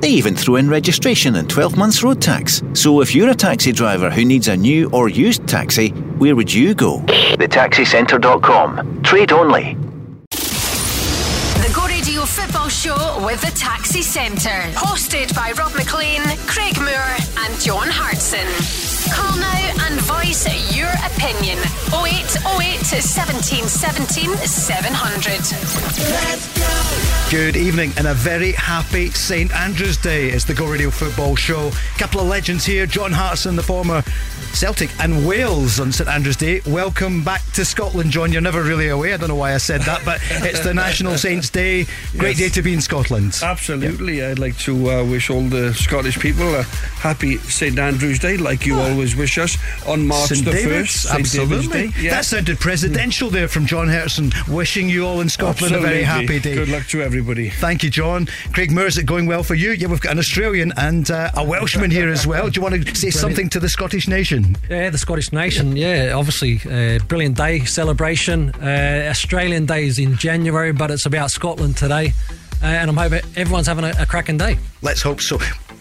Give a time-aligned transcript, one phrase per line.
[0.00, 2.62] They even throw in registration and 12 months road tax.
[2.74, 6.52] So if you're a taxi driver who needs a new or used taxi, where would
[6.52, 6.98] you go?
[6.98, 9.02] TheTaxiCentre.com.
[9.02, 9.76] Trade only.
[10.30, 14.62] The Go Radio Football Show with the Taxi Centre.
[14.74, 18.91] Hosted by Rob McLean, Craig Moore, and John Hartson.
[19.12, 21.58] Call now and voice your opinion.
[21.92, 27.30] 0808 17 17 700.
[27.30, 30.30] Good evening and a very happy St Andrew's Day.
[30.30, 31.70] It's the Go Radio Football Show.
[31.98, 34.02] Couple of legends here John Hartson, the former
[34.54, 36.60] Celtic and Wales on St Andrew's Day.
[36.66, 38.30] Welcome back to Scotland, John.
[38.30, 39.12] You're never really away.
[39.12, 41.86] I don't know why I said that, but it's the National Saints Day.
[42.16, 42.38] Great Yes.
[42.38, 43.36] day to be in Scotland.
[43.42, 44.22] Absolutely.
[44.24, 48.64] I'd like to uh, wish all the Scottish people a happy St Andrew's Day, like
[48.64, 50.44] you always wish us on March St.
[50.44, 51.14] the David's, 1st.
[51.18, 51.88] Absolutely.
[51.88, 52.00] Day.
[52.00, 52.10] Yeah.
[52.12, 54.30] That sounded presidential there from John Hartson.
[54.48, 56.54] Wishing you all in Scotland a very happy day.
[56.54, 57.50] Good luck to everybody.
[57.50, 58.28] Thank you, John.
[58.52, 59.72] Craig Moore, is it going well for you?
[59.72, 62.48] Yeah, we've got an Australian and uh, a Welshman here as well.
[62.48, 64.41] Do you want to say something to the Scottish nation?
[64.70, 65.76] Yeah, the Scottish nation.
[65.76, 68.50] Yeah, obviously, uh, brilliant day celebration.
[68.50, 72.12] Uh, Australian Day is in January, but it's about Scotland today,
[72.62, 74.58] uh, and I'm hoping everyone's having a, a cracking day.
[74.82, 75.38] Let's hope so.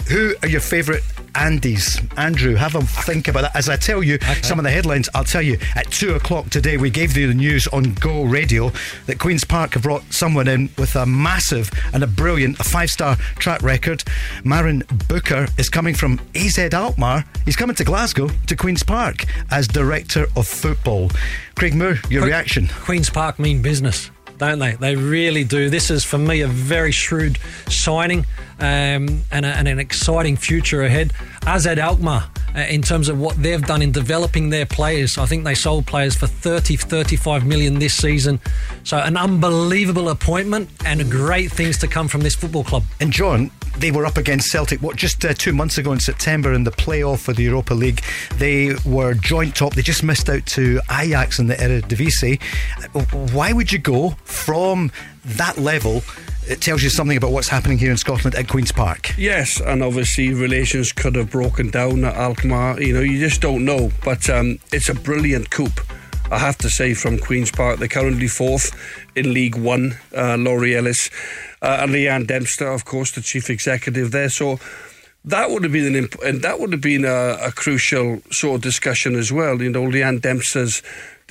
[0.09, 1.01] Who are your favourite
[1.35, 2.01] Andes?
[2.17, 3.55] Andrew, have a think about that.
[3.55, 6.75] As I tell you some of the headlines, I'll tell you at two o'clock today,
[6.75, 8.71] we gave you the news on Go Radio
[9.05, 12.89] that Queen's Park have brought someone in with a massive and a brilliant, a five
[12.89, 14.03] star track record.
[14.43, 17.23] Marijn Beuker is coming from AZ Alkmaar.
[17.45, 21.11] He's coming to Glasgow to Queen's Park as Director of Football.
[21.55, 22.67] Craig Moore, your Quick- reaction?
[22.81, 24.09] Queen's Park mean business,
[24.41, 24.73] don't they?
[24.73, 25.69] They really do.
[25.69, 27.37] This is, for me, a very shrewd
[27.67, 28.25] signing
[28.57, 31.13] um, and, a, and an exciting future ahead.
[31.45, 35.43] AZ Alkmaar, uh, in terms of what they've done in developing their players, I think
[35.43, 38.39] they sold players for 30, 35 million this season.
[38.83, 42.83] So, an unbelievable appointment and great things to come from this football club.
[42.99, 46.53] And John, they were up against Celtic, what, just uh, two months ago in September
[46.53, 48.01] in the playoff for the Europa League.
[48.35, 49.75] They were joint top.
[49.75, 52.41] They just missed out to Ajax in the Eredivisie.
[52.95, 53.01] Uh,
[53.33, 54.91] Why would you go from
[55.23, 56.03] that level?
[56.47, 59.13] It tells you something about what's happening here in Scotland at Queen's Park.
[59.17, 62.81] Yes, and obviously relations could have broken down at Alkmaar.
[62.81, 63.91] You know, you just don't know.
[64.03, 65.69] But um, it's a brilliant coup.
[66.31, 68.71] I have to say, from Queen's Park, they're currently fourth
[69.15, 69.97] in League One.
[70.15, 71.09] Uh, Laurie Ellis
[71.61, 74.29] uh, and Leeann Dempster, of course, the chief executive there.
[74.29, 74.57] So
[75.25, 78.55] that would have been an imp- and that would have been a, a crucial sort
[78.55, 79.61] of discussion as well.
[79.61, 80.81] You know, Leeann Dempster's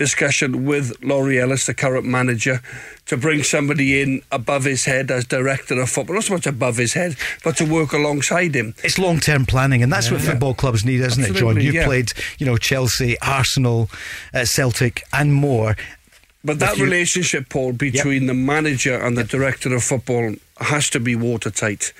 [0.00, 2.62] discussion with Laurie Ellis, the current manager,
[3.04, 6.78] to bring somebody in above his head as director of football, not so much above
[6.78, 8.74] his head, but to work alongside him.
[8.82, 11.60] It's long term planning, and that's what football clubs need, isn't it, John?
[11.60, 11.84] You've yeah.
[11.84, 13.90] played, you know, Chelsea, Arsenal,
[14.32, 15.76] uh, Celtic, and more.
[16.42, 20.98] But that you- relationship, Paul, between the manager and the director of football has to
[21.00, 21.92] be watertight.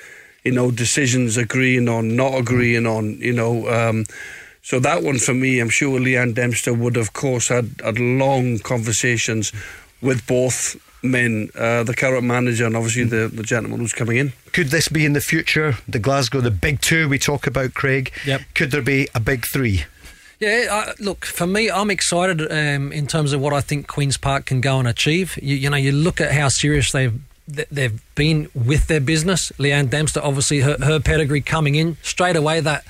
[0.42, 3.68] You know, decisions agreeing on, not agreeing on, you know.
[3.68, 4.06] Um,
[4.70, 8.60] so that one for me, I'm sure Leeann Dempster would, of course, had, had long
[8.60, 9.52] conversations
[10.00, 14.32] with both men, uh, the current manager and obviously the, the gentleman who's coming in.
[14.52, 15.74] Could this be in the future?
[15.88, 18.12] The Glasgow, the big two we talk about, Craig.
[18.24, 18.42] Yep.
[18.54, 19.86] Could there be a big three?
[20.38, 24.18] Yeah, uh, look, for me, I'm excited um, in terms of what I think Queen's
[24.18, 25.36] Park can go and achieve.
[25.42, 29.50] You, you know, you look at how serious they've they've been with their business.
[29.58, 32.84] Leeann Dempster, obviously, her, her pedigree coming in straight away that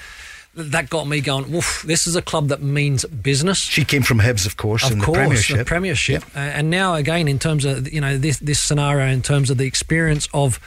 [0.54, 1.50] that got me going.
[1.52, 3.58] Woof, this is a club that means business.
[3.58, 5.58] She came from Hibs, of course, Of in course, the Premiership.
[5.58, 9.22] the Premiership, Uh, and now again in terms of you know this this scenario in
[9.22, 10.58] terms of the experience of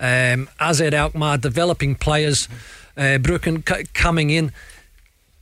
[0.00, 2.48] um, AZ Alkmaar developing players,
[2.96, 4.52] uh, Beuker c- coming in,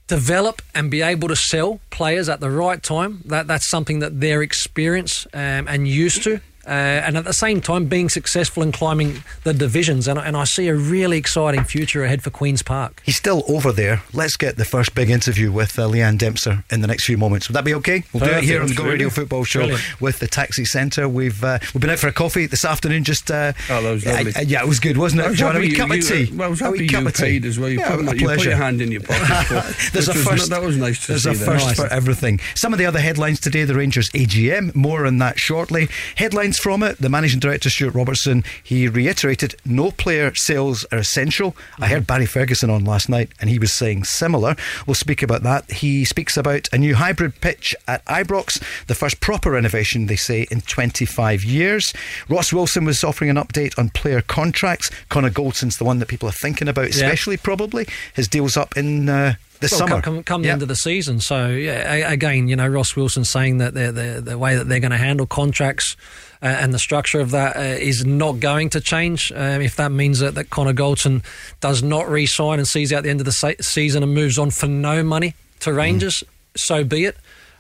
[0.07, 3.21] develop and be able to sell players at the right time.
[3.25, 6.41] That that's something that they're experienced um, and used to.
[6.67, 10.45] Uh, and at the same time, being successful in climbing the divisions, and, and I
[10.45, 13.03] see a really exciting future ahead for Queens Park.
[13.05, 14.03] He's still over there.
[14.13, 17.49] Let's get the first big interview with uh, Leeann Dempster in the next few moments.
[17.49, 18.05] Would that be okay?
[18.13, 18.85] We'll do it here on the Go.
[18.85, 20.01] Radio Football Show Brilliant.
[20.01, 21.09] with the Taxi Centre.
[21.09, 23.05] We've uh, we've been out for a coffee this afternoon.
[23.05, 24.35] Just uh, Oh, that was lovely.
[24.35, 25.51] uh, yeah, it was good, wasn't it, was John?
[25.51, 26.33] A happy wee you- cup of you- tea.
[26.33, 27.23] Well, I was A happy cup you of tea.
[27.25, 27.69] paid as well.
[27.71, 29.27] You, Yeah, put, a you put your hand in your pocket.
[29.47, 30.51] for- There's a which was first.
[30.51, 31.31] That was nice to There's see.
[31.31, 31.45] a that.
[31.61, 32.41] first for everything.
[32.55, 34.75] Some of the other headlines today: the Rangers AGM.
[34.75, 35.89] More on that shortly.
[36.17, 36.99] Headlines from it.
[36.99, 41.53] The managing director, Stuart Robertson, he reiterated no player sales are essential.
[41.53, 41.85] Mm-hmm.
[41.85, 44.57] I heard Barry Ferguson on last night and he was saying similar.
[44.87, 45.71] We'll speak about that.
[45.71, 50.47] He speaks about a new hybrid pitch at Ibrox, the first proper renovation, they say,
[50.51, 51.93] in 25 years.
[52.29, 54.91] Ross Wilson was offering an update on player contracts.
[55.09, 57.43] Connor Goldson's the one that people are thinking about, especially yeah.
[57.43, 57.87] probably.
[58.15, 59.09] His deal's up in.
[59.09, 60.03] Uh, this well, summer.
[60.03, 61.21] Come, come, the end of the season.
[61.21, 64.91] So, yeah, again, you know, Ross Wilson saying that the, the way that they're going
[64.91, 65.97] to handle contracts
[66.43, 69.31] uh, and the structure of that uh, is not going to change.
[69.33, 71.23] Um, if that means that, that Connor Goldson
[71.61, 74.39] does not re sign and sees out the end of the se- season and moves
[74.39, 76.59] on for no money to Rangers, mm.
[76.59, 77.17] so be it.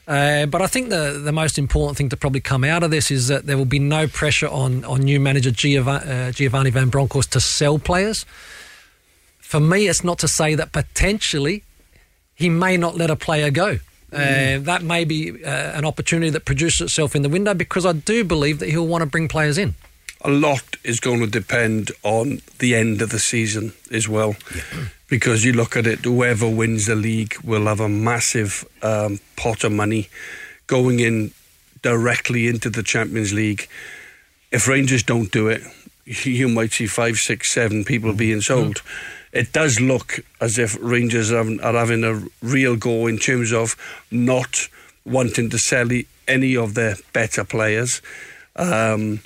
[0.08, 3.12] Uh, but I think the the most important thing to probably come out of this
[3.12, 6.88] is that there will be no pressure on on new manager Giovanni, uh, Giovanni Van
[6.88, 8.26] Bronckhorst to sell players.
[9.38, 11.62] For me, it's not to say that potentially
[12.34, 13.79] he may not let a player go.
[14.12, 17.92] Uh, that may be uh, an opportunity that produces itself in the window because I
[17.92, 19.74] do believe that he'll want to bring players in.
[20.24, 24.36] A lot is going to depend on the end of the season as well.
[24.54, 24.62] Yeah
[25.12, 29.62] because you look at it, whoever wins the league will have a massive um, pot
[29.62, 30.08] of money
[30.66, 31.30] going in
[31.82, 33.68] directly into the Champions League.
[34.50, 35.60] If Rangers don't do it,
[36.06, 38.76] you might see five, six, seven people being sold.
[38.76, 38.82] Mm.
[39.32, 43.76] It does look as if Rangers are, are having a real go in terms of
[44.11, 44.69] not
[45.05, 45.88] wanting to sell
[46.29, 48.02] any of their better players.
[48.56, 49.20] Um,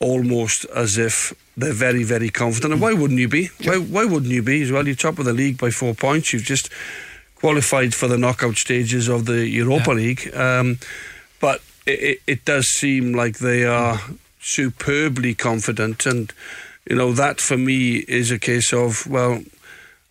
[0.00, 2.72] almost as if they're very, very confident.
[2.72, 3.50] And why wouldn't you be?
[3.62, 4.86] Why, why wouldn't you be as well?
[4.86, 6.32] You're top of the league by four points.
[6.32, 6.70] You've just
[7.34, 9.94] qualified for the knockout stages of the Europa yeah.
[9.94, 10.34] League.
[10.34, 10.78] Um,
[11.40, 14.00] but it, it, does seem like they are
[14.40, 16.06] superbly confident.
[16.06, 16.32] And,
[16.90, 19.40] you know, that for me is a case of, well,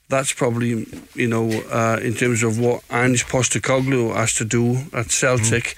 [0.08, 5.12] that's probably, you know, uh, in terms of what Ange Postecoglou has to do at
[5.12, 5.76] Celtic.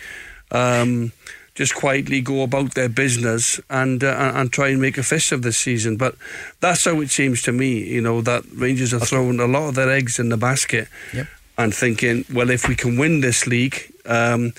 [0.52, 0.82] Mm.
[0.82, 1.12] Um,
[1.56, 5.42] just quietly go about their business and uh, and try and make a fist of
[5.42, 5.98] this season.
[5.98, 6.16] But
[6.62, 7.84] that's how it seems to me.
[7.84, 11.28] You know that Rangers are throwing a lot of their eggs in the basket yep.
[11.58, 14.54] and thinking, well, if we can win this league, um,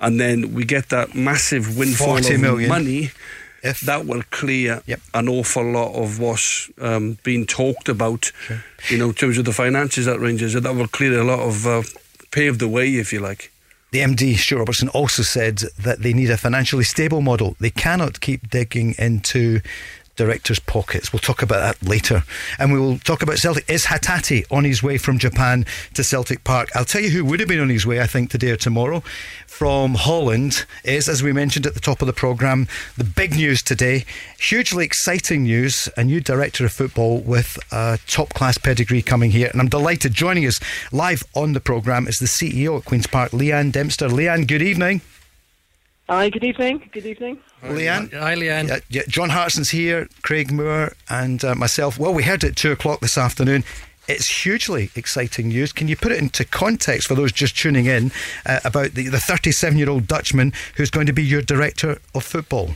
[0.00, 2.68] and then we get that massive windfall of million.
[2.68, 3.10] money.
[3.62, 5.00] If that will clear yep.
[5.14, 8.64] an awful lot of what's um, being talked about, sure.
[8.88, 10.54] you know, in terms of the finances at Rangers.
[10.54, 11.82] That will clear a lot of uh,
[12.32, 13.52] pave the way, if you like.
[13.92, 17.56] The MD, Stuart Robertson, also said that they need a financially stable model.
[17.60, 19.60] They cannot keep digging into
[20.16, 21.12] directors' pockets.
[21.12, 22.24] We'll talk about that later.
[22.58, 23.68] And we will talk about Celtic.
[23.68, 25.64] Is Hatate on his way from Japan
[25.94, 26.70] to Celtic Park?
[26.74, 29.02] I'll tell you who would have been on his way, I think, today or tomorrow.
[29.46, 33.62] From Holland is, as we mentioned at the top of the programme, the big news
[33.62, 34.04] today.
[34.38, 35.88] Hugely exciting news.
[35.96, 39.48] A new director of football with a top class pedigree coming here.
[39.52, 40.12] And I'm delighted.
[40.12, 40.58] Joining us
[40.90, 44.08] live on the programme is the CEO at Queen's Park, Leeann Dempster.
[44.08, 45.00] Leeann, good evening.
[46.12, 46.90] Hi, good evening.
[46.92, 47.38] Good evening.
[47.62, 48.12] Leeann.
[48.12, 48.68] Hi, Leeann.
[48.68, 51.98] Yeah, yeah, John Hartson's here, Craig Moore, and uh, myself.
[51.98, 53.64] Well, we heard it at two o'clock this afternoon.
[54.08, 55.72] It's hugely exciting news.
[55.72, 58.12] Can you put it into context for those just tuning in
[58.44, 62.72] uh, about the 37 year old Dutchman who's going to be your director of football?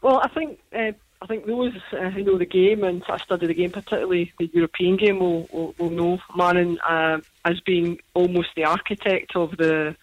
[0.00, 0.58] Well, I think.
[0.74, 0.92] Uh,
[1.22, 4.32] I think those uh, who know the game and sort of study the game, particularly
[4.38, 9.56] the European game, will, will, will know Marijn uh, as being almost the architect of
[9.56, 9.96] the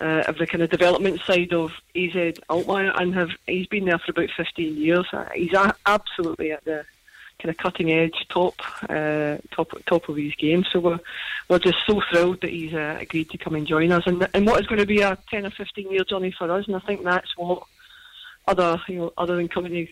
[0.00, 3.98] uh, of the kind of development side of AZ Alkmaar and have he's been there
[3.98, 5.06] for about 15 years.
[5.12, 6.84] Uh, he's a- absolutely at the
[7.38, 8.54] kind of cutting edge, top,
[8.88, 10.64] uh, top, top of his game.
[10.64, 11.00] So we're
[11.48, 14.46] we're just so thrilled that he's uh, agreed to come and join us, and and
[14.46, 16.66] what is going to be a 10 or 15 year journey for us.
[16.66, 17.64] And I think that's what
[18.46, 19.88] other you know other than coming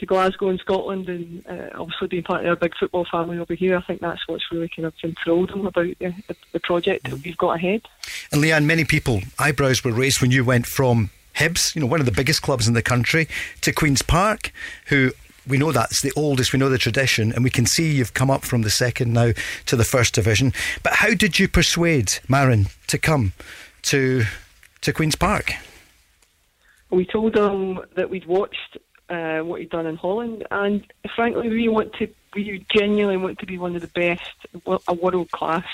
[0.00, 3.54] to Glasgow in Scotland and uh, obviously being part of our big football family over
[3.54, 6.14] here, I think that's what's really kind of enthralled them about the,
[6.52, 7.82] the project that we've got ahead.
[8.32, 12.00] And Leeann, many people, eyebrows were raised when you went from Hibs, you know, one
[12.00, 13.28] of the biggest clubs in the country,
[13.60, 14.52] to Queen's Park,
[14.86, 15.12] who
[15.46, 18.30] we know that's the oldest, we know the tradition, and we can see you've come
[18.30, 19.32] up from the second now
[19.66, 20.52] to the first division.
[20.82, 23.32] But how did you persuade Marijn to come
[23.82, 24.24] to
[24.82, 25.52] to Queen's Park?
[26.90, 28.78] We told him that we'd watched
[29.10, 30.46] uh, what he'd done in Holland.
[30.50, 34.46] And frankly, we want to, we genuinely want to be one of the best,
[34.88, 35.66] a world class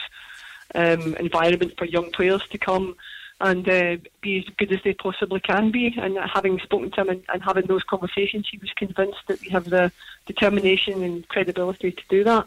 [0.75, 2.97] um, environment for young players to come
[3.39, 5.95] and uh, be as good as they possibly can be.
[5.99, 9.51] And having spoken to him and, and, having those conversations, he was convinced that we
[9.51, 9.93] have the
[10.25, 12.47] determination and credibility to do that.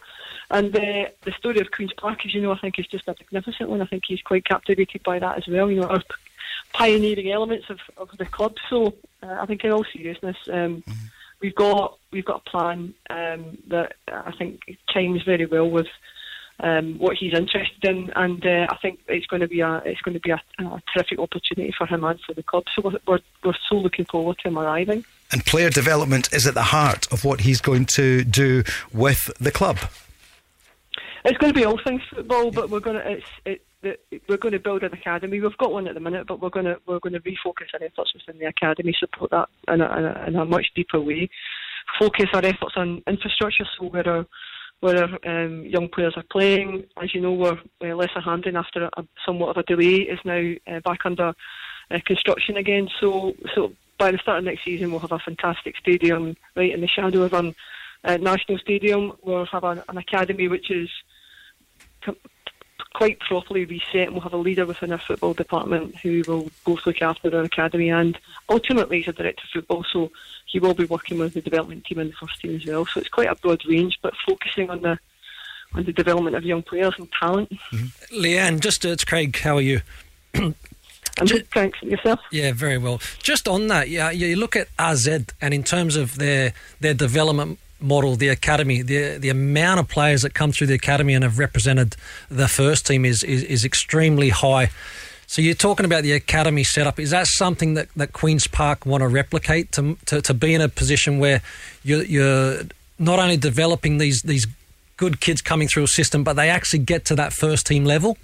[0.50, 3.16] And uh, the story of Queen's Park, as you know, I think is just a
[3.20, 3.82] magnificent one.
[3.82, 5.70] I think he's quite captivated by that as well.
[5.70, 6.02] You know, our
[6.74, 8.56] pioneering elements of, of the club.
[8.70, 10.92] So uh, I think, in all seriousness, um, mm-hmm.
[11.42, 15.88] we've got we've got a plan um, that I think chimes very well with
[16.62, 20.02] um, what he's interested in, and uh, I think it's going to be a it's
[20.02, 22.64] going to be a, a terrific opportunity for him and for the club.
[22.76, 25.06] So we're, we're, we're so looking forward to him arriving.
[25.32, 29.52] And player development is at the heart of what he's going to do with the
[29.52, 29.78] club.
[31.24, 34.38] It's going to be all things football, but we're going to it's it, it, we're
[34.38, 35.40] going to build an academy.
[35.40, 37.84] We've got one at the minute, but we're going to we're going to refocus our
[37.84, 41.30] efforts within the academy, support that in a, in a, in a much deeper way.
[41.98, 44.26] Focus our efforts on infrastructure, so where our
[44.82, 46.86] where our um, young players are playing.
[47.02, 50.54] As you know, we're uh, Lesser Hampden after a, somewhat of a delay is now
[50.68, 51.34] uh, back under
[51.92, 52.90] uh, construction again.
[53.00, 56.82] So so by the start of next season, we'll have a fantastic stadium right in
[56.82, 57.54] the shadow of our
[58.04, 59.14] uh, national stadium.
[59.22, 60.90] We'll have an, an academy which is
[62.96, 66.86] quite properly reset and we'll have a leader within our football department who will both
[66.86, 68.18] look after our academy and
[68.50, 70.12] ultimately he's a director of football so
[70.48, 73.00] he will be working with the development team and the first team as well so
[73.00, 74.98] it's quite a broad range but focusing on the
[75.74, 77.50] on the development of young players and talent.
[77.72, 78.22] Mm-hmm.
[78.22, 79.82] Leanne, just uh, it's Craig, how are you?
[80.34, 80.56] I'm
[81.28, 81.82] good, thanks.
[81.84, 82.20] Yourself?
[82.32, 83.02] Yeah, very well.
[83.22, 87.60] Just on that, yeah, you look at AZ and in terms of their their development
[87.82, 91.40] model, the academy, the the amount of players that come through the academy and have
[91.40, 91.96] represented
[92.30, 94.70] the first team is is, is extremely high.
[95.28, 97.00] So you're talking about the academy setup.
[97.00, 100.62] Is that something that, that Queens Park want to replicate to, to, to be in
[100.62, 101.44] a position where
[101.84, 102.62] you're, you're
[102.98, 104.48] not only developing these these
[104.98, 108.18] good kids coming through a system, but they actually get to that first team level?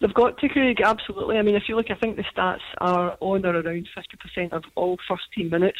[0.00, 1.38] They've got to, Craig, absolutely.
[1.38, 3.88] I mean, if you look, I think the stats are on or around
[4.36, 5.78] 50% of all first team minutes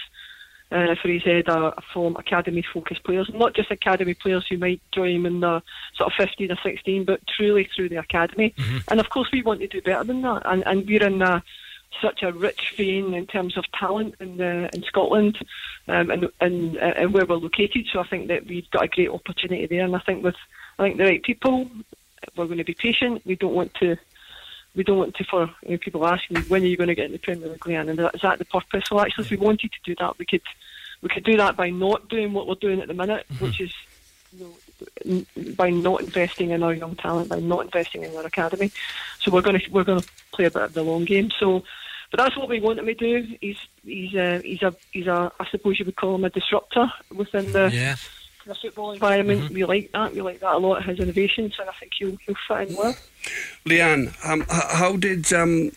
[0.71, 5.17] uh, for AZ are from academy focused players, not just academy players who might join
[5.17, 5.63] him in the
[5.95, 8.55] sort of 15 or 16, but truly through the academy.
[8.57, 8.79] Mm-hmm.
[8.89, 10.43] And of course, we want to do better than that.
[10.45, 11.43] And, and we're in a,
[12.03, 15.39] such a rich vein in terms of talent in, uh, in Scotland
[15.89, 17.87] um, and, and, uh, and where we're located.
[17.93, 19.85] So I think that we've got a great opportunity there.
[19.85, 20.37] And I think with
[20.79, 21.69] I think the right people,
[22.37, 23.23] we're going to be patient.
[23.25, 23.97] We don't want to
[24.79, 27.07] we don't want to for you know, people asking when are you going to get
[27.07, 28.89] in the Premier League, Leeann, and is that the purpose?
[28.91, 30.41] Well, actually, if we wanted to do that, we could
[31.03, 33.45] we could do that by not doing what we're doing at the minute, mm-hmm.
[33.45, 33.75] which is
[34.33, 34.55] you
[35.05, 38.71] know, by not investing in our young talent, by not investing in our academy.
[39.19, 41.33] So we're going to we're going to play a bit of the long game.
[41.41, 41.65] So,
[42.13, 43.37] but that's what we want him to do.
[43.41, 46.93] He's he's a, he's a he's a I suppose you would call him a disruptor
[47.13, 47.69] within the.
[47.73, 47.97] Yeah
[48.49, 49.43] the football environment.
[49.43, 49.55] Mm-hmm.
[49.55, 50.15] We like that.
[50.15, 50.83] We like that a lot.
[50.83, 52.97] His innovations, and I think he'll he'll fit in well.
[53.65, 55.71] Leeann, um, how did um,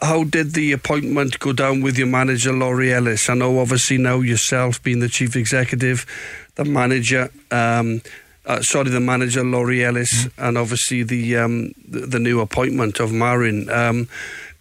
[0.00, 3.28] how did the appointment go down with your manager Laurie Ellis?
[3.28, 6.06] I know obviously now yourself being the chief executive,
[6.54, 7.30] the manager.
[7.50, 8.02] Um,
[8.46, 10.44] uh, sorry, the manager Laurie Ellis, mm-hmm.
[10.44, 13.68] and obviously the, um, the, the new appointment of Marijn.
[13.70, 14.08] Um,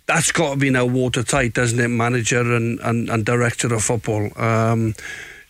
[0.08, 1.88] that's got to be now watertight, doesn't it?
[1.88, 4.30] Manager and, and, and director of football.
[4.38, 4.94] Um,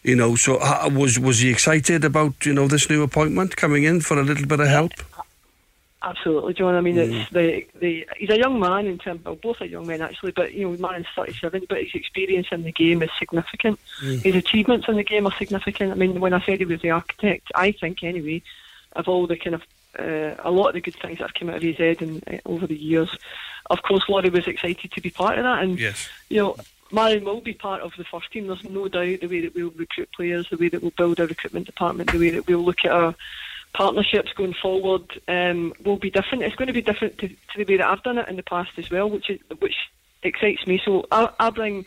[0.04, 3.84] you know, so uh, was was he excited about you know this new appointment coming
[3.84, 4.94] in for a little bit of help?
[6.04, 6.76] Absolutely, John.
[6.76, 7.22] I mean, mm.
[7.22, 10.32] it's the, the he's a young man in terms of both are young men actually,
[10.32, 13.80] but you know, Marijn's thirty seven, but his experience in the game is significant.
[14.02, 14.22] Mm.
[14.22, 15.92] His achievements in the game are significant.
[15.92, 18.44] I mean, when I said he was the architect, I think anyway,
[18.96, 19.64] of all the kind of
[20.00, 22.24] uh, a lot of the good things that have come out of his head and
[22.28, 23.10] uh, over the years.
[23.70, 26.08] Of course, Laurie was excited to be part of that, and yes.
[26.30, 26.56] you know,
[26.92, 28.48] Marijn will be part of the first team.
[28.48, 31.28] There's no doubt the way that we'll recruit players, the way that we'll build our
[31.28, 33.16] recruitment department, the way that we'll look at our
[33.74, 36.44] partnerships going forward um, will be different.
[36.44, 38.44] It's going to be different to, to, the way that I've done it in the
[38.44, 39.76] past as well, which is, which
[40.24, 40.82] excites me.
[40.84, 41.86] So I, I bring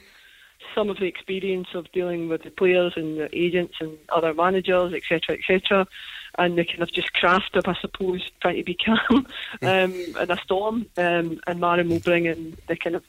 [0.74, 4.92] some of the experience of dealing with the players and the agents and other managers,
[4.92, 5.86] etc., etc.,
[6.38, 9.26] and the kind of just craft of, I suppose, trying to be calm
[9.62, 10.86] um, in a storm.
[10.96, 13.04] Um, and Marijn will bring in the kind of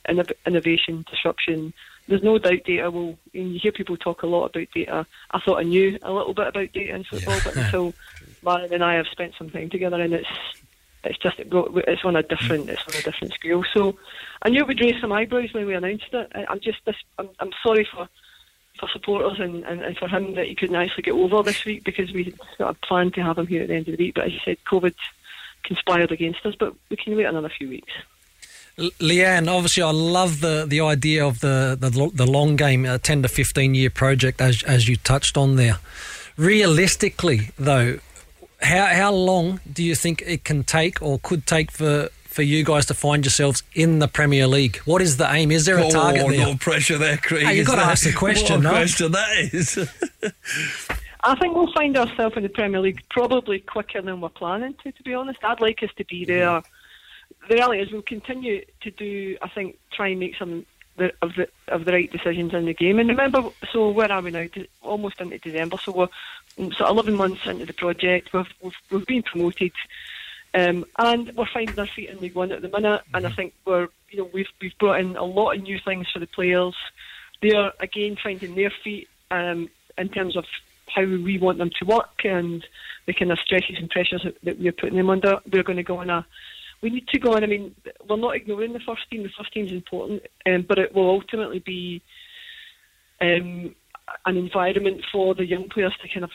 [0.46, 1.74] innovation, disruption.
[2.08, 3.18] There's no doubt data will.
[3.32, 5.06] You hear people talk a lot about data.
[5.32, 7.42] I thought I knew a little bit about data in football, yeah.
[7.44, 7.94] but until
[8.44, 10.28] Marijn and I have spent some time together, and it's
[11.04, 13.64] it's just it's on a different it's on a different scale.
[13.74, 13.98] So
[14.42, 16.32] I knew it would raise some eyebrows when we announced it.
[16.48, 18.10] I'm just this, I'm, I'm sorry for
[18.80, 21.84] for supporters and, and, and, for him that he couldn't actually get over this week
[21.84, 24.16] because we sort of planned to have him here at the end of the week.
[24.16, 24.96] But as you said, COVID
[25.64, 26.56] conspired against us.
[26.56, 27.92] But we can wait another few weeks.
[28.78, 33.22] Leeann, obviously, I love the, the idea of the, the the long game, a ten
[33.22, 35.78] to fifteen year project, as as you touched on there.
[36.38, 38.00] Realistically, though,
[38.62, 42.64] how how long do you think it can take or could take for for you
[42.64, 44.78] guys to find yourselves in the Premier League?
[44.86, 45.52] What is the aim?
[45.52, 46.48] Is there a target oh, there?
[46.48, 47.46] No pressure there, Craig.
[47.46, 48.64] Hey, you've got to ask the question.
[48.64, 48.70] What no?
[48.72, 49.78] question that is.
[51.24, 54.92] I think we'll find ourselves in the Premier League probably quicker than we're planning to.
[54.92, 56.64] To be honest, I'd like us to be there.
[57.50, 59.38] The reality is, we'll continue to do.
[59.42, 60.66] I think try and make some
[60.98, 63.00] of the of the right decisions in the game.
[63.00, 64.46] And remember, so where are we now?
[64.82, 66.08] Almost into December, so we're
[66.58, 68.34] mm, so 11 months into the project.
[68.34, 69.74] We've we've, we've been promoted,
[70.54, 73.02] um, and we're finding our feet in League One at the minute.
[73.14, 76.08] And I think we're you know we've we've brought in a lot of new things
[76.12, 76.76] for the players.
[77.42, 80.46] They're again finding their feet um, in terms of
[80.88, 82.66] how we want them to work and
[83.08, 85.40] the kind of stresses and pressures that, that we're putting them under.
[85.52, 86.26] We're going to go on a
[86.82, 87.44] we need to go on.
[87.44, 87.76] I mean,
[88.10, 89.24] we're not ignoring the first team.
[89.24, 92.02] The first team is important, um, but it will ultimately be
[93.22, 93.76] um,
[94.26, 96.32] an environment for the young players to kind of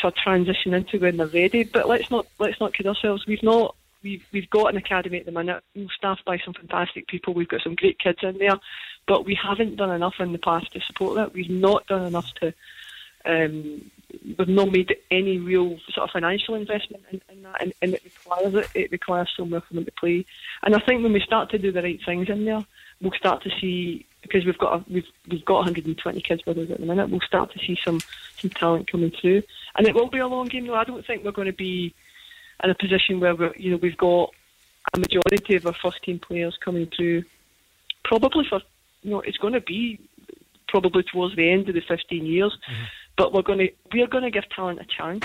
[0.00, 1.64] sort of transition into when they're ready.
[1.64, 3.26] But let's not let's not kid ourselves.
[3.26, 5.62] We've not we've we've got an academy at the minute,
[5.96, 7.34] staffed by some fantastic people.
[7.34, 8.58] We've got some great kids in there,
[9.06, 11.32] but we haven't done enough in the past to support that.
[11.32, 12.54] We've not done enough to.
[13.24, 13.90] Um,
[14.38, 18.04] we've not made any real sort of financial investment in, in that, and, and it
[18.04, 18.68] requires it.
[18.74, 20.24] It requires somewhere for them to play.
[20.62, 22.64] And I think when we start to do the right things in there,
[23.00, 26.70] we'll start to see because we've got a, we've we've got 120 kids with us
[26.70, 27.08] at the minute.
[27.08, 28.00] We'll start to see some
[28.38, 29.42] some talent coming through,
[29.76, 30.66] and it will be a long game.
[30.66, 31.94] Though I don't think we're going to be
[32.62, 34.30] in a position where we're you know we've got
[34.94, 37.24] a majority of our first team players coming through.
[38.04, 38.60] Probably for
[39.02, 40.00] you know it's going to be
[40.68, 42.56] probably towards the end of the 15 years.
[42.70, 42.84] Mm-hmm.
[43.16, 45.24] But we're going to we're going to give talent a chance,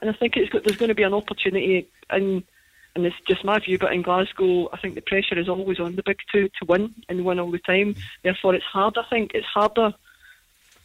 [0.00, 2.44] and I think it's got, there's going to be an opportunity in.
[2.94, 5.94] And it's just my view, but in Glasgow, I think the pressure is always on
[5.94, 7.94] the big two to win and win all the time.
[8.22, 8.98] Therefore, it's hard.
[8.98, 9.94] I think it's harder,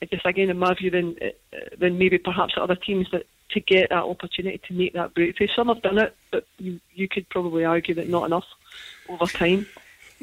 [0.01, 3.25] I guess again in my view, than uh, than maybe perhaps at other teams that
[3.49, 5.47] to get that opportunity to make that breakthrough.
[5.55, 8.45] Some have done it, but you you could probably argue that not enough
[9.09, 9.65] over time.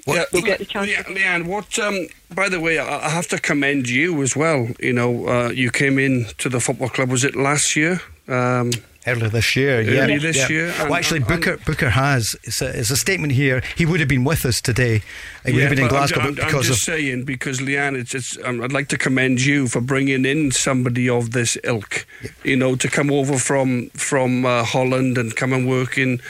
[0.06, 0.88] Yeah, We'll get the chance.
[0.88, 1.78] Yeah, Leeann, what?
[1.78, 4.68] Um, by the way, I, I have to commend you as well.
[4.80, 7.10] You know, uh, you came in to the football club.
[7.10, 8.00] Was it last year?
[8.26, 8.72] Um,
[9.04, 10.02] Earlier this year, yeah.
[10.02, 10.48] Early this yeah.
[10.48, 12.36] year, well, and- actually, and- Beuker Beuker has.
[12.44, 13.60] It's a, it's a statement here.
[13.76, 15.02] He would have been with us today.
[15.44, 17.98] He would have been in I'm- Glasgow, I'm, I'm because of just saying because Leeann,
[17.98, 22.06] it's, it's um, I'd like to commend you for bringing in somebody of this ilk.
[22.44, 26.20] You know, to come over from from uh, Holland and come and work in.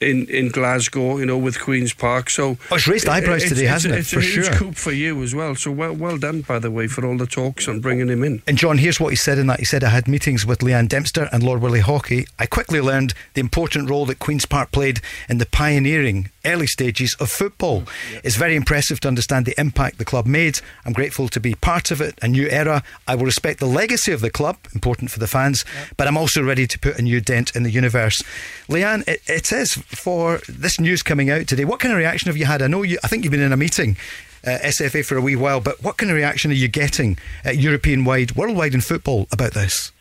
[0.00, 3.92] In, in Glasgow, you know, with Queens Park, so Oh, it's raised eyebrows today, hasn't
[3.92, 3.98] it?
[3.98, 4.54] It's For a huge sure.
[4.54, 5.54] coup for you as well.
[5.54, 8.40] So well, well done, by the way, for all the talks on bringing him in.
[8.46, 9.58] And John, here's what he said in that.
[9.58, 12.26] He said, I had meetings with Leeann Dempster and Lord Willie Haughey.
[12.38, 17.14] I quickly learned the important role that Queen's Park played in the pioneering early stages
[17.20, 17.82] of football.
[18.24, 20.60] It's very impressive to understand the impact the club made.
[20.86, 22.82] I'm grateful to be part of it, a new era.
[23.06, 25.66] I will respect the legacy of the club, important for the fans,
[25.98, 28.22] but I'm also ready to put a new dent in the universe.
[28.70, 31.64] Leeann, it, it is for this news coming out today.
[31.64, 32.62] What kind of reaction have you had?
[32.62, 33.96] I know you, I think you've been in a meeting
[34.44, 37.50] uh, SFA for a wee while, but what kind of reaction are you getting uh,
[37.50, 39.92] European wide, worldwide in football about this?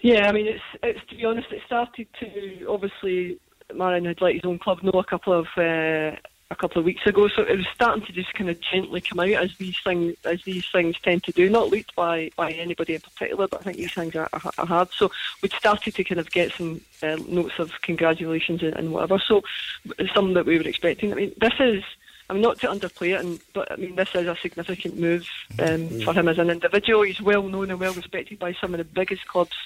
[0.00, 3.40] Yeah, I mean, it's it's to be honest, it started to obviously
[3.72, 6.16] Marijn had let his own club know a couple of uh,
[6.50, 9.20] a couple of weeks ago, so it was starting to just kind of gently come
[9.20, 12.94] out as these things as these things tend to do, not leaked by by anybody
[12.94, 14.88] in particular, but I think these things are, are, are hard.
[14.92, 15.10] So
[15.42, 19.18] we'd started to kind of get some uh, notes of congratulations and, and whatever.
[19.18, 19.42] So
[20.14, 21.12] some that we were expecting.
[21.12, 21.84] I mean, this is.
[22.30, 25.26] I mean, not to underplay it, and, but I mean, this is a significant move
[25.60, 27.00] um, for him as an individual.
[27.00, 29.56] He's well known and well respected by some of the biggest clubs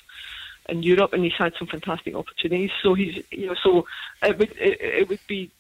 [0.69, 2.71] in Europe, and he's had some fantastic opportunities.
[2.81, 3.87] So he's, you know, so
[4.23, 5.51] it would it, it would be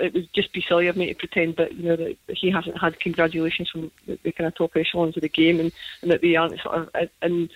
[0.00, 2.78] it would just be silly of me to pretend that you know that he hasn't
[2.80, 5.72] had congratulations from the, the kind of top echelons of the game, and,
[6.02, 7.50] and that they aren't sort of and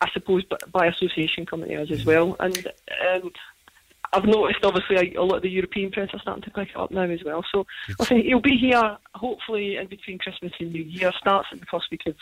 [0.00, 2.36] I suppose by, by association coming to us as well.
[2.40, 2.66] And
[3.12, 3.32] um,
[4.12, 6.76] I've noticed obviously a, a lot of the European press are starting to pick it
[6.76, 7.44] up now as well.
[7.50, 7.66] So
[8.00, 11.12] I think he'll be here hopefully in between Christmas and New Year.
[11.18, 12.16] Starts in the first week of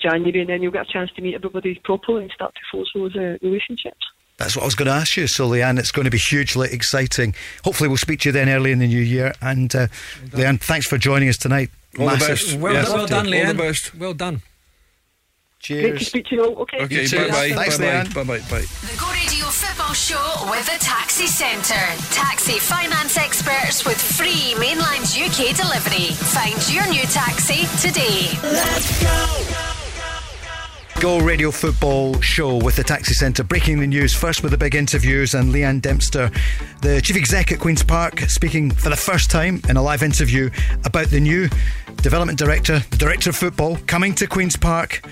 [0.00, 2.88] January, and then you'll get a chance to meet everybody properly and start to forge
[2.94, 4.04] those uh, relationships.
[4.36, 5.26] That's what I was going to ask you.
[5.28, 7.34] So, Leeann, it's going to be hugely exciting.
[7.64, 9.32] Hopefully, we'll speak to you then early in the new year.
[9.40, 9.86] And, uh,
[10.32, 11.70] Leeann, thanks for joining us tonight.
[11.98, 12.56] All the best.
[12.58, 12.88] Well, Yes.
[12.92, 13.94] well done, All the best.
[13.94, 14.42] Well done.
[15.60, 15.80] Cheers.
[15.82, 16.08] Great to Cheers.
[16.08, 16.56] speak to you all.
[16.62, 17.52] Okay, Okay, You bye bye.
[17.52, 18.14] Thanks, bye Leeann.
[18.14, 18.24] bye.
[18.24, 18.60] Bye bye.
[18.60, 21.86] The Go Radio Football Show with the Taxi Centre.
[22.12, 26.10] Taxi finance experts with free mainland UK delivery.
[26.34, 28.36] Find your new taxi today.
[28.42, 29.73] Let's go
[31.04, 33.44] Radio Football Show with the Taxi Centre.
[33.44, 36.30] Breaking the news first with the big interviews and Leeann Dempster,
[36.80, 40.48] the chief exec at Queen's Park, speaking for the first time in a live interview
[40.86, 41.50] about the new
[41.96, 45.06] development director, the director of football, coming to Queen's Park.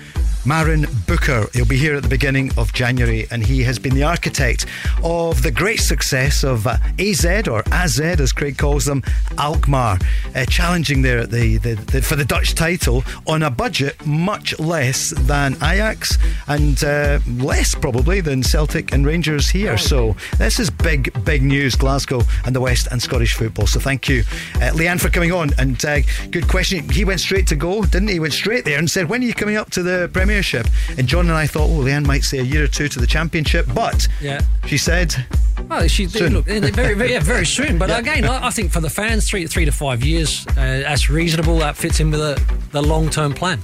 [0.45, 1.49] Marijn Beuker.
[1.53, 4.65] He'll be here at the beginning of January, and he has been the architect
[5.01, 9.03] of the great success of uh, AZ, or AZ as Craig calls them,
[9.37, 9.99] Alkmaar,
[10.35, 15.11] uh, challenging there the, the, the, for the Dutch title on a budget much less
[15.11, 19.77] than Ajax and uh, less probably than Celtic and Rangers here.
[19.77, 23.67] So this is big, big news, Glasgow and the West and Scottish football.
[23.67, 24.23] So thank you,
[24.55, 25.51] uh, Leeann, for coming on.
[25.57, 26.01] And uh,
[26.31, 26.89] good question.
[26.89, 28.15] He went straight to go, didn't he?
[28.15, 30.67] He went straight there and said, "When are you coming up to the Premier?" Premiership.
[30.97, 33.05] And John and I thought, oh, Leeann might say a year or two to the
[33.05, 34.41] Championship, but Yeah.
[34.65, 35.15] she said,
[35.69, 36.33] Well, she Soon.
[36.33, 37.77] look very, very, yeah, very soon.
[37.77, 37.99] But Yeah.
[37.99, 41.59] again, I, I think for the fans, three, three to five years, uh, that's reasonable.
[41.59, 42.41] That fits in with the,
[42.71, 43.61] the long term plan.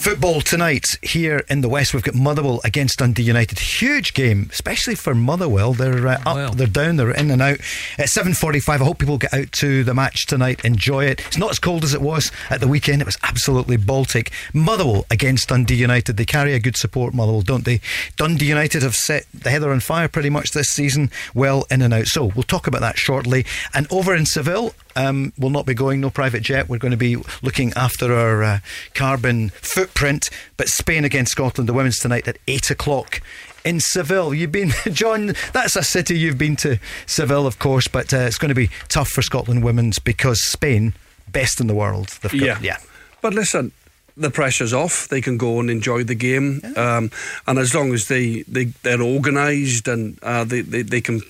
[0.00, 1.92] Football tonight here in the West.
[1.92, 3.58] We've got Motherwell against Dundee United.
[3.58, 5.74] Huge game, especially for Motherwell.
[5.74, 6.52] They're uh, up, Well.
[6.52, 7.58] they're down, they're in and out.
[7.98, 8.80] At seven forty-five.
[8.80, 10.64] I hope people get out to the match tonight.
[10.64, 11.20] Enjoy it.
[11.26, 13.02] It's not as cold as it was at the weekend.
[13.02, 14.32] It was absolutely Baltic.
[14.54, 16.16] Motherwell against Dundee United.
[16.16, 17.80] They carry a good support, Motherwell, don't they?
[18.16, 21.10] Dundee United have set the heather on fire pretty much this season.
[21.34, 22.06] Well in and out.
[22.06, 23.44] So we'll talk about that shortly.
[23.74, 24.72] And over in Seville.
[24.96, 26.68] Um, we'll not be going, no private jet.
[26.68, 28.58] We're going to be looking after our uh,
[28.94, 30.30] carbon footprint.
[30.56, 33.20] But Spain against Scotland, the women's tonight at 8 o'clock
[33.64, 34.34] in Seville.
[34.34, 38.38] You've been, John, that's a city you've been to, Seville, of course, but uh, it's
[38.38, 40.94] going to be tough for Scotland women's because Spain,
[41.28, 42.18] best in the world.
[42.22, 42.58] Got, Yeah.
[42.60, 42.78] yeah.
[43.22, 43.72] But listen,
[44.16, 45.08] the pressure's off.
[45.08, 47.10] They can go and enjoy the game, um,
[47.46, 51.20] and as long as they they they're organised and uh, they, they they can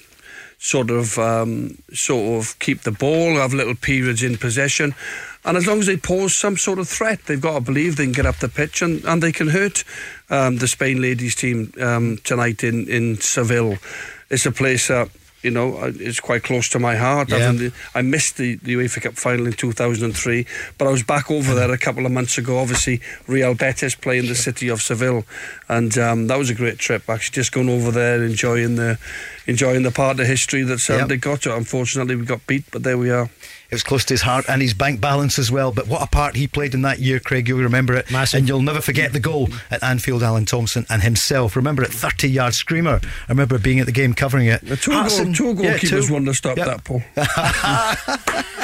[0.60, 4.94] sort of um, sort of keep the ball, have little periods in possession.
[5.42, 8.04] And as long as they pose some sort of threat, they've got to believe they
[8.04, 9.84] can get up the pitch and, and they can hurt
[10.28, 13.78] um, the Spain ladies team um, tonight in, in Seville.
[14.28, 15.08] It's a place that,
[15.42, 17.30] you know, uh, it's quite close to my heart.
[17.30, 17.52] Yeah.
[17.52, 21.54] The- I missed the, the UEFA Cup final in 2003, but I was back over
[21.54, 22.58] there a couple of months ago.
[22.58, 25.24] Obviously, Real Betis playing the city of Seville,
[25.68, 27.08] and um, that was a great trip.
[27.08, 28.98] Actually, just going over there, enjoying the
[29.46, 30.98] enjoying the part of history that Yeah.
[30.98, 31.56] Celtic got to.
[31.56, 33.30] Unfortunately, we got beat, but there we are.
[33.70, 35.70] It was close to his heart and his bank balance as well.
[35.72, 37.46] But what a part he played in that year, Craig.
[37.48, 38.10] You'll remember it.
[38.10, 38.38] Massive.
[38.40, 41.54] And you'll never forget the goal at Anfield, Alan Thompson and himself.
[41.56, 43.00] Remember it, 30 yard screamer.
[43.02, 44.60] I remember being at the game covering it.
[44.62, 46.12] The two, Hartson- goal, two yeah, goalkeepers two.
[46.12, 46.66] wouldn't have stopped Yep.
[46.66, 47.02] that, Paul.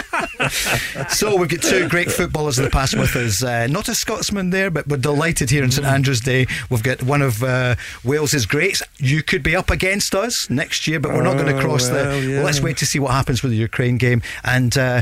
[1.11, 3.43] So we've got two great footballers in the past with us.
[3.43, 6.47] Uh, not a Scotsman there, but we're delighted here on St Andrew's Day.
[6.71, 8.83] We've got one of uh, Wales's greats.
[8.99, 11.91] You could be up against us next year, but we're not going to Oh, cross
[11.91, 12.27] well, the.
[12.27, 12.37] yeah.
[12.37, 14.23] Well, let's wait to see what happens with the Ukraine game.
[14.45, 14.96] And uh,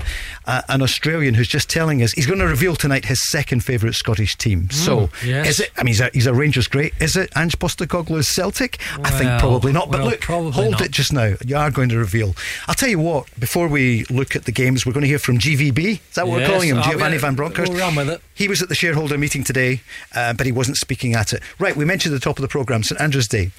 [0.47, 3.95] uh, an Australian who's just telling us he's going to reveal tonight his second favourite
[3.95, 4.71] Scottish team.
[4.71, 5.49] so yes.
[5.49, 5.71] is it?
[5.77, 6.95] I mean, he's a, he's a Rangers great.
[7.01, 8.79] Is it Ange Postecoglou's Celtic?
[9.03, 9.91] I think probably not.
[9.91, 10.81] But well, look, hold not.
[10.81, 11.35] it just now.
[11.45, 12.35] You are going to reveal.
[12.69, 13.29] I'll tell you what.
[13.39, 15.79] Before we look at the games, we're going to hear from GVB.
[15.79, 16.83] Is that what we're calling him?
[16.83, 17.73] Giovanni Van Bronckhorst.
[17.73, 18.21] we'll run with it.
[18.35, 19.83] He was at the shareholder meeting today,
[20.15, 21.43] uh, but he wasn't speaking at it.
[21.59, 23.51] Right, we mentioned at the top of the programme, St Andrew's Day.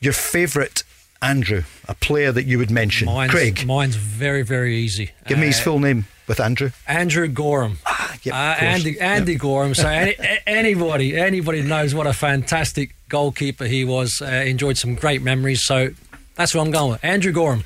[0.00, 0.82] Your favourite
[1.24, 3.06] Andrew, a player that you would mention.
[3.06, 5.10] Mine's, Craig, mine's very, very easy.
[5.26, 6.70] give me his Uh, full name with Andrew.
[6.86, 7.78] Andrew Goram.
[8.22, 8.62] yep, uh, of course.
[8.62, 9.74] Andy Andy Goram.
[9.74, 10.14] So any,
[10.46, 14.20] anybody anybody knows what a fantastic goalkeeper he was.
[14.22, 15.64] Uh, enjoyed some great memories.
[15.64, 15.90] So
[16.36, 17.04] that's what I'm going with.
[17.04, 17.64] Andrew Goram.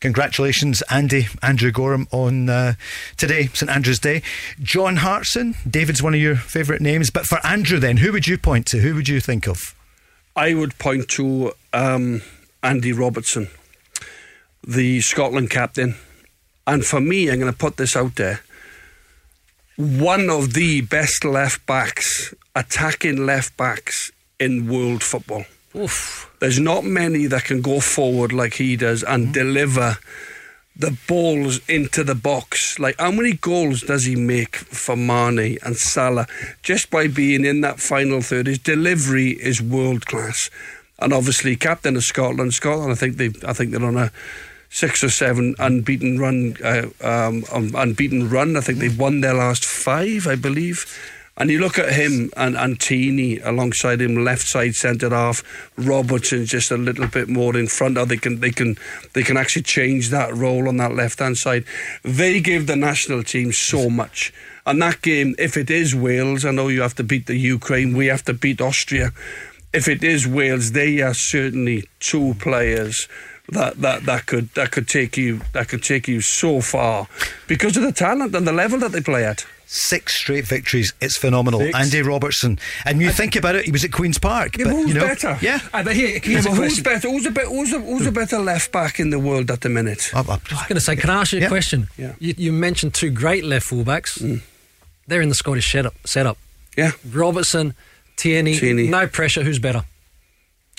[0.00, 2.74] Congratulations, Andy, Andrew Goram, on uh,
[3.16, 4.20] today, St Andrew's Day.
[4.60, 8.36] John Hartson, David's one of your favourite names, but for Andrew, then, who would you
[8.36, 8.78] point to?
[8.78, 9.76] Who would you think of?
[10.34, 12.22] I would point to um,
[12.62, 13.48] Andy Robertson,
[14.66, 15.96] the Scotland captain.
[16.66, 18.40] And for me, I'm going to put this out there.
[19.76, 25.44] One of the best left backs, attacking left backs in world football.
[25.74, 26.30] Oof.
[26.40, 29.32] There's not many that can go forward like he does and mm-hmm.
[29.32, 29.98] deliver
[30.76, 32.78] the balls into the box.
[32.78, 36.26] Like how many goals does he make for Mane and Salah
[36.62, 38.46] just by being in that final third?
[38.46, 40.50] His delivery is world class,
[41.02, 42.54] and obviously captain of Scotland.
[42.54, 44.12] Scotland, I think they, I think they're on a
[44.70, 48.56] six or seven unbeaten run, uh, um, unbeaten run.
[48.56, 50.86] I think they've won their last five, I believe.
[51.36, 55.42] And you look at him and, Tierney alongside him, left side centre half.
[55.78, 57.96] Robertson just a little bit more in front.
[57.96, 58.76] Or they can they can
[59.14, 61.64] they can actually change that role on that left hand side.
[62.02, 64.32] They give the national team so much.
[64.66, 67.96] And that game, if it is Wales, I know you have to beat the Ukraine.
[67.96, 69.12] We have to beat Austria.
[69.72, 73.08] If it is Wales, they are certainly two players
[73.48, 77.08] that, that, that could that could take you that could take you so far
[77.48, 79.46] because of the talent and the level that they play at.
[79.66, 80.92] Six straight victories.
[81.00, 81.60] It's phenomenal.
[81.60, 81.74] Six.
[81.78, 82.58] Andy Robertson.
[82.84, 84.58] And you think about it, he was at Queen's Park.
[84.58, 85.38] Yeah, but who's you know, better?
[85.40, 85.60] Yeah.
[85.72, 87.08] Uh, but here, Yeah, a but who's better?
[87.10, 89.70] Who's a, be- who's, a, who's a better left back in the world at the
[89.70, 90.10] minute?
[90.14, 91.48] I, I, I was going to say, can I ask you a Yeah.
[91.48, 91.88] question?
[91.96, 92.14] Yeah.
[92.18, 94.42] You, you mentioned two great left fullbacks.
[95.06, 95.94] They're in the Scottish setup.
[96.06, 96.36] setup.
[96.76, 97.74] Yeah, Robertson,
[98.22, 98.88] Tierney, Tierney.
[98.88, 99.42] no pressure.
[99.42, 99.84] Who's better?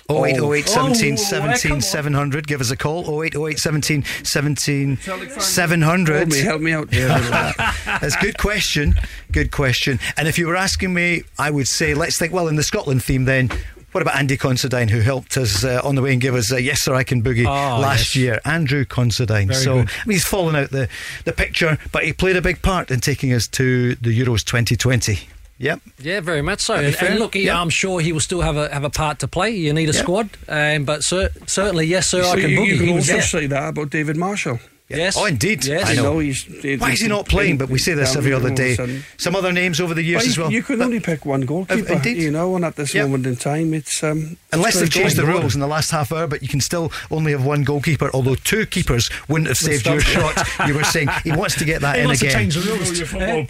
[0.09, 2.47] 0808 17 Oh, 17 come 700.
[2.47, 3.03] Give us a call.
[3.23, 6.15] 0808 17 17 700.
[6.15, 6.89] Help me, help me out.
[7.85, 8.95] That's a good question.
[9.31, 9.99] Good question.
[10.17, 13.03] And if you were asking me, I would say, let's think, well, in the Scotland
[13.03, 13.49] theme then,
[13.93, 16.57] what about Andy Considine, who helped us uh, on the way and gave us uh,
[16.57, 18.15] Yes Sir I Can Boogie Oh, last yes.
[18.15, 18.41] year?
[18.43, 19.47] Andrew Considine.
[19.49, 19.89] Very so, good.
[19.89, 20.89] I mean, he's fallen out the,
[21.25, 25.29] the picture, but he played a big part in taking us to the Euros 2020.
[25.59, 25.79] Yep.
[25.99, 26.73] Yeah, very much so.
[26.75, 27.61] And, and look, he, Yeah.
[27.61, 29.51] I'm sure he will still have a have a part to play.
[29.51, 30.01] You need a Yeah.
[30.01, 32.67] squad, um, but cer- certainly, yes, sir, So I can you, boogie.
[32.67, 33.21] you He can also there.
[33.21, 34.59] say that about David Marshall.
[34.95, 35.17] Yes.
[35.17, 35.65] Oh, indeed.
[35.65, 35.89] Yes.
[35.89, 36.19] I know.
[36.19, 36.45] he's,
[36.79, 37.57] Why is he not playing?
[37.57, 39.01] But we say this every other all of a day.
[39.17, 40.51] Some other names over the years Well, as well.
[40.51, 42.17] You can only pick one goalkeeper, indeed.
[42.17, 43.05] you know, and at this Yep.
[43.05, 44.03] moment in time, it's.
[44.03, 46.91] Um, Unless they've changed the rules in the last half hour, but you can still
[47.09, 50.37] only have one goalkeeper, although two keepers wouldn't have saved your shot.
[50.67, 52.49] You were saying he wants to get that in again.
[52.49, 52.93] the rules.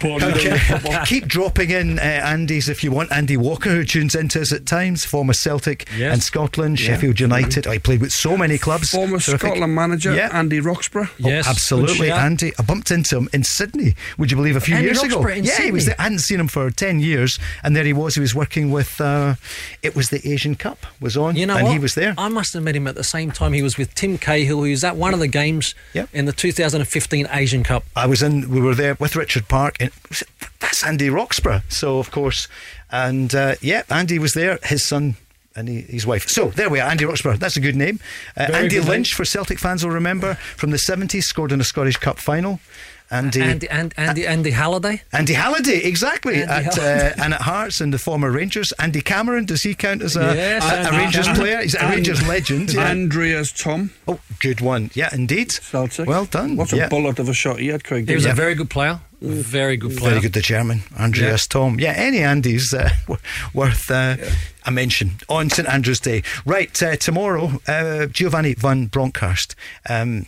[0.24, 1.04] Okay.
[1.06, 3.12] Keep dropping in uh, Andy's if you want.
[3.12, 6.12] Andy Walker, who tunes into us at times, former Celtic Yes.
[6.14, 7.66] and Scotland, Sheffield United.
[7.66, 8.90] Oh, he played with so many clubs.
[8.90, 9.40] Former Terrific.
[9.48, 10.30] Scotland manager Yeah.
[10.32, 11.08] Andy Roxburgh.
[11.22, 12.10] Oh, Yes, absolutely.
[12.10, 12.52] Andy.
[12.58, 13.94] I bumped into him in Sydney.
[14.18, 15.16] Would you believe a few Andy years ago?
[15.16, 15.96] Roxburgh in yeah, he was there.
[15.98, 18.14] I hadn't seen him for ten years, and there he was.
[18.14, 19.00] He was working with.
[19.00, 19.34] Uh,
[19.82, 21.72] it was the Asian Cup was on, You know and what?
[21.72, 22.14] he was there.
[22.18, 24.70] I must have met him at the same time he was with Tim Cahill, who
[24.70, 26.08] was at one of the games Yep.
[26.12, 27.84] in the 2015 Asian Cup.
[27.96, 28.48] I was in.
[28.50, 29.90] We were there with Richard Park, and
[30.60, 31.62] that's Andy Roxburgh.
[31.68, 32.48] So of course,
[32.90, 34.58] and uh, yeah, Andy was there.
[34.64, 35.16] His son.
[35.56, 36.28] And he, his wife.
[36.28, 37.38] So there we are, Andy Roxburgh.
[37.38, 38.00] That's a good name.
[38.36, 38.90] Uh, Andy good name.
[38.90, 42.58] Lynch, for Celtic fans will remember, from the 70s, scored in a Scottish Cup final.
[43.14, 45.02] Andy, Andy, and, Andy, Andy Halliday.
[45.12, 47.10] Andy Halliday, exactly, Andy at, Halliday.
[47.10, 48.72] uh, and at Hearts and the former Rangers.
[48.78, 51.40] Andy Cameron, does he count as a, Yes, a, a Rangers Cameron.
[51.42, 51.62] player?
[51.62, 52.72] He's a Rangers legend.
[52.74, 52.90] Yeah.
[52.90, 54.90] Andreas Thom, oh, good one.
[54.94, 55.52] Yeah, indeed.
[55.52, 56.08] Celtic.
[56.08, 56.56] Well done.
[56.56, 56.86] What yeah.
[56.86, 58.08] a bullet of a shot he had, Craig.
[58.08, 58.32] He was Yeah.
[58.32, 59.00] a very good player.
[59.20, 60.10] Very good player.
[60.10, 61.80] Very good, the German, Andreas Thom.
[61.80, 62.90] Yeah, any Andy's uh,
[63.54, 64.16] worth uh,
[64.66, 66.22] a mention on St Andrew's Day.
[66.44, 69.54] Right, uh, tomorrow, uh, Giovanni van Bronckhorst.
[69.88, 70.26] Um,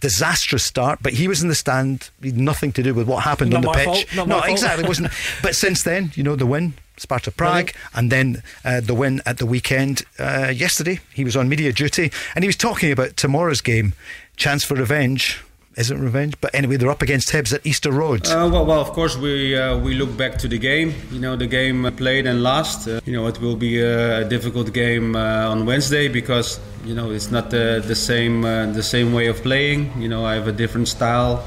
[0.00, 2.10] disastrous start, but he was in the stand.
[2.22, 3.84] He had nothing to do with what happened Not on the my pitch.
[3.84, 4.50] fault, not no, my fault.
[4.52, 5.10] exactly, wasn't.
[5.42, 6.74] But since then, you know, the win.
[7.00, 10.98] Sparta Prague, and then uh, the win at the weekend uh, yesterday.
[11.14, 13.92] He was on media duty, and he was talking about tomorrow's game,
[14.36, 15.40] chance for revenge.
[15.78, 18.26] Isn't revenge, but anyway, they're up against Hibs at Easter Road.
[18.26, 20.92] Uh, well, well, of course, we uh, we look back to the game.
[21.12, 22.88] You know, the game uh, played and lost.
[22.88, 27.12] Uh, you know, it will be a, difficult game uh, on Wednesday because you know
[27.12, 29.92] it's not the the same uh, the same way of playing.
[30.02, 31.44] You know, I have a different style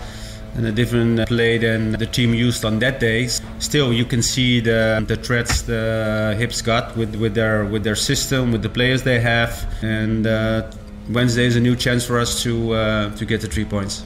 [0.55, 3.27] and a different uh, play than the team used on that day.
[3.59, 7.97] Still, you can see the the threats the Hibs got with with their with their
[7.97, 10.71] system, with the players they have, and uh,
[11.09, 14.05] Wednesday is a new chance for us to uh, to get the three points.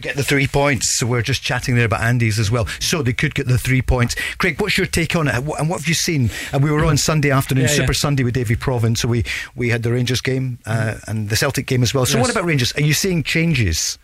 [0.00, 0.98] Get the three points.
[0.98, 2.66] So we're just chatting there about Andy's as well.
[2.80, 4.14] So they could get the three points.
[4.38, 5.34] Craig, what's your take on it?
[5.34, 6.30] And what have you seen?
[6.50, 7.98] And we were on Sunday afternoon, Yeah, Super yeah.
[7.98, 8.96] Sunday with Davie Provan.
[8.96, 9.24] So we,
[9.54, 12.06] we had the Rangers game uh, and the Celtic game as well.
[12.06, 12.22] So Yes.
[12.26, 12.72] what about Rangers?
[12.76, 13.98] Are you seeing changes?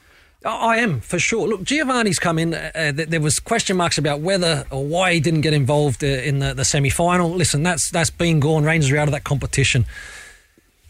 [0.44, 1.48] I am for sure.
[1.48, 2.52] Look, Giovanni's come in.
[2.52, 6.38] Uh, there was question marks about whether or why he didn't get involved uh, in
[6.38, 7.30] the, the semi final.
[7.30, 8.62] Listen, that's that's been gone.
[8.62, 9.84] Rangers are out of that competition.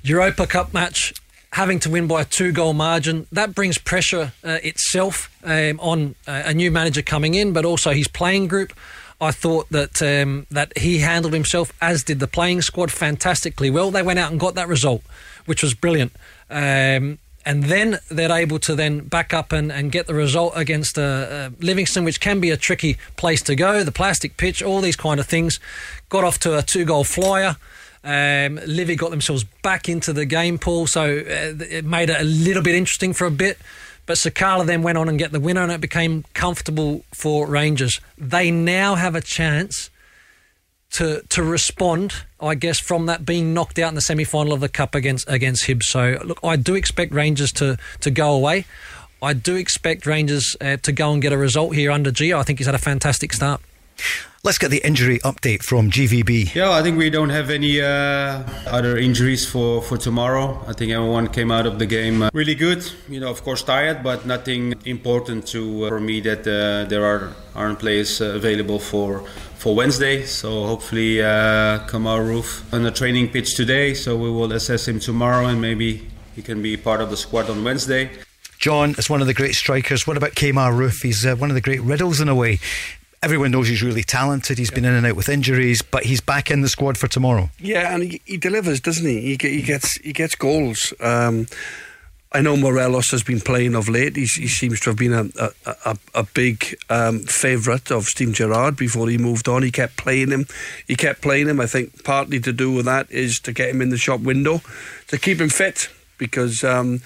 [0.03, 1.15] Europa Cup match,
[1.59, 6.15] having to win by a two goal margin, that brings pressure uh, itself um, on
[6.29, 8.73] uh, a new manager coming in, but also his playing group.
[9.21, 13.91] I thought that um, that he handled himself, as did the playing squad, fantastically well.
[13.91, 15.03] They went out and got that result,
[15.47, 16.13] which was brilliant.
[16.49, 20.97] Um, and then they're able to then back up and, and get the result against
[20.97, 23.83] uh, uh, Livingston, which can be a tricky place to go.
[23.83, 25.59] The plastic pitch, all these kind of things.
[26.09, 27.57] Got off to a two goal flyer.
[28.09, 32.25] Um, Livy got themselves back into the game pool, so uh, it made it a
[32.25, 33.59] little bit interesting for a bit.
[34.07, 38.01] But Sakala then went on and get the winner, and it became comfortable for Rangers.
[38.17, 39.91] They now have a chance
[40.93, 44.61] to to respond, I guess, from that being knocked out in the semi final of
[44.61, 45.83] the cup against against Hibs.
[45.83, 48.65] So look, I do expect Rangers to to go away.
[49.21, 52.39] I do expect Rangers uh, to go and get a result here under Gio.
[52.39, 53.61] I think he's had a fantastic start.
[54.45, 56.55] Let's get the injury update from GVB.
[56.55, 60.65] Yeah, I think we don't have any uh, other injuries for, for tomorrow.
[60.67, 62.89] I think everyone came out of the game uh, really good.
[63.09, 67.05] You know, of course, tired, but nothing important to uh, for me that uh, there
[67.05, 69.25] are aren't players uh, available for
[69.57, 70.25] for Wednesday.
[70.25, 73.93] So hopefully, uh, Kemar Roofe on the training pitch today.
[73.93, 77.51] So we will assess him tomorrow, and maybe he can be part of the squad
[77.51, 78.11] on Wednesday.
[78.59, 80.07] John is one of the great strikers.
[80.07, 81.03] What about Kemar Roofe?
[81.03, 82.59] He's uh, one of the great riddles in a way.
[83.21, 84.59] Everyone knows he's really talented.
[84.59, 87.51] He's been in and out with injuries, but he's back in the squad for tomorrow.
[87.59, 89.21] Yeah, and he, he delivers, doesn't he?
[89.21, 90.93] He, he gets he gets goals.
[91.01, 91.49] Um,
[92.31, 94.15] I know Morelos has been playing of late.
[94.15, 98.35] He's, he seems to have been a a, a, a big um, favourite of Steve
[98.35, 99.63] Gerrard before he moved on.
[99.63, 100.47] He kept playing him.
[100.87, 101.59] He kept playing him.
[101.59, 104.61] I think partly to do with that is to get him in the shop window,
[105.09, 107.01] to keep him fit, because um,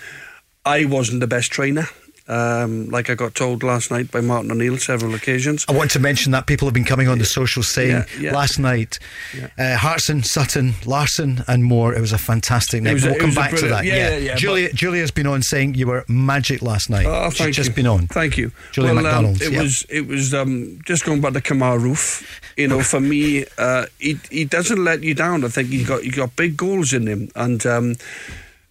[0.67, 1.89] I wasn't the best trainer.
[2.29, 5.65] Um, like I got told last night by Martin O'Neill several occasions.
[5.69, 8.33] I want to mention that people have been coming on the social saying Yeah, yeah.
[8.33, 8.99] last night,
[9.37, 9.49] Yeah.
[9.59, 11.93] uh, Hartson, Sutton, Larsson, and more.
[11.95, 13.03] It was a fantastic night.
[13.03, 13.85] a- we'll come back to that.
[13.85, 17.07] yeah, yeah, Julia, but- Julia's been on saying you were magic last night.
[17.07, 18.07] Oh, She's thank just been on.
[18.07, 18.53] Thank you.
[18.71, 19.63] Julia well, um, McDonald, it yeah.
[19.63, 22.25] was it was um, just going back to Kemar Roofe.
[22.57, 25.45] You know, for me, uh, he he doesn't let you down.
[25.45, 27.97] I think he got he got big goals in him, and um,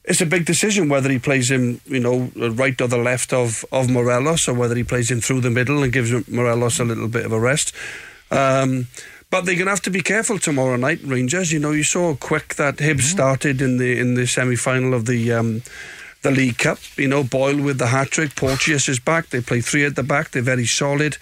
[0.04, 3.64] it's a big decision whether he plays him, you know, right or the left of
[3.72, 7.08] of Morelos, or whether he plays him through the middle and gives Morelos a little
[7.08, 7.74] bit of a rest.
[8.32, 8.88] Um,
[9.30, 11.54] but they're going to have to be careful tomorrow night, Rangers.
[11.54, 15.06] You know, you saw quick that Hibs started in the in the semi final of
[15.06, 15.32] the.
[15.32, 15.62] Um,
[16.24, 19.30] the League Cup, you know, Boyle with the hat trick, Porteous is back.
[19.30, 20.30] They play three at the back.
[20.30, 21.18] They're very solid.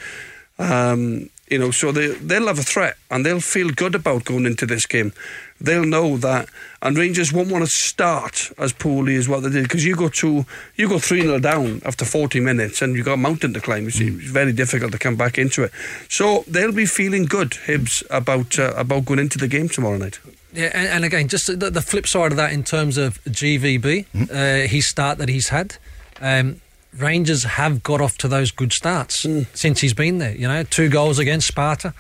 [0.57, 4.45] Um, you know, so they they'll have a threat and they'll feel good about going
[4.45, 5.13] into this game.
[5.59, 6.49] They'll know that,
[6.81, 10.09] and Rangers won't want to start as poorly as what they did because you go
[10.09, 13.61] two, you go three 0 down after forty minutes, and you got a mountain to
[13.61, 13.87] climb.
[13.87, 15.71] It's, it's very difficult to come back into it.
[16.09, 20.19] So they'll be feeling good, Hibs, about uh, about going into the game tomorrow night.
[20.53, 24.31] Yeah, and, and again, just the, the flip side of that in terms of GVB,
[24.31, 25.77] uh, his start that he's had.
[26.19, 26.61] Um,
[26.97, 29.21] Rangers have got off to those good starts
[29.53, 30.35] since he's been there.
[30.35, 31.93] You know, two goals against Sparta,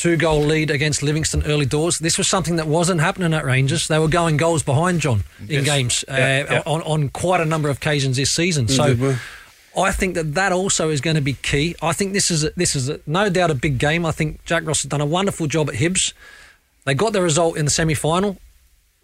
[0.00, 1.98] two goal lead against Livingston early doors.
[1.98, 3.86] This was something that wasn't happening at Rangers.
[3.86, 5.64] They were going goals behind John in Yes.
[5.64, 6.62] games uh, Yeah, yeah.
[6.64, 8.66] On, on quite a number of occasions this season.
[8.68, 8.94] So.
[8.94, 9.18] were.
[9.76, 11.76] I think that that also is going to be key.
[11.80, 14.04] I think this is a, this is a, no doubt a big game.
[14.04, 16.12] I think Jack Ross has done a wonderful job at Hibs.
[16.86, 18.38] They got the result in the semi final.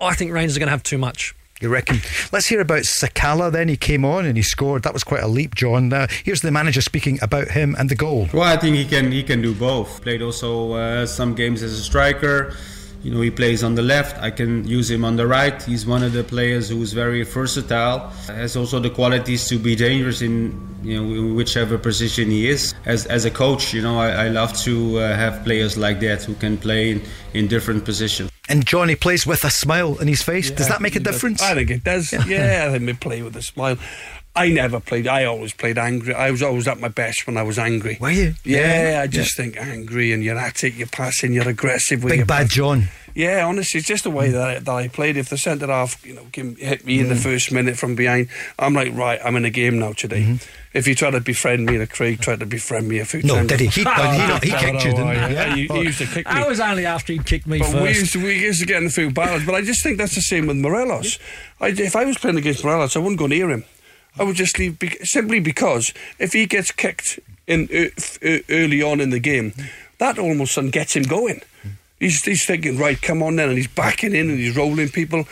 [0.00, 1.34] I think Rangers are going to have too much.
[1.60, 2.00] You reckon?
[2.32, 3.50] Let's hear about Sakala.
[3.50, 4.82] Then he came on and he scored.
[4.82, 5.90] That was quite a leap, John.
[5.90, 8.28] Uh, here's the manager speaking about him and the goal.
[8.34, 10.02] Well, I think he can he can do both.
[10.02, 12.54] Played also uh, some games as a striker.
[13.02, 14.20] You know, he plays on the left.
[14.20, 15.62] I can use him on the right.
[15.62, 18.08] He's one of the players who is very versatile.
[18.26, 22.74] Has also the qualities to be dangerous in you know whichever position he is.
[22.84, 26.24] As as a coach, you know, I, I love to uh, have players like that
[26.24, 28.30] who can play in, in different positions.
[28.48, 30.50] And Johnny plays with a smile on his face.
[30.50, 31.42] Does that make a difference?
[31.42, 32.12] I think it does.
[32.12, 33.76] Yeah, I think they play with a smile.
[34.36, 35.08] I never played.
[35.08, 36.14] I always played angry.
[36.14, 37.96] I was always at my best when I was angry.
[38.00, 38.34] Were you?
[38.44, 39.00] Yeah, Yeah.
[39.02, 42.04] I just think angry and you're at it, you're passing, you're aggressive.
[42.04, 42.52] With Big your bad pass.
[42.54, 42.88] John.
[43.14, 45.16] Yeah, honestly, it's just the way that I, that I played.
[45.16, 47.22] If the centre half, you know, give, hit me in the mm.
[47.22, 50.20] first minute from behind, I'm like, right, I'm in a game now today.
[50.20, 50.76] Mm-hmm.
[50.76, 53.36] If you try to befriend me, and Craig tried to befriend me a few No,
[53.36, 53.48] times.
[53.48, 53.66] did he?
[53.68, 55.14] He- Oh, he not- he kicked you, didn't he?
[55.14, 55.54] yeah, Yeah.
[55.54, 55.80] He, he oh.
[55.80, 56.34] used to kick me.
[56.34, 58.82] That was only after he kicked me But we used, to, we used to get
[58.82, 59.46] in a few battles.
[59.46, 61.18] But I just think that's the same with Morelos.
[61.58, 63.64] I, if I was playing against Morelos, I wouldn't go near him.
[64.18, 69.00] I would just leave be, simply because if he gets kicked in uh, early on
[69.00, 69.52] in the game,
[69.98, 71.42] that almost sudden gets him going.
[71.98, 75.26] He's, he's thinking, right, come on then, and he's backing in and he's rolling people.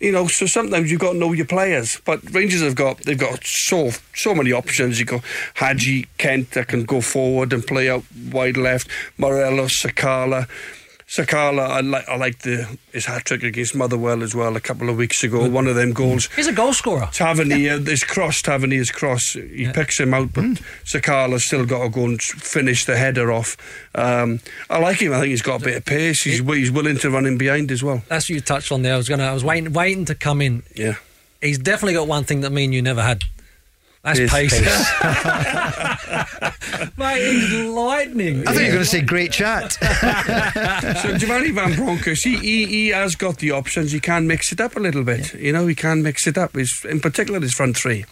[0.00, 2.00] You know, so sometimes you've got to know your players.
[2.06, 4.98] But Rangers have got they've got so so many options.
[4.98, 5.22] You got
[5.54, 8.88] Hagi Kent that can go forward and play out wide left.
[9.18, 10.48] Morelos, Sakala.
[11.10, 14.88] Sakala, I like I like the his hat trick against Motherwell as well a couple
[14.88, 15.48] of weeks ago.
[15.48, 16.28] One of them goals.
[16.36, 17.08] He's a goal scorer.
[17.12, 20.44] Tavernier, this cross, Tavernier's cross, he picks him out, but
[20.84, 23.56] Sakala's still got to go and s- finish the header off.
[23.96, 24.38] Um,
[24.70, 25.12] I like him.
[25.12, 26.22] I think he's got a bit of pace.
[26.22, 28.04] He's, wi- he's willing to run in behind as well.
[28.06, 28.94] That's what you touched on there.
[28.94, 29.24] I was gonna.
[29.24, 30.62] I was waiting, waiting to come in.
[30.76, 30.94] Yeah.
[31.40, 33.24] He's definitely got one thing that me and you never had.
[34.02, 34.58] That's His pace.
[34.58, 34.90] pace.
[36.96, 38.48] Mate, he's lightning.
[38.48, 39.72] I thought you were going to say great chat.
[41.02, 43.92] so Giovanni Van Bronckhorst, he, he, he has got the options.
[43.92, 45.34] He can mix it up a little bit.
[45.34, 46.54] You know, he can mix it up.
[46.54, 48.06] His, in particular, his front three.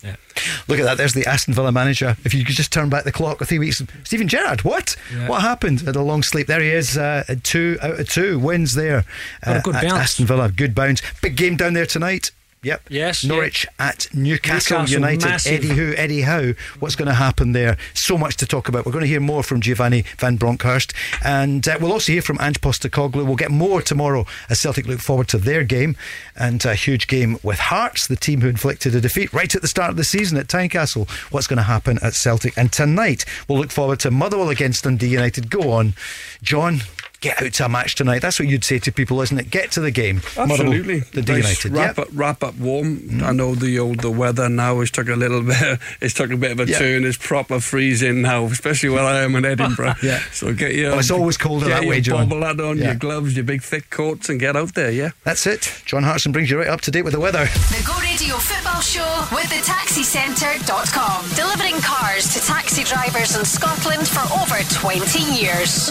[0.69, 0.99] Look at that.
[0.99, 2.17] There's the Aston Villa manager.
[2.23, 3.83] If you could just turn back the clock three weeks.
[4.05, 4.95] Steven Gerrard, what?
[5.15, 5.29] Yeah.
[5.29, 5.81] What happened?
[5.81, 6.49] Had a long sleep.
[6.49, 6.99] There he is.
[6.99, 9.05] Uh, two out of two wins there.
[9.43, 9.95] Got a uh, good at bounce.
[9.95, 10.51] Aston Villa.
[10.51, 11.01] Good bounce.
[11.23, 12.31] Big game down there tonight.
[12.63, 12.83] Yep.
[12.89, 15.25] Yes, Norwich at Newcastle, Newcastle, United.
[15.25, 15.53] massive.
[15.53, 16.53] Eddie who, Eddie how?
[16.81, 17.77] What's going to happen there?
[17.95, 18.85] So much to talk about.
[18.85, 20.93] We're going to hear more from Giovanni Van Bronckhorst,
[21.25, 23.25] and uh, we'll also hear from Ange Postecoglou.
[23.25, 25.97] We'll get more tomorrow as Celtic look forward to their game
[26.35, 29.69] and a huge game with Hearts, the team who inflicted a defeat right at the
[29.69, 31.09] start of the season at Tynecastle.
[31.31, 32.57] What's going to happen at Celtic?
[32.59, 35.49] And tonight we'll look forward to Motherwell against Dundee United.
[35.51, 35.95] Go on,
[36.43, 36.81] John.
[37.21, 38.21] Get out to a match tonight.
[38.21, 39.51] That's what you'd say to people, isn't it?
[39.51, 40.23] Get to the game.
[40.37, 41.01] Absolutely.
[41.01, 41.73] Motherwell, the D Nice United.
[41.73, 41.99] Wrap, Yep.
[41.99, 42.97] up, wrap up warm.
[42.99, 43.23] Mm.
[43.23, 45.79] I know the old the weather now has took a little bit.
[46.01, 46.79] It's took a bit of a Yeah.
[46.79, 47.05] turn.
[47.05, 49.95] It's proper freezing now, especially where I am in Edinburgh.
[50.03, 50.21] Yeah.
[50.33, 50.93] So get your.
[50.93, 52.29] Oh, it's always colder get that your way, John.
[52.29, 52.85] Bobble hat on, Yeah.
[52.87, 54.91] your gloves, your big thick coats, and get out there.
[54.91, 55.11] Yeah.
[55.25, 55.83] That's it.
[55.87, 57.45] John Hartson brings you right up to date with the weather.
[57.47, 61.25] The Go Radio Football Show with the taxicentre.com.
[61.35, 62.48] Delivering cars to taxi
[62.89, 65.91] drivers in Scotland for over 20 years.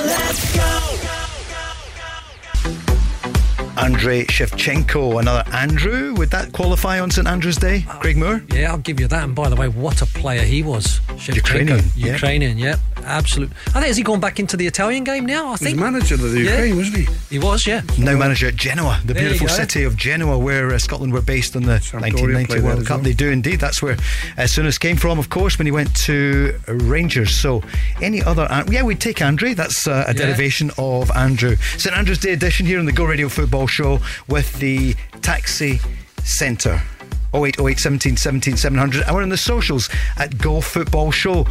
[3.77, 6.15] Andrei Shevchenko, another Andrew.
[6.15, 7.85] Would that qualify on St Andrew's Day?
[7.87, 8.41] Craig Moore?
[8.51, 9.23] Yeah, I'll give you that.
[9.23, 10.99] And by the way, what a player he was.
[11.09, 11.35] Shevchenko.
[11.35, 12.13] Ukrainian, yeah.
[12.13, 12.75] Ukrainian, yeah.
[13.07, 13.51] Absolute.
[13.67, 15.53] I think, has he gone back into the Italian game now?
[15.53, 15.79] I think He's think.
[15.79, 16.51] manager of the Yeah.
[16.51, 17.07] Ukraine, wasn't he?
[17.29, 17.81] He was, yeah.
[17.97, 21.55] Now manager at Genoa, the There beautiful city of Genoa, where uh, Scotland were based
[21.55, 22.97] on the Sampdoria 1990 play there World Cup.
[22.97, 23.03] well.
[23.03, 23.59] They do indeed.
[23.59, 27.31] That's where uh, Souness came from, of course, when he went to Rangers.
[27.35, 27.63] So,
[28.01, 28.47] any other?
[28.49, 29.53] An- yeah, we'd take Andre.
[29.53, 30.25] That's uh, a Yeah.
[30.25, 31.55] derivation of Andrew.
[31.77, 35.79] St Andrew's Day edition here on the Go Radio Football Show with the Taxi
[36.23, 36.81] Centre.
[37.33, 41.45] 0808 17 17 700 and we're on the socials at Go Football Show.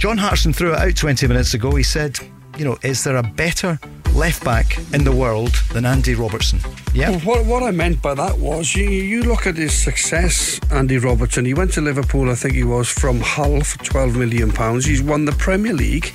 [0.00, 1.74] John Hartson threw it out 20 minutes ago.
[1.74, 2.18] He said,
[2.56, 3.78] you know, is there a better
[4.14, 6.58] left back in the world than Andy Robertson?
[6.94, 7.10] Yeah.
[7.10, 10.96] Well, what, what I meant by that was you, you look at his success, Andy
[10.96, 11.44] Robertson.
[11.44, 14.80] He went to Liverpool, I think he was, from Hull for £12 million.
[14.80, 16.14] He's won the Premier League,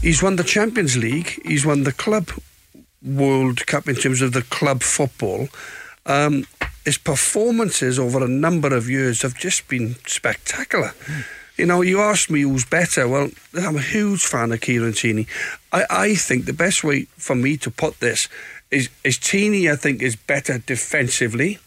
[0.00, 2.28] he's won the Champions League, he's won the Club
[3.04, 5.48] World Cup in terms of the club football.
[6.06, 6.44] Um,
[6.84, 10.92] his performances over a number of years have just been spectacular.
[11.62, 13.06] You know, you asked me who's better.
[13.06, 15.28] Well, I'm a huge fan of Kieran Tierney.
[15.72, 18.28] I, I think the best way for me to put this
[18.72, 21.60] is, is I think, is better defensively.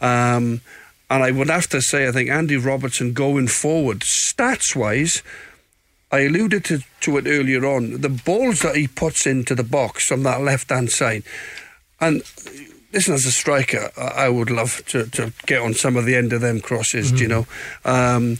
[0.00, 0.62] Um,
[1.08, 5.22] and I would have to say, I think Andy Robertson going forward, stats wise,
[6.10, 8.00] I alluded to, to it earlier on.
[8.00, 11.22] The balls that he puts into the box from that left hand side,
[12.00, 12.24] and
[12.92, 16.32] listen, as a striker, I, would love to, to get on some of the end
[16.32, 17.46] of them crosses, do you know.
[17.84, 18.38] Um,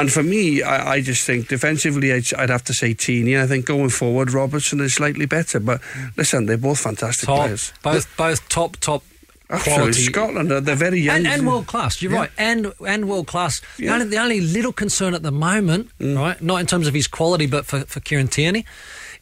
[0.00, 3.38] and for me, I, I just think defensively, I'd, I'd have to say Teeny.
[3.38, 5.60] I think going forward, Robertson is slightly better.
[5.60, 5.80] But
[6.16, 7.44] listen, they're both fantastic Top.
[7.44, 7.72] players.
[7.82, 9.02] Both, both top, top
[9.50, 9.74] Absolutely.
[9.82, 10.02] quality.
[10.04, 11.16] Scotland, they're very young.
[11.18, 12.00] and, and world class.
[12.02, 12.18] You're Yeah.
[12.20, 13.60] right, and and world class.
[13.78, 17.06] The, only, the only little concern at the moment, right, not in terms of his
[17.08, 18.64] quality, but for for Kieran Tierney,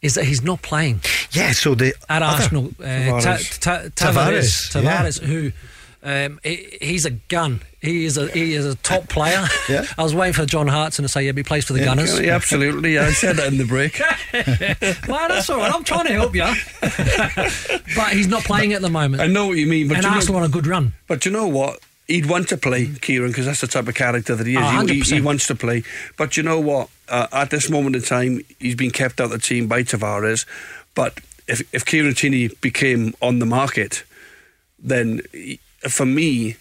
[0.02, 1.00] is that he's not playing
[1.32, 2.66] Yeah, so the at other- Arsenal.
[2.78, 3.58] Uh, ta, Tavares.
[3.58, 5.02] ta, Tavares, Tavares, yeah.
[5.02, 5.52] Tavares, who.
[6.02, 7.60] Um, he, he's a gun.
[7.82, 9.44] He is a he is a top player.
[9.68, 9.84] Yeah.
[9.96, 12.34] I was waiting for John Hartson to say, "Yeah, he plays for the Gunners." Yeah,
[12.36, 12.94] absolutely.
[12.94, 14.00] Yeah, I said that in the break.
[15.08, 15.72] well, that's all right.
[15.74, 16.42] I'm trying to help you,
[17.96, 19.22] but he's not playing at the moment.
[19.22, 20.92] I know what you mean, but and you know- Arsenal on a good run.
[21.06, 21.80] But you know what?
[22.06, 24.60] He'd want to play, Kieran, because that's the type of character that he is.
[24.62, 25.14] Oh, he, he, 100%.
[25.16, 25.82] he wants to play.
[26.16, 26.88] But you know what?
[27.06, 30.46] Uh, at this moment in time, he's been kept out of the team by Tavares.
[30.94, 34.04] But if, if Kieran Tierney became on the market,
[34.78, 36.56] then he- for me,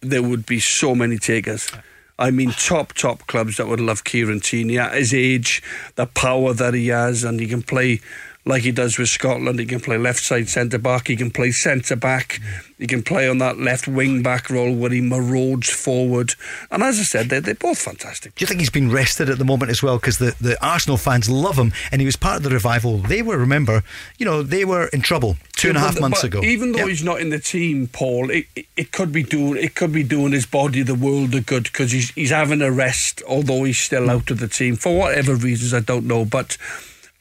[0.00, 1.70] there would be so many takers.
[2.18, 5.62] I mean, top, top clubs that would love Kieran Tierney at his age,
[5.96, 8.00] the power that he has, and he can play
[8.44, 9.58] like he does with Scotland.
[9.58, 12.40] He can play left side centre back, he can play centre back,
[12.78, 16.34] he can play on that left wing back role where he marauds forward.
[16.70, 18.34] And as I said, they're, they're both fantastic.
[18.34, 19.96] Do you think he's been rested at the moment as well?
[19.98, 22.98] Because the, the Arsenal fans love him, and he was part of the revival.
[22.98, 23.82] They were, remember,
[24.18, 26.42] you know, they were in trouble two and a half months but ago.
[26.42, 26.88] Even though Yeah.
[26.88, 30.02] he's not in the team, Paul, it, it, it could be doing it could be
[30.02, 33.78] doing his body the world of good because he's he's having a rest, although he's
[33.78, 34.10] still mm.
[34.10, 36.24] out of the team for whatever reasons I don't know.
[36.24, 36.58] But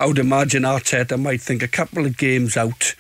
[0.04, 2.94] I would imagine Arteta might think a couple of games out.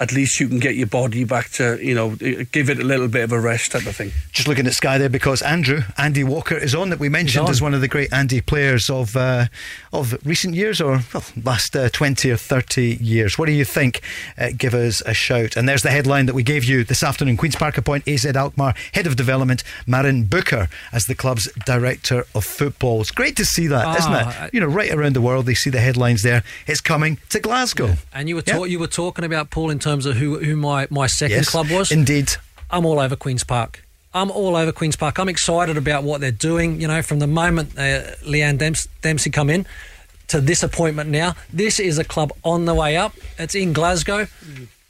[0.00, 2.16] At least you can get your body back to, you know,
[2.52, 4.12] give it a little bit of a rest type of thing.
[4.32, 7.50] Just looking at Sky there because Andrew Andy Walker is on that we mentioned on.
[7.50, 9.46] as one of the great Andy players of uh,
[9.92, 13.38] of recent years or well, last uh, twenty or thirty years.
[13.38, 14.00] What do you think?
[14.38, 15.54] Uh, give us a shout.
[15.56, 17.36] And there's the headline that we gave you this afternoon.
[17.36, 22.44] Queens Park appoint AZ Alkmaar head of development Marijn Beuker as the club's director of
[22.46, 23.02] football.
[23.02, 24.54] It's great to see that, Ah, not it?
[24.54, 26.42] You know, right around the world they see the headlines there.
[26.66, 27.96] It's coming to Glasgow.
[28.14, 28.64] And you were Yeah.
[28.64, 31.70] you were talking about Paul in terms of who who my, my second Yes, club
[31.70, 31.90] was.
[31.90, 32.32] indeed.
[32.70, 33.84] I'm all over Queens Park.
[34.14, 35.18] I'm all over Queens Park.
[35.18, 36.80] I'm excited about what they're doing.
[36.80, 39.66] You know, from the moment uh, Leeann Dems- Dempster come in
[40.28, 43.12] to this appointment now, this is a club on the way up.
[43.38, 44.26] It's in Glasgow.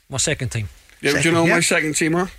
[0.09, 0.69] My second team.
[1.01, 1.55] Yeah, do you know yeah.
[1.55, 2.29] my second team teamer?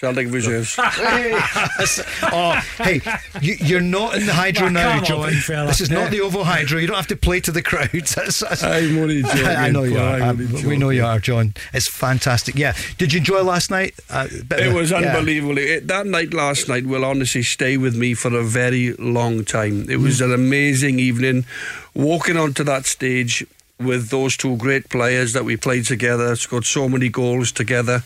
[0.00, 0.76] Celtic Reserves.
[0.78, 3.02] oh, hey,
[3.42, 5.40] you, you're not in the hydro Now, now, come on, John.
[5.42, 5.66] fella.
[5.66, 6.78] This is not the Ovo Hydro.
[6.78, 7.90] You don't have to play to the crowd.
[7.92, 10.14] That's- that's- I'm only joking, I know you are.
[10.22, 11.52] I'm Um, we know you are, John.
[11.74, 12.54] It's fantastic.
[12.56, 12.74] Yeah.
[12.96, 13.94] Did you enjoy last night?
[14.08, 14.96] Uh, bit of It a- was yeah.
[14.98, 15.58] unbelievable.
[15.58, 19.90] It, that night last night will honestly stay with me for a very long time.
[19.90, 21.44] It was an amazing evening.
[21.92, 23.44] Walking onto that stage
[23.78, 28.02] with those two great players that we played together, scored so many goals together.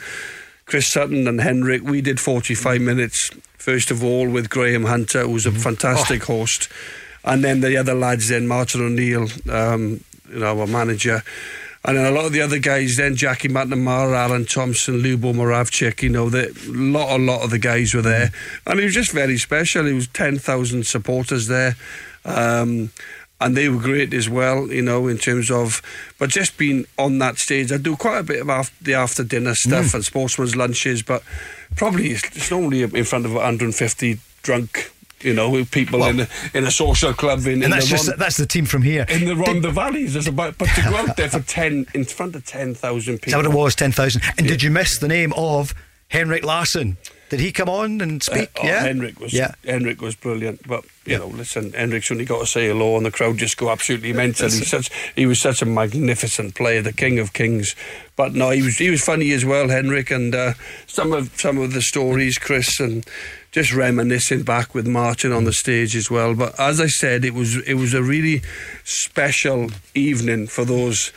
[0.67, 5.31] Chris Sutton and Henrik, we did 45 minutes, first of all, with Graham Hunter, who
[5.31, 6.39] was a fantastic oh.
[6.39, 6.69] host.
[7.25, 11.23] And then the other lads, then Martin O'Neill, um, you know, our manager.
[11.87, 16.03] And then a lot of the other guys, then Jackie McNamara, Alan Thompson, Lubo Moravcik,
[16.03, 18.31] you know, the lot, a lot of the guys were there.
[18.67, 19.87] And it was just very special.
[19.87, 21.77] It was 10,000 supporters there.
[22.25, 22.91] Um,
[23.45, 25.83] and they were great as well, you know, in terms of.
[26.19, 29.23] But just being on that stage, I do quite a bit of after, the after
[29.23, 29.95] dinner stuff mm.
[29.95, 31.23] and sportsman's lunches, but
[31.77, 34.91] probably it's normally in front of 150 drunk
[35.21, 38.15] you know, people well, in a, in a social club in, and in that's just
[38.19, 40.13] that's the team from here in the Rhondda Valleys.
[40.13, 43.29] There's about but to go out there for ten in front of ten thousand people.
[43.29, 43.75] Is that what it was?
[43.75, 44.21] Ten thousand.
[44.37, 44.53] And yeah.
[44.53, 45.75] did you miss the name of
[46.09, 46.99] Henrik Larsson?
[47.31, 48.51] Did he come on and uh, speak?
[48.57, 49.33] Uh, oh, yeah, Henrik was.
[49.33, 49.55] Yeah.
[49.65, 50.67] Henrik was brilliant.
[50.67, 51.19] But you yeah.
[51.19, 54.47] know, listen, Henrik's only got to say hello, and the crowd just go absolutely mental.
[54.47, 57.75] He's such, he was such a magnificent player, the king of kings.
[58.17, 60.55] But no, he was he was funny as well, Henrik, and uh,
[60.87, 63.05] some of some of the stories, Chris, and
[63.53, 66.35] just reminiscing back with Martin on the stage as well.
[66.35, 68.43] But as I said, it was it was a really
[68.85, 71.13] special evening for those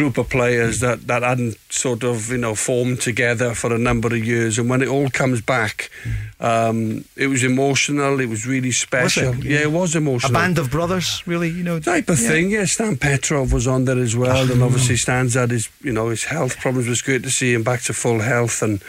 [0.00, 0.80] group of players mm.
[0.80, 4.58] that, that hadn't sort of you know formed together for a number of years.
[4.58, 6.42] And when it all comes back mm.
[6.50, 9.44] um, it was emotional it was really special was it?
[9.44, 9.58] Yeah.
[9.58, 9.64] yeah.
[9.64, 10.32] it was emotional.
[10.32, 11.78] a band of brothers really you know?
[11.80, 12.28] Type of yeah.
[12.28, 12.64] thing yeah.
[12.64, 16.24] Stan Petrov was on there as well and obviously Stan's had his you know his
[16.24, 16.86] health problems.
[16.86, 18.82] It was great to see him back to full health and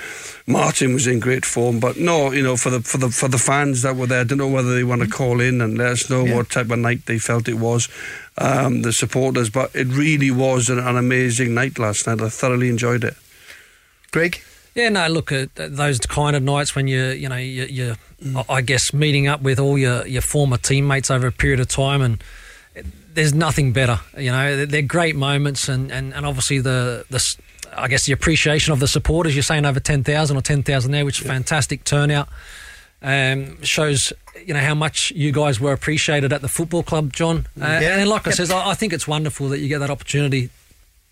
[0.47, 1.82] Martin was in great form.
[1.82, 4.24] But no you know for the for the for the fans that were there I
[4.24, 5.18] don't know whether they want to mm.
[5.20, 6.38] call in and let us know yeah.
[6.38, 7.89] what type of night they felt it was
[8.38, 9.49] um, the supporters.
[9.49, 12.21] But it really was an, an, amazing night last night.
[12.21, 13.15] I thoroughly enjoyed it.
[14.11, 14.41] Greg.
[14.75, 15.07] Yeah, no.
[15.07, 18.45] Look at those kind of nights when you, you know, you, you mm.
[18.47, 22.01] I guess meeting up with all your, your former teammates over a period of time,
[22.01, 22.23] and
[23.13, 23.99] there's nothing better.
[24.17, 27.21] You know, they're great moments, and, and, and obviously the the
[27.75, 29.36] I guess the appreciation of the supporters.
[29.36, 31.34] You're saying over ten thousand or ten thousand there, which is yeah.
[31.34, 32.29] fantastic turnout.
[33.04, 34.14] Um, shows
[34.45, 37.47] you know how much you guys were appreciated at the football club, John.
[37.60, 37.97] Uh, yeah.
[37.97, 40.49] And like I says, I, I think it's wonderful that you get that opportunity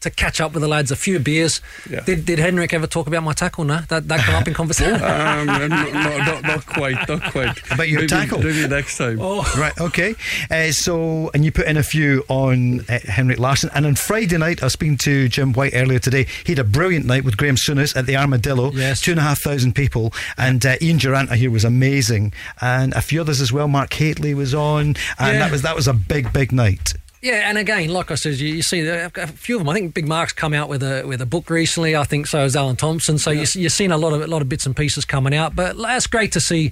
[0.02, 1.62] to catch up with the lads, a few beers.
[1.90, 2.02] Yeah.
[2.02, 3.66] Did, did Henrik ever talk about my tackle?
[3.66, 4.94] No, that that come up in conversation.
[5.04, 7.72] um, no, not, not, quite, not quite.
[7.72, 9.20] About your maybe, tackle, maybe next time.
[9.22, 9.46] Oh.
[9.60, 10.16] Right, okay.
[10.50, 14.38] Uh, so, and you put in a few on uh, Henrik Larsson, and on Friday
[14.38, 16.28] night, I was speaking to Jim White earlier today.
[16.46, 18.72] He had a brilliant night with Graham Souness at the Armadillo.
[18.72, 22.32] Yes, two and a half thousand people, and uh, Ian Durrant here was amazing,
[22.62, 23.68] and a few others as well.
[23.68, 25.40] Mark Hateley was on, and yeah.
[25.40, 26.94] that was that was a big, big night.
[27.22, 29.68] Yeah, and again, like I said, you, you, see a few of them.
[29.68, 31.94] I think Big Mark's come out with a with a book recently.
[31.94, 33.18] I think so has Alan Thompson.
[33.18, 33.42] So yeah.
[33.42, 35.54] you, you're seeing a lot of a lot of bits and pieces coming out.
[35.54, 36.72] But that's great to see.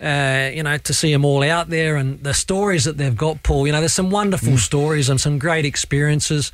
[0.00, 3.42] Uh, you know, to see them all out there and the stories that they've got,
[3.44, 3.66] Paul.
[3.66, 4.58] You know, there's some wonderful mm.
[4.58, 6.50] stories and some great experiences.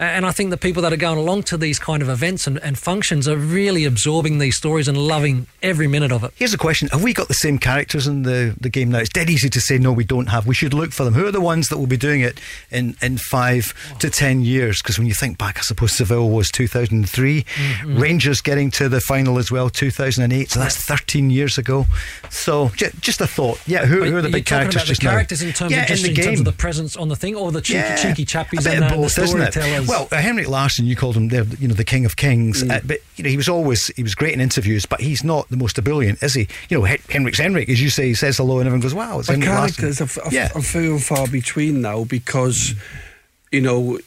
[0.00, 2.58] And I think the people that are going along to these kind of events and,
[2.58, 6.32] and, functions are really absorbing these stories and loving every minute of it.
[6.34, 8.98] Here's a question Have we got the same characters in the, the game now?
[8.98, 10.46] It's dead easy to say, no, we don't have.
[10.46, 11.14] We should look for them.
[11.14, 12.40] Who are the ones that will be doing it
[12.72, 13.98] in, in five oh.
[13.98, 14.82] to ten years?
[14.82, 17.98] Because when you think back, I suppose Seville was 2003, mm-hmm.
[17.98, 20.50] Rangers getting to the final as well, 2008.
[20.50, 21.86] So that's 13 years ago.
[22.30, 23.60] So j- just a thought.
[23.66, 25.48] Yeah, who, who are the big characters the characters now?
[25.48, 27.36] in terms, yeah, of, just in, the in terms of the presence on the thing
[27.36, 30.10] or the cheeky, yeah, cheeky chappies and the, both, the storytellers?
[30.10, 32.70] Well, uh, Henrik Larsson, you called him the you know the King of Kings, mm.
[32.70, 35.48] uh, but you know he was always he was great in interviews, but he's not
[35.48, 36.48] the most ebullient, is he?
[36.68, 39.28] You know, Henrik's Henrik, as you say, he says hello and everyone goes, "Wow, it's
[39.28, 40.50] but Henrik characters Larsson." Are, yeah.
[40.54, 42.78] are few and far between now because mm.
[43.52, 43.98] you know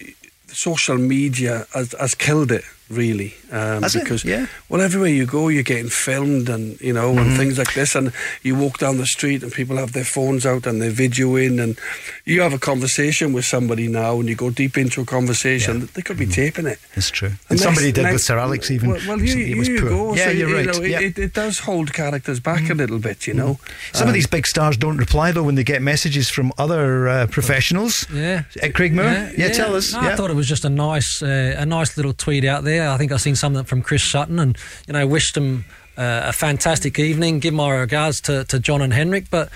[0.48, 4.46] social media has, has killed it really um, because yeah.
[4.70, 7.20] well everywhere you go you're getting filmed and you know mm-hmm.
[7.20, 8.14] and things like this and
[8.44, 11.78] you walk down the street and people have their phones out and they're videoing and
[12.26, 15.88] you have a conversation with somebody now and you go deep into a conversation yeah.
[15.96, 16.34] they could be mm-hmm.
[16.34, 19.22] taping it it's true and, and somebody did next, with Sir Alex even well, well
[19.22, 19.90] you, was you poor.
[19.90, 21.00] go yeah so, you're you right know, yeah.
[21.02, 22.72] it, it, does hold characters back mm-hmm.
[22.72, 23.96] a little bit you know mm-hmm.
[23.98, 27.08] some um, of these big stars don't reply though when they get messages from other
[27.08, 30.48] uh, professionals yeah uh, Craig Moore yeah, yeah, tell us no, I thought it was
[30.48, 33.64] just a nice uh, a nice little tweet out there I think I've seen some
[33.64, 34.58] from Chris Sutton, and
[34.88, 35.66] you know wished them
[35.98, 37.40] uh, a fantastic evening.
[37.40, 39.50] Give my regards to, to John and Henrik, but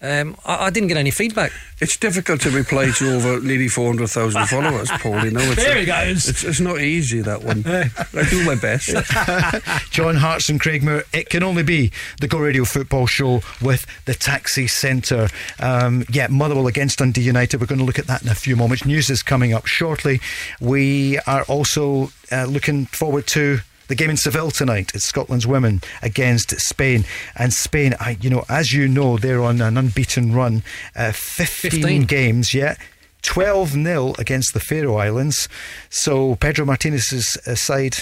[0.00, 1.50] um, I, I, didn't get any feedback.
[1.80, 5.24] It's difficult to reply to over nearly 400,000 followers, Paul.
[5.24, 6.28] You know, it's there he goes.
[6.28, 7.64] It's, it's, not easy, that one.
[7.66, 8.90] I do my best.
[9.90, 11.90] John Hartson and Craig Moore, it can only be
[12.20, 15.28] the Go Radio football show with the Taxi Centre.
[15.58, 17.60] Um, yeah, Motherwell against Dundee United.
[17.60, 18.84] We're going to look at that in a few moments.
[18.84, 20.20] News is coming up shortly.
[20.60, 24.92] We are also uh, looking forward to the game in Seville tonight.
[24.94, 27.04] It's Scotland's women against Spain.
[27.34, 30.62] And Spain, I, you know, as you know, they're on an unbeaten run.
[30.94, 32.76] Uh, 15, 15, games, yeah.
[33.22, 35.48] 12 0 against the Faroe Islands.
[35.90, 37.96] So Pedro Martinez's uh, side.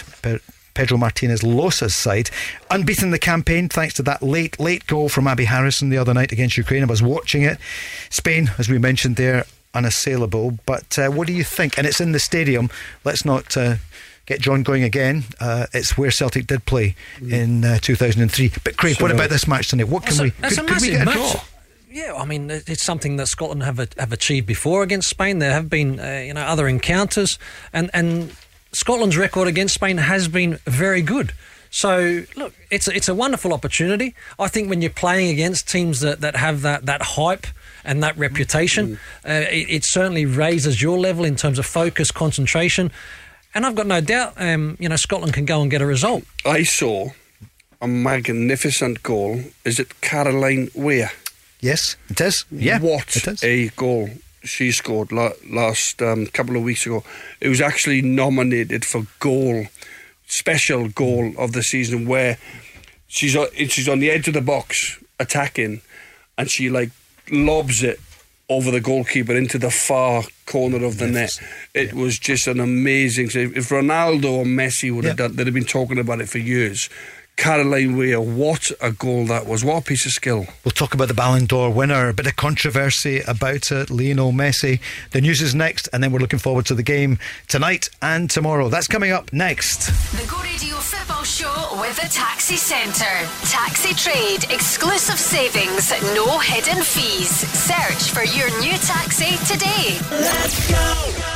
[0.75, 2.29] Pedro Martinez Losa's side,
[2.71, 6.33] unbeaten the campaign thanks to that late, late goal from Abby Harrison the other night
[6.33, 6.83] against Ukraine.
[6.83, 7.57] I was watching it.
[8.11, 10.59] Spain, as we mentioned there, unassailable.
[10.67, 11.79] But uh, what do you think?
[11.79, 12.69] And it's in the stadium.
[13.05, 13.57] Let's not.
[13.57, 13.77] Uh,
[14.27, 15.25] get John going again.
[15.41, 18.53] Uh, it's where Celtic did play in uh, 2003.
[18.65, 19.89] But Craig, what about this match tonight?
[19.89, 20.31] What can we?
[20.31, 21.15] That's could, a could we get a match.
[21.15, 21.41] draw?
[21.91, 25.39] Yeah, I mean it's something that Scotland have have achieved before against Spain.
[25.39, 27.39] There have been uh, you know other encounters,
[27.73, 28.37] and and
[28.73, 31.33] Scotland's record against Spain has been very good.
[31.71, 34.15] So look, it's a, it's a wonderful opportunity.
[34.39, 37.47] I think when you're playing against teams that, that have that that hype
[37.85, 38.99] and that reputation, mm.
[39.25, 42.91] uh, it, it, certainly raises your level in terms of focus, concentration,
[43.57, 46.25] and I've got no doubt, um, you know, Scotland can go and get a result.
[46.45, 47.09] I saw
[47.81, 49.41] a magnificent goal.
[49.65, 51.11] Is it Caroline Weir?
[51.61, 52.45] Yes, it is.
[52.51, 53.43] Yeah, what it is.
[53.43, 54.11] a goal
[54.45, 57.03] she scored la- last um, couple of weeks ago.
[57.41, 59.65] It was actually nominated for goal,
[60.27, 62.37] special goal of the season, where
[63.09, 65.81] she's on, she's on the edge of the box attacking,
[66.37, 66.91] and she like
[67.31, 68.01] lobs it
[68.51, 71.41] over the goalkeeper into the far corner of the net.
[71.75, 72.01] It yeah.
[72.01, 73.27] was just an amazing.
[73.27, 75.29] If Ronaldo or Messi would have yeah.
[75.29, 76.89] done, they'd have been talking about it for years.
[77.37, 79.63] Caroline Weir, what a goal that was.
[79.63, 80.47] What a piece of skill.
[80.65, 84.81] We'll talk about the Ballon d'Or winner, a bit of controversy about it, Lionel Messi.
[85.11, 88.69] The news is next, and then we're looking forward to the game tonight and tomorrow.
[88.69, 89.87] That's coming up next.
[90.19, 93.05] The Go Radio Football Show with the Taxi Centre.
[93.47, 97.29] Taxi Trade, exclusive savings, no hidden fees.
[97.29, 99.99] Search for your new taxi today.
[100.11, 101.33] Let's go.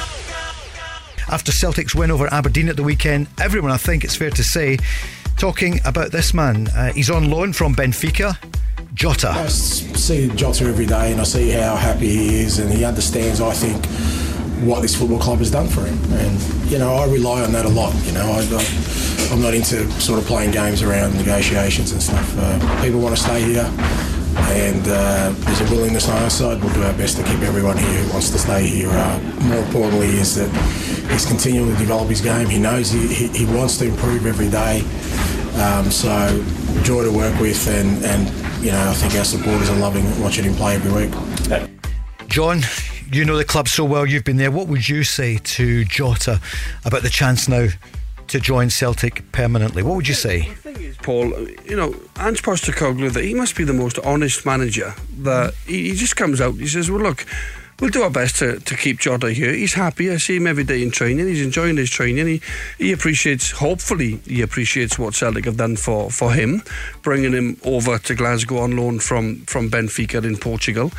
[1.28, 4.78] After Celtic's win over Aberdeen at the weekend, everyone, I think it's fair to say,
[5.40, 6.68] talking about this man.
[6.76, 8.36] Uh, he's on loan from Benfica.
[8.92, 9.30] Jota.
[9.30, 13.40] I see Jota every day and I see how happy he is and he understands,
[13.40, 13.82] I think,
[14.66, 15.98] what this football club has done for him.
[16.12, 17.94] And, you know, I rely on that a lot.
[18.04, 22.34] You know, I, am not into sort of playing games around negotiations and stuff.
[22.36, 23.64] Uh, people want to stay here
[24.36, 26.62] and uh, there's a willingness on our side.
[26.62, 28.90] We'll do our best to keep everyone here who wants to stay here.
[28.90, 30.50] Uh, more importantly is that
[31.10, 32.48] he's continuing to develop his game.
[32.48, 34.82] He knows he, he, he wants to improve every day.
[35.56, 36.44] Um, so
[36.82, 40.44] joy to work with, and, and you know I think our supporters are loving watching
[40.44, 41.68] him play every week.
[42.28, 42.60] John,
[43.12, 44.06] you know the club so well.
[44.06, 44.50] You've been there.
[44.50, 46.40] What would you say to Jota
[46.84, 47.68] about the chance now
[48.28, 49.82] to join Celtic permanently?
[49.82, 50.52] What would you say?
[51.02, 54.94] Paul, you know, Ange Postecoglou, that he must be the most honest manager.
[55.18, 57.26] That he, he just comes out, he says, "Well, look."
[57.80, 59.52] We'll do our best to, to keep Jota here.
[59.52, 60.10] He's happy.
[60.10, 61.26] I see him every day in training.
[61.26, 62.26] He's enjoying his training.
[62.26, 62.40] He,
[62.78, 66.62] he appreciates, hopefully, he appreciates what Celtic have done for, for him,
[67.02, 70.92] bringing him over to Glasgow on loan from, from Benfica in Portugal.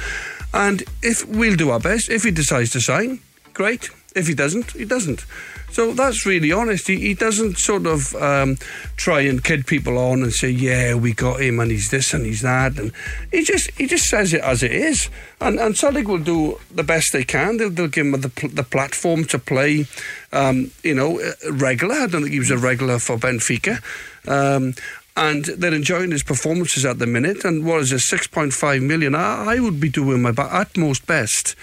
[0.53, 3.19] And if we'll do our best, if he decides to sign,
[3.53, 3.89] great.
[4.13, 5.25] If he doesn't, he doesn't.
[5.71, 6.87] So that's really honest.
[6.87, 8.57] He, he doesn't sort of um,
[8.97, 12.25] try and kid people on and say, "Yeah, we got him, and he's this and
[12.25, 12.91] he's that," and
[13.31, 15.09] he just he just says it as it is.
[15.39, 17.55] And and Celtic will do the best they can.
[17.55, 19.85] They'll, they'll give him the the platform to play.
[20.33, 21.95] Um, you know, uh, regular.
[21.95, 23.81] I don't think he was a regular for Benfica.
[24.27, 24.75] Um,
[25.15, 27.43] and they're enjoying his performances at the minute.
[27.43, 29.13] And what is it, 6.5 million?
[29.13, 31.55] I, I would be doing my utmost best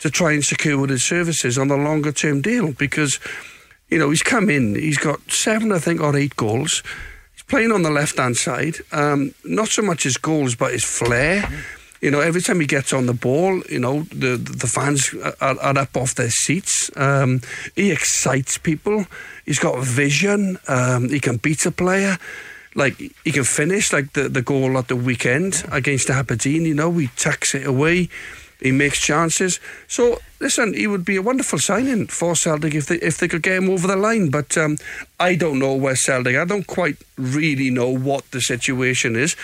[0.00, 3.18] to try and secure with his services on a longer term deal because
[3.90, 6.82] you know, he's come in, he's got seven, I think, or eight goals.
[7.32, 8.76] He's playing on the left hand side.
[8.92, 11.48] Um, not so much his goals, but his flair.
[12.00, 15.58] You know, every time he gets on the ball, you know, the the fans are,
[15.58, 16.90] are up off their seats.
[16.96, 17.42] Um,
[17.76, 19.04] he excites people.
[19.44, 20.58] He's got vision.
[20.66, 22.16] Um, he can beat a player.
[22.74, 26.64] Like he can finish like the, the goal at the weekend against Aberdeen.
[26.64, 28.08] You know, he tucks it away.
[28.60, 29.58] He makes chances.
[29.88, 33.42] So listen, he would be a wonderful signing for Celtic if they if they could
[33.42, 34.30] get him over the line.
[34.30, 34.76] But um,
[35.18, 36.36] I don't know where Celtic.
[36.36, 39.36] I don't quite really know what the situation is.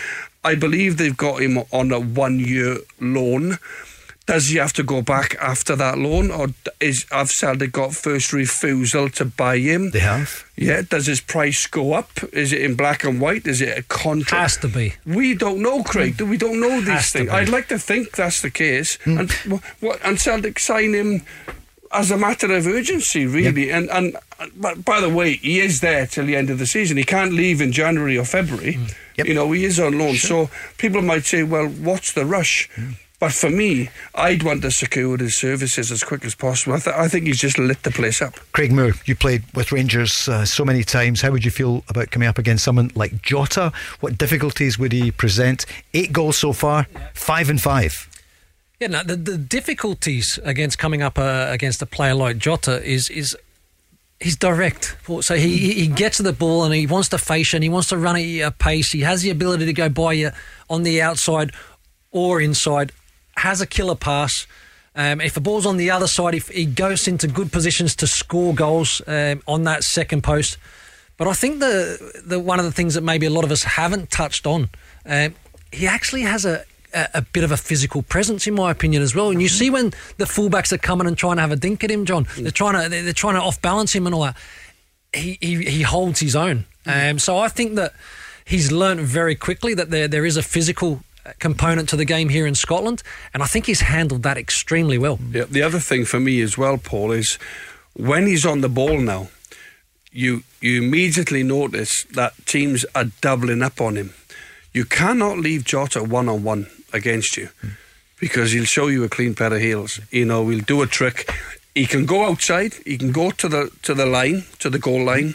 [0.44, 3.58] I believe they've got him on a one year loan.
[4.26, 6.48] Does he have to go back after that loan, or
[6.80, 9.90] is have Celtic got first refusal to buy him?
[9.90, 10.44] They have.
[10.56, 10.82] Yeah.
[10.82, 12.10] Does his price go up?
[12.32, 13.46] Is it in black and white?
[13.46, 14.42] Is it a contract?
[14.42, 14.94] Has to be.
[15.06, 16.20] We don't know, Craig.
[16.20, 17.30] We don't know these Has things.
[17.30, 18.98] I'd like to think that's the case.
[19.04, 19.20] Mm.
[19.20, 20.00] And what?
[20.02, 21.22] And Celtic sign him
[21.92, 23.68] as a matter of urgency, really.
[23.68, 23.76] Yep.
[23.76, 24.16] And and
[24.56, 26.96] but by the way, he is there till the end of the season.
[26.96, 28.74] He can't leave in January or February.
[28.74, 28.94] Mm.
[29.18, 29.26] Yep.
[29.28, 30.14] You know, he is on loan.
[30.14, 30.48] Sure.
[30.48, 32.68] So people might say, well, what's the rush?
[32.74, 32.96] Mm.
[33.18, 36.74] But for me, I'd want to secure his services as quick as possible.
[36.74, 38.34] I, th- I think he's just lit the place up.
[38.52, 41.22] Craig Moore, you played with Rangers uh, so many times.
[41.22, 43.72] How would you feel about coming up against someone like Jota?
[44.00, 45.64] What difficulties would he present?
[45.94, 48.06] Eight goals so far, five and five.
[48.80, 53.08] Yeah, no, the, the difficulties against coming up uh, against a player like Jota is
[53.08, 53.34] is
[54.20, 54.94] he's direct.
[55.22, 57.70] So he he gets to the ball and he wants to face you and he
[57.70, 58.92] wants to run at your pace.
[58.92, 60.30] He has the ability to go by you
[60.68, 61.52] on the outside
[62.10, 62.92] or inside.
[63.36, 64.46] Has a killer pass.
[64.94, 68.06] Um, if the ball's on the other side, if he goes into good positions to
[68.06, 70.56] score goals um, on that second post.
[71.18, 73.62] But I think the the one of the things that maybe a lot of us
[73.62, 74.70] haven't touched on,
[75.04, 75.34] um,
[75.72, 76.64] he actually has a
[76.94, 79.30] a, a, bit of a physical presence, in my opinion, as well.
[79.30, 81.90] And you see when the fullbacks are coming and trying to have a dink at
[81.90, 84.36] him, John, they're trying to they're trying to off balance him and all that.
[85.12, 86.64] He he, he holds his own.
[86.86, 87.94] Um, so I think that
[88.44, 91.02] he's learned very quickly that there there is a physical
[91.38, 93.02] component to the game here in Scotland,
[93.32, 95.18] and I think he's handled that extremely well.
[95.32, 95.44] Yeah.
[95.48, 97.38] The other thing for me as well, Paul, is
[97.94, 99.28] when he's on the ball now,
[100.12, 104.14] you you immediately notice that teams are doubling up on him.
[104.72, 107.68] You cannot leave Jota one on one against you hmm.
[108.18, 110.00] because he'll show you a clean pair of heels.
[110.10, 111.30] You know, he'll do a trick.
[111.74, 112.74] He can go outside.
[112.86, 115.34] He can go to the to the line, to the goal line,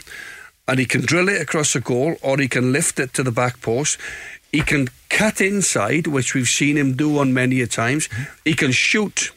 [0.66, 3.32] and he can drill it across the goal, or he can lift it to the
[3.32, 3.98] back post.
[4.52, 8.08] He can cut inside, which we've seen him do on many a times.
[8.44, 9.32] He can shoot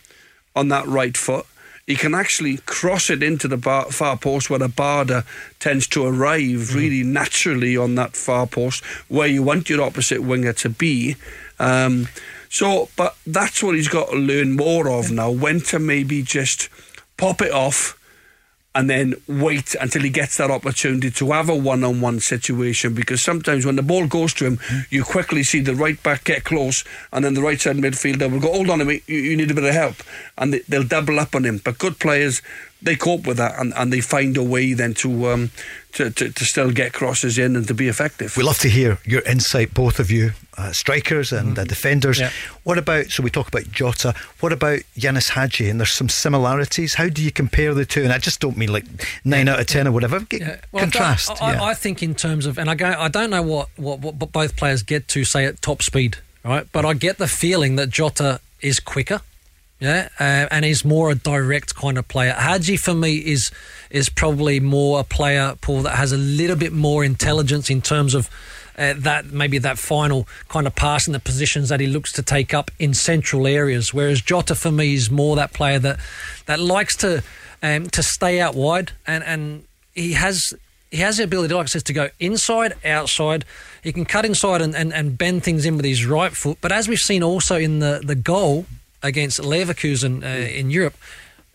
[0.55, 1.45] on that right foot.
[1.87, 5.23] He can actually cross it into the bar, far post where the Barda
[5.59, 10.53] tends to arrive really naturally on that far post where you want your opposite winger
[10.53, 11.15] to be.
[11.59, 12.07] Um,
[12.49, 15.29] so, but that's what he's got to learn more of now.
[15.29, 16.69] When to maybe just
[17.17, 17.97] pop it off
[18.75, 23.65] and then wait until he gets that opportunity to have a one-on-one situation because sometimes
[23.65, 24.59] when the ball goes to him
[24.89, 28.41] you quickly see the right back get close and then the right side midfielder will
[28.41, 29.95] go hold on a minute you, you need a bit of help
[30.37, 31.61] and they, they'll double up on him.
[31.63, 32.41] But good players
[32.85, 35.51] they cope with that and, and they find a way then to, um,
[35.93, 38.37] to, to, to still get crosses in and to be effective.
[38.37, 42.19] We love to hear your insight, both of you, uh, strikers and uh, defenders.
[42.19, 42.29] Yeah.
[42.63, 45.69] What about, so we talk about Jota, what about Ianis Hagi?
[45.69, 46.93] And there's some similarities.
[46.93, 48.03] How do you compare the two?
[48.03, 48.85] And I just don't mean like
[49.25, 50.19] 9 out of 10 or whatever.
[50.19, 50.61] Get, Yeah.
[50.71, 51.41] Well, contrast.
[51.41, 51.63] I, yeah.
[51.63, 54.31] I, I think in terms of, and I go, I don't know what, what what
[54.31, 56.67] both players get to say at top speed, right?
[56.71, 59.21] But I get the feeling that Jota is quicker,
[59.79, 62.33] yeah, uh, and he's more a direct kind of player.
[62.33, 63.51] Hagi for me is
[63.89, 68.13] is probably more a player, Paul, that has a little bit more intelligence in terms
[68.13, 68.29] of.
[68.77, 72.21] Uh, that maybe that final kind of pass in the positions that he looks to
[72.21, 75.97] take up in central areas, whereas Jota for me is more that player that
[76.45, 77.23] that likes to
[77.63, 79.63] um, to stay out wide and and
[79.93, 80.53] he has
[80.91, 83.45] he has the ability, like I said, to go inside, outside.
[83.83, 86.57] He can cut inside and, and, and bend things in with his right foot.
[86.61, 88.65] But as we've seen also in the, the goal
[89.05, 90.95] against Leverkusen uh, in Europe,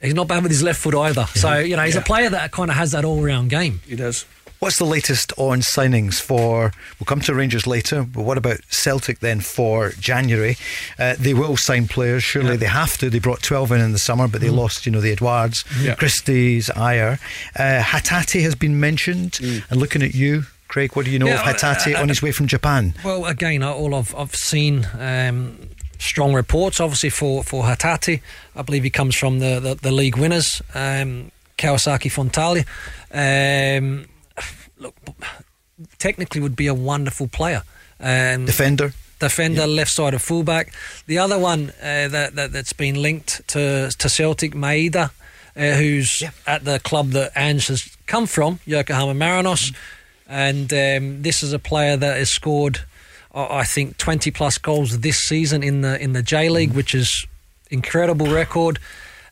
[0.01, 1.27] he's not bad with his left foot either.
[1.35, 3.81] So, you know, he's a player that kind of has that all round game.
[3.87, 4.25] He does.
[4.61, 6.71] What's the latest on signings for?
[6.99, 10.59] We'll come to Rangers later, but what about Celtic then for January?
[10.99, 13.09] Uh, they will sign players, surely they have to.
[13.09, 15.95] They brought 12 in in the summer, but they lost, you know, the Edwards, Yeah.
[15.95, 17.19] Christie's, Ajer.
[17.59, 19.41] Uh, Hatate has been mentioned.
[19.71, 22.21] And looking at you, Craig, what do you know Yeah, of Hatate uh, on his
[22.21, 22.93] way from Japan?
[23.03, 25.59] Well, again, all I've, I've seen um,
[26.01, 28.21] strong reports, obviously, for, for Hatate.
[28.57, 32.67] I believe he comes from the, the, the league winners, um, Kawasaki Frontale.
[33.13, 34.07] Um,
[34.79, 34.95] look,
[35.99, 37.63] technically would be a wonderful player.
[38.01, 38.93] Um, Defender.
[39.19, 40.73] defender, left side of fullback.
[41.07, 45.11] The other one uh, that, that that's been linked to to Celtic, Maeda,
[45.55, 46.31] uh, who's Yeah.
[46.47, 49.75] at the club that Ange has come from, Yokohama Marinos,
[50.27, 52.81] and um, this is a player that has scored,
[53.35, 56.77] I I think, twenty plus goals this season in the in the J League, mm.
[56.77, 57.27] which is
[57.71, 58.79] incredible record,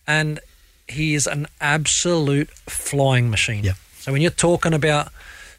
[0.07, 0.41] and
[0.87, 3.65] he is an absolute flying machine.
[3.65, 3.75] Yeah.
[3.99, 5.13] So when you're talking about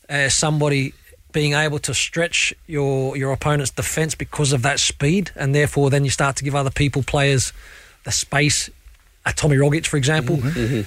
[0.09, 0.93] uh, somebody
[1.31, 6.03] being able to stretch your your opponent's defense because of that speed, and therefore then
[6.03, 7.53] you start to give other people players
[8.03, 8.69] the space.
[9.25, 10.37] A Tommy Rogic, for example.
[10.37, 10.59] Mm-hmm.
[10.59, 10.81] Mm-hmm.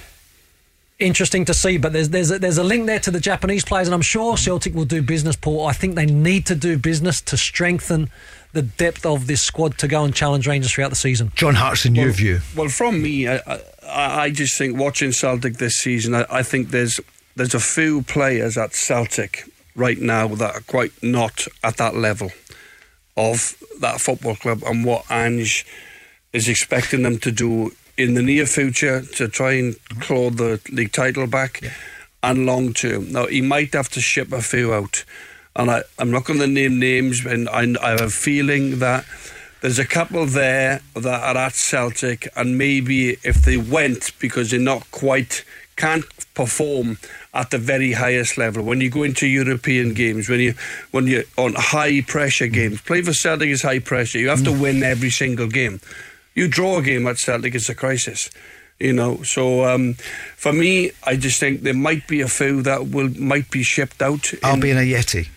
[0.99, 3.87] Interesting to see, but there's there's a, there's a link there to the Japanese players,
[3.87, 5.35] and I'm sure Celtic will do business.
[5.35, 8.09] Paul, I think they need to do business to strengthen
[8.53, 11.31] the depth of this squad to go and challenge Rangers throughout the season.
[11.35, 12.41] John Hartson, your Well- view.
[12.55, 16.69] Well, from me, I, I, I just think watching Celtic this season, I, I think
[16.69, 16.99] there's
[17.35, 22.31] there's a few players at Celtic right now that are quite not at that level
[23.17, 25.65] of that football club and what Ange
[26.31, 30.01] is expecting them to do in the near future to try and mm-hmm.
[30.01, 31.61] claw the league title back
[32.21, 33.11] and long term.
[33.11, 35.03] Now, he might have to ship a few out.
[35.55, 39.05] And I, I'm not going to name names, and I, I have a feeling that
[39.61, 44.59] there's a couple there that are at Celtic, and maybe if they went because they're
[44.59, 46.97] not quite can't perform
[47.33, 48.63] at the very highest level.
[48.63, 50.53] When you go into European games, when you
[50.91, 54.19] when you're on high pressure games, play for Celtic is high pressure.
[54.19, 54.61] You have to mm.
[54.61, 55.79] win every single game.
[56.35, 58.29] You draw a game at Celtic, it's a crisis.
[58.79, 59.93] You know, so um,
[60.35, 64.01] for me, I just think there might be a few that will might be shipped
[64.01, 64.31] out.
[64.43, 65.29] I'll in- be in a Yeti.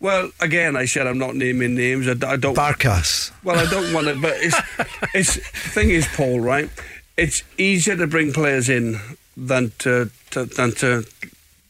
[0.00, 2.08] well, again, I said I'm not naming names.
[2.08, 2.56] I don't.
[2.56, 3.30] Barkas.
[3.44, 4.56] Well, I don't want it, but it's
[5.14, 5.36] it's
[5.72, 6.68] thing is, Paul, right?
[7.16, 8.98] It's easier to bring players in
[9.36, 11.04] than to, to than to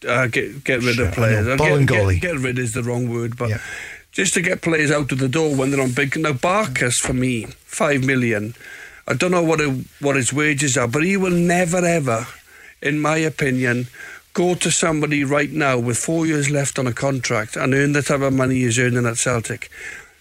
[0.08, 1.58] uh, get get rid Sure, of players.
[1.58, 2.18] Ball and get, golly.
[2.18, 3.60] get, get rid is the wrong word, but Yeah.
[4.12, 6.16] Just to get players out of the door when they're on big.
[6.16, 8.54] Now, Barkas for me, five million.
[9.06, 9.60] I don't know what
[10.00, 12.26] what his wages are, but he will never ever,
[12.82, 13.88] in my opinion.
[14.32, 18.02] Go to somebody right now with four years left on a contract and earn the
[18.02, 19.68] type of money he's earning at Celtic.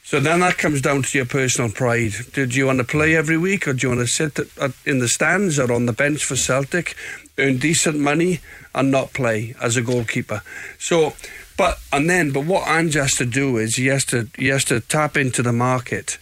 [0.04, 2.14] So then that comes down to your personal pride.
[2.34, 4.40] Do you want to play every week, or do you want to sit
[4.84, 6.96] in the stands or on the bench for Celtic,
[7.38, 8.40] earn decent money,
[8.74, 10.42] and not play as a goalkeeper?
[10.80, 11.14] So,
[11.60, 14.64] but and then, but what Ange has to do is he has to he has
[14.66, 16.18] to tap into the market,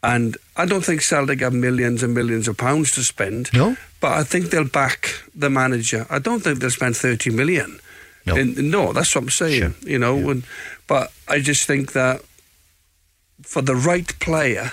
[0.00, 3.50] and I don't think Celtic have millions and millions of pounds to spend.
[3.52, 3.76] No?
[4.00, 6.06] but I think they'll back the manager.
[6.08, 7.80] I don't think they'll spend thirty million.
[8.26, 8.36] No.
[8.36, 9.74] In- no, that's what I'm saying.
[9.74, 9.90] Sure.
[9.90, 10.44] You know, and,
[10.86, 12.22] but I just think that
[13.42, 14.70] for the right player,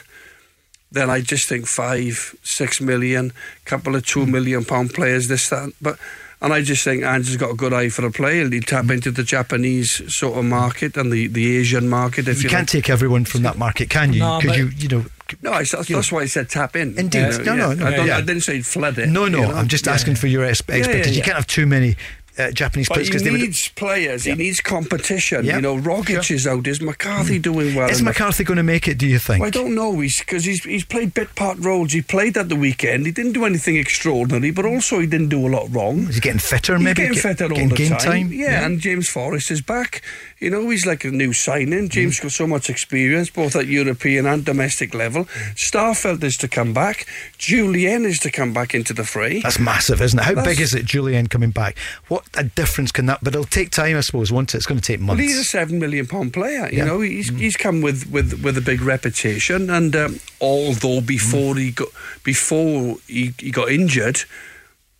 [0.91, 3.33] then I just think five, six million,
[3.65, 4.31] couple of two hmm.
[4.31, 5.73] million pound players, this, that.
[5.81, 5.97] But
[6.41, 8.47] and I just think Ange's got a good eye for a player.
[8.49, 12.27] He'd tap into the Japanese sort of market and the, the Asian market.
[12.27, 12.67] If You you, can't like.
[12.69, 14.19] take everyone from that market, can you?
[14.19, 15.05] No, Because but- you, you know.
[15.41, 16.97] No, I, that's, you know- that's why I said tap in.
[16.97, 17.33] Indeed.
[17.33, 17.73] You No, no, yeah.
[17.75, 18.17] no, I, don't, yeah.
[18.17, 19.09] I didn't say flood it.
[19.09, 19.39] No, no.
[19.41, 19.53] you know?
[19.55, 19.91] I'm just Yeah.
[19.93, 21.17] asking for your ex- yeah, expectations.
[21.17, 21.97] You can't have too many
[22.37, 23.41] uh, Japanese But players he because would.
[23.41, 24.25] needs players.
[24.27, 24.33] Yeah.
[24.35, 25.45] He needs competition.
[25.45, 25.55] Yeah.
[25.55, 26.35] You know, Rogic Sure.
[26.35, 26.67] is out.
[26.67, 27.89] Is McCarthy doing well?
[27.89, 28.97] Is McCarthy going to make it?
[28.97, 29.39] Do you think?
[29.41, 29.99] Well, I don't know.
[29.99, 31.93] He's because he's he's played bit part roles.
[31.93, 33.05] He played at the weekend.
[33.05, 36.07] He didn't do anything extraordinary, but also he didn't do a lot wrong.
[36.09, 36.75] Is he getting fitter?
[36.75, 37.99] He's Maybe getting Get- fitter all getting the game time.
[37.99, 38.33] time.
[38.33, 40.01] Yeah, and James Forrest is back.
[40.39, 41.89] You know, he's like a new signing.
[41.89, 45.25] James got so much experience, both at European and domestic level.
[45.55, 47.07] Starfelt is to come back.
[47.39, 49.41] Jullien is to come back into the fray.
[49.41, 50.23] That's massive, isn't it?
[50.23, 51.77] How That's- big is it, Jullien coming back?
[52.07, 53.19] What a difference can that?
[53.23, 54.57] But it'll take time, I suppose, won't it?
[54.57, 55.23] It's going to take Well, months.
[55.23, 56.69] he's a seven million pound player.
[56.71, 56.85] You Yeah.
[56.85, 57.39] know, he's mm.
[57.39, 61.59] he's come with, with, with a big reputation, and um, although before mm.
[61.59, 61.89] he got
[62.23, 64.21] before he, he got injured,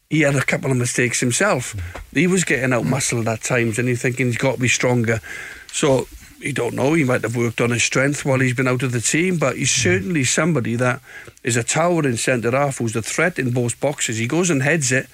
[0.10, 1.76] he had a couple of mistakes himself.
[1.76, 2.02] Mm.
[2.14, 5.20] He was getting out muscled at times, and you're thinking he's got to be stronger.
[5.72, 6.08] So
[6.40, 6.94] you don't know.
[6.94, 9.58] He might have worked on his strength while he's been out of the team, but
[9.58, 11.02] he's certainly somebody that
[11.44, 14.18] is a towering centre half who's a threat in both boxes.
[14.18, 15.08] He goes and heads it.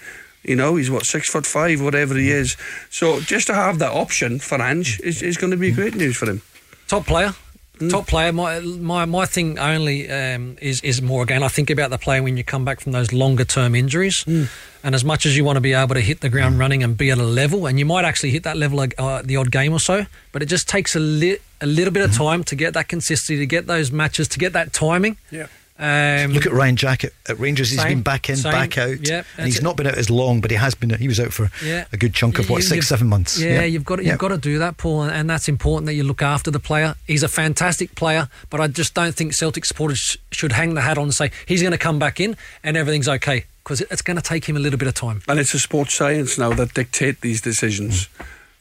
[0.44, 2.58] You know, he's what six foot five, whatever he is.
[2.90, 6.18] So just to have that option for Ange is, is going to be great news
[6.18, 6.42] for him.
[6.88, 7.34] Top player.
[7.80, 7.90] Mm.
[7.90, 8.32] Top player.
[8.32, 11.42] My my my thing only um, is is more again.
[11.42, 14.48] I think about the player when you come back from those longer term injuries, Mm.
[14.84, 16.96] and as much as you want to be able to hit the ground running and
[16.96, 19.74] be at a level, and you might actually hit that level uh, the odd game
[19.74, 22.24] or so, but it just takes a li- a little bit of Mm-hmm.
[22.24, 25.18] time to get that consistency, to get those matches, to get that timing.
[25.32, 25.48] Yeah.
[25.84, 27.70] Um, Look at Ryan Jack at, at Rangers.
[27.70, 29.64] He's Same, been back in, same, back out, yeah, and he's it.
[29.64, 30.92] not been out as long, but he has been.
[30.92, 31.86] He was out for Yeah.
[31.92, 33.38] a good chunk of what You- six, seven months.
[33.38, 34.18] Yeah, you've got to, you've Yeah.
[34.18, 36.96] got to do that, Paul, and, and that's important that you look after the player.
[37.06, 40.98] He's a fantastic player, but I just don't think Celtic supporters should hang the hat
[40.98, 44.16] on and say he's going to come back in and everything's okay because it's going
[44.18, 45.22] to take him a little bit of time.
[45.28, 48.08] And it's a sports science now that dictate these decisions.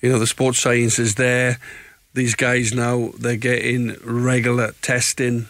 [0.00, 1.58] You know, the sports science is there.
[2.14, 5.46] These guys now, they're getting regular testing.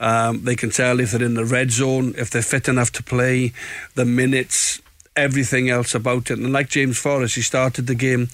[0.00, 3.02] Um, they can tell if they're in the red zone, if they're fit enough to
[3.02, 3.52] play,
[3.94, 4.80] the minutes,
[5.16, 6.38] everything else about it.
[6.38, 8.28] And like James Forrest, he started the game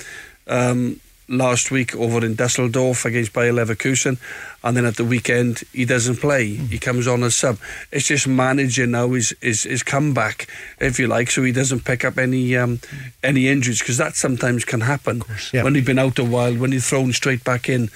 [0.47, 1.01] um,
[1.31, 4.19] last week over in Dusseldorf against Bayer Leverkusen,
[4.65, 6.47] and then at the weekend he doesn't play.
[6.47, 7.59] He comes on as sub.
[7.93, 10.49] It's just managing now his, his his comeback,
[10.81, 12.81] if you like, so he doesn't pick up any um,
[13.23, 15.63] any injuries because that sometimes can happen yeah.
[15.63, 16.55] when you've been out a while.
[16.55, 17.91] When you're thrown straight back in.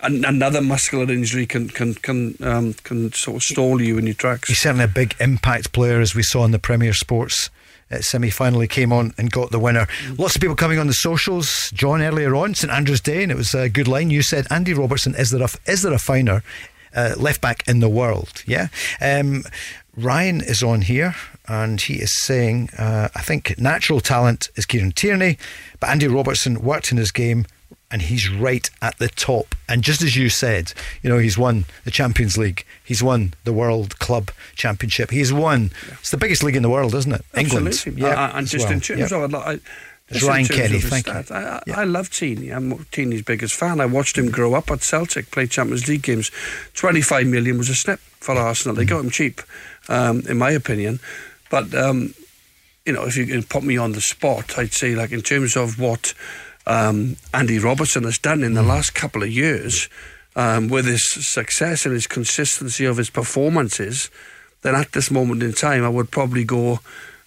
[0.00, 4.14] An- Another muscular injury can can can um, can sort of stall you in your
[4.14, 4.48] tracks.
[4.48, 7.50] He's certainly a big impact player, as we saw in the Premier Sports
[7.90, 8.60] uh, semi final.
[8.60, 9.86] He came on and got the winner.
[10.18, 11.70] Lots of people coming on the socials.
[11.72, 14.10] John earlier on, St Andrew's Day, and it was a good line.
[14.10, 16.42] You said, Andy Robertson, is there a, is there a finer
[16.94, 18.42] uh, left back in the world?
[18.46, 18.68] Yeah.
[19.00, 19.44] Um,
[19.96, 21.14] Ryan is on here
[21.48, 25.38] and he is saying, uh, I think natural talent is Kieran Tierney,
[25.80, 27.46] but Andy Robertson worked in his game
[27.90, 29.54] and he's right at the top.
[29.68, 30.72] And just as you said,
[31.02, 35.70] you know, he's won the Champions League, he's won the World Club Championship, he's won.
[36.00, 37.24] It's the biggest league in the world, isn't it?
[37.36, 37.68] England.
[37.68, 38.02] Absolutely.
[38.02, 38.72] Yeah, Uh, and just well.
[38.72, 39.24] in terms Yeah.
[39.24, 39.58] of, I,
[40.12, 41.12] just Ryan terms Kenny, of his thank you.
[41.34, 41.80] I, I, Yeah.
[41.80, 42.50] I love Teeny.
[42.50, 43.80] I'm Teeny's biggest fan.
[43.80, 46.30] I watched him grow up at Celtic, play Champions League games.
[46.74, 48.76] 25 million was a snip for Arsenal.
[48.76, 49.40] They got him cheap,
[49.88, 51.00] um, in my opinion.
[51.50, 52.14] But, um,
[52.84, 55.56] you know, if you can put me on the spot, I'd say, like, in terms
[55.56, 56.14] of what
[56.66, 58.68] um, Andy Robertson has done in the Mm.
[58.68, 59.88] last couple of years,
[60.34, 64.10] um, with his success and his consistency of his performances,
[64.62, 66.80] then at this moment in time, I would probably go,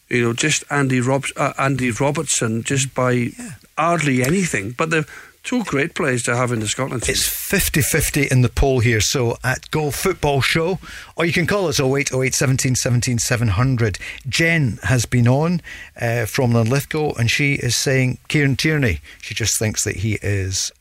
[0.10, 3.32] you know, just Andy Rob- uh, Andy Robertson, just by
[3.78, 4.72] hardly anything.
[4.78, 5.06] But they're
[5.44, 7.14] two great players to have in the Scotland team.
[7.14, 9.02] It's 50 50 in the poll here.
[9.02, 10.80] So at Go Football Show,
[11.16, 14.00] or you can call us 08 08 17 17 700.
[14.28, 15.62] Jen has been on
[16.00, 19.02] uh, from Linlithgow and she is saying Kieran Tierney.
[19.22, 20.72] She just thinks that he is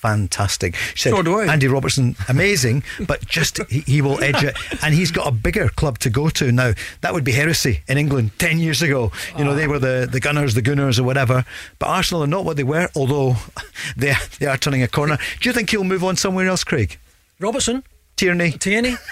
[0.00, 0.76] fantastic.
[0.94, 1.52] She said So do I.
[1.52, 4.56] Andy Robertson, amazing, but just he, he will edge it.
[4.82, 6.72] And he's got a bigger club to go to now.
[7.00, 9.12] That would be heresy in England 10 years ago.
[9.36, 9.68] You know, they ah.
[9.68, 11.44] were the, the Gunners, the Gooners, or whatever.
[11.78, 13.36] But Arsenal are not what they were, although
[13.96, 15.18] they, they are turning a corner.
[15.40, 16.98] Do you think he'll move on somewhere else, Craig?
[17.40, 17.82] Robertson,
[18.16, 18.52] Tierney?
[18.52, 18.96] Tierney.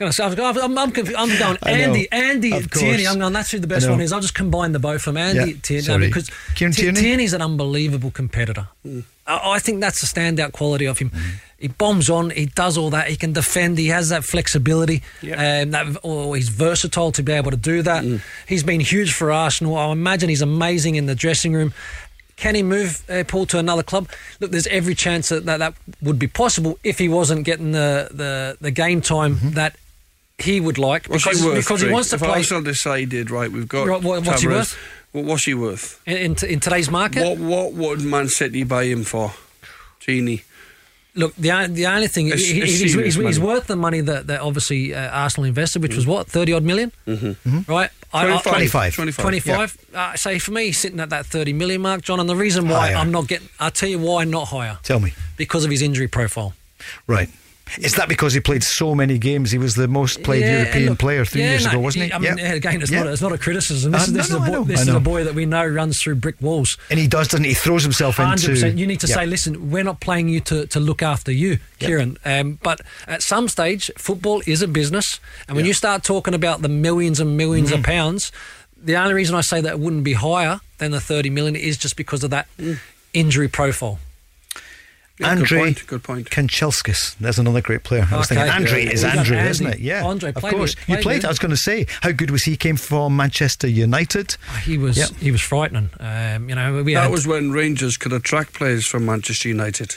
[0.00, 2.50] I was gonna say, I'm, I'm, I'm, conf- I'm going I know, Andy, Andy.
[2.68, 3.06] Tierney.
[3.06, 3.32] I'm going.
[3.32, 4.12] That's who the best one is.
[4.12, 5.16] I'll just combine the both of them.
[5.16, 6.06] Andy Yeah, Tierney sorry.
[6.06, 7.00] because Kieran Tierney?
[7.00, 8.68] Tierney's an unbelievable competitor.
[8.86, 11.10] I, I think that's the standout quality of him.
[11.10, 11.28] Mm-hmm.
[11.58, 12.30] He bombs on.
[12.30, 13.08] He does all that.
[13.08, 13.78] He can defend.
[13.78, 15.02] He has that flexibility.
[15.20, 15.62] Yeah.
[15.62, 18.04] Um, that, or he's versatile to be able to do that.
[18.46, 19.76] He's been huge for Arsenal.
[19.76, 21.74] I imagine he's amazing in the dressing room.
[22.36, 24.08] Can he move uh, Paul to another club?
[24.38, 28.06] Look, there's every chance that, that that would be possible if he wasn't getting the,
[28.12, 29.50] the, the game time Mm-hmm.
[29.54, 29.74] that
[30.38, 31.56] he would like What's because, he worth?
[31.56, 34.48] because he wants to if play Arsenal decided, right, we've got Right, what- what's he
[34.48, 34.76] worth?
[35.12, 36.00] Well, what's he worth?
[36.06, 37.22] in, in, in today's market.
[37.24, 39.32] What what would Man City buy him for?
[40.00, 40.44] Genie.
[41.14, 44.00] Look, the the only thing It's- he- it's he's, he's, he's, he's worth the money
[44.02, 46.08] that, that obviously uh, Arsenal invested, which was Mm.
[46.08, 47.60] what thirty odd 1000000 Mm-hmm.
[47.72, 47.90] right?
[48.12, 48.94] I- I- 25.
[48.94, 49.22] 25.
[49.22, 49.78] 25.
[49.94, 52.20] Uh, say for me, sitting at that 30 million mark, John.
[52.20, 52.96] And the reason why Higher.
[52.96, 54.78] I'm not getting, I'll tell you why not higher.
[54.82, 55.12] Tell me.
[55.36, 56.54] Because of his injury profile.
[57.06, 57.28] Right.
[57.78, 59.50] Is that because he played so many games?
[59.50, 62.04] He was the most played Yeah, European look, player three yeah, years no, ago, wasn't
[62.06, 62.12] he?
[62.12, 63.92] I mean, again, it's not a, it's not a criticism.
[63.92, 65.46] This Uh, is this, no, is, no, a boy, this is a boy that we
[65.46, 66.76] know runs through brick walls.
[66.90, 67.50] And he does, doesn't he?
[67.50, 68.70] He throws himself Hundred into.
[68.70, 72.16] You need to say, listen, we're not playing you to, to look after you, Kieran.
[72.24, 76.62] Um, but at some stage, football is a business, and when you start talking about
[76.62, 77.74] the millions and 1000000s Mm-hmm.
[77.74, 78.32] of pounds,
[78.82, 81.76] the only reason I say that it wouldn't be higher than the thirty million is
[81.76, 82.46] just because of that
[83.12, 83.98] injury profile.
[85.20, 86.30] Yeah, good Andre point, good point.
[86.30, 87.16] Kanchelskis.
[87.18, 88.06] There's another great player.
[88.10, 88.36] I was Okay.
[88.40, 89.50] thinking Andre Yeah, is Andre, Andy.
[89.50, 89.78] isn't it?
[89.80, 90.04] Yeah.
[90.04, 90.76] Andre of course.
[90.76, 91.24] with- you played played.
[91.24, 92.56] I was going to say, how good was he?
[92.56, 94.36] Came from Manchester United.
[94.64, 95.10] He was Yep.
[95.20, 95.90] he was frightening.
[95.98, 99.96] Um, you know, we That had, was when Rangers could attract players from Manchester United.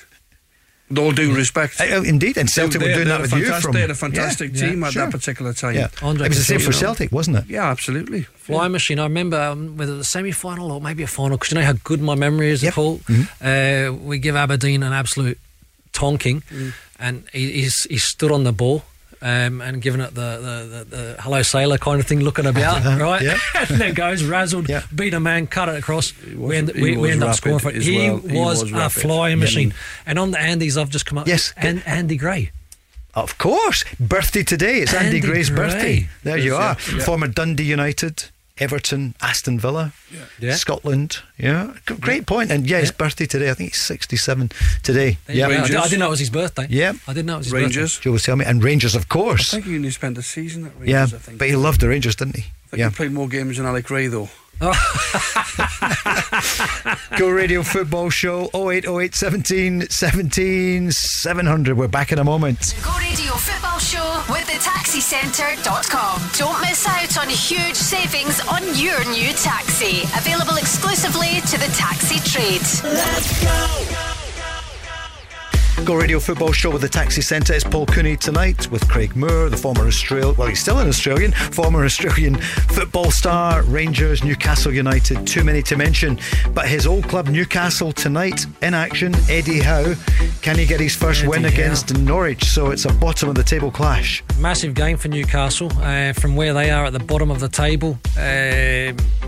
[0.91, 1.79] With all due respect.
[1.81, 3.71] Uh, indeed, and Celtic They- were doing that with you from.
[3.73, 5.05] They had a fantastic Yeah, team yeah, at sure.
[5.05, 5.75] that particular time.
[5.75, 6.71] Yeah, Andre it was the same for.
[6.73, 7.45] Celtic, wasn't it?
[7.47, 8.23] Yeah, absolutely.
[8.35, 8.99] Flying machine.
[8.99, 11.73] I remember um, whether the semi final or maybe a final because you know how
[11.83, 12.73] good my memory is, Yep.
[12.73, 12.99] Paul.
[13.41, 15.39] Uh, we give Aberdeen an absolute
[15.93, 16.43] tonking,
[16.99, 18.83] and he, he's he stood on the ball.
[19.23, 22.83] Um, and giving it the, the, the, the hello sailor kind of thing, looking about,
[22.99, 23.21] right?
[23.21, 23.37] Yeah.
[23.69, 24.81] and there goes, razzled, Yeah.
[24.95, 26.11] beat a man, cut it across.
[26.23, 27.83] We end, we, we end up scoring for it.
[27.83, 28.17] He, well.
[28.17, 29.43] He was, was a flying Yeah.
[29.43, 29.73] machine.
[30.07, 31.27] And on the Andes, I've just come up.
[31.27, 31.53] Yes.
[31.55, 32.49] and Andy Gray.
[33.13, 33.83] Of course.
[33.99, 34.79] Birthday today.
[34.79, 35.57] It's Andy, Andy Gray's Gray.
[35.57, 36.09] birthday.
[36.23, 36.73] There you are.
[36.75, 38.25] Former Dundee United,
[38.61, 39.91] Everton, Aston Villa,
[40.39, 40.55] Yeah.
[40.55, 41.17] Scotland.
[41.37, 41.73] Yeah.
[41.87, 42.51] G- Great point.
[42.51, 43.49] And yeah, his birthday today.
[43.49, 44.51] I think he's 67
[44.83, 45.17] today.
[45.27, 45.47] Yeah.
[45.47, 46.67] I, did- I didn't know it was his birthday.
[46.69, 46.93] Yeah.
[47.07, 47.99] I didn't know it was his Rangers.
[47.99, 48.45] Joe was telling me.
[48.45, 49.21] And Rangers, of course.
[49.23, 49.51] I course.
[49.51, 51.03] think he only spent a season at Rangers, Yeah.
[51.03, 51.39] I think.
[51.39, 52.43] But he loved the Rangers, didn't he?
[52.43, 52.89] I think Yeah.
[52.89, 54.29] he played more games than Alec Ray, though.
[57.17, 61.75] Go Radio Football Show 0808 17 17 700.
[61.75, 62.75] We're back in a moment.
[62.83, 66.21] Go Radio Football Show with thetaxicentre.com.
[66.37, 70.03] Don't miss out on huge savings on your new taxi.
[70.15, 72.61] Available exclusively to the taxi trade.
[72.83, 74.10] Let's go
[75.89, 77.53] Radio Football Show with the Taxi Centre.
[77.53, 81.31] It's Paul Cooney tonight with Craig Moore, the former Australian, well, he's still an Australian,
[81.51, 86.19] former Australian football star, Rangers, Newcastle United, too many to mention.
[86.53, 89.15] But his old club, Newcastle, tonight in action.
[89.29, 89.95] Eddie Howe,
[90.41, 91.49] can he get his first Eddie win Howe.
[91.49, 92.45] against Norwich?
[92.45, 94.23] So it's a bottom of the table clash.
[94.39, 97.97] Massive game for Newcastle uh, from where they are at the bottom of the table,
[98.17, 98.21] uh,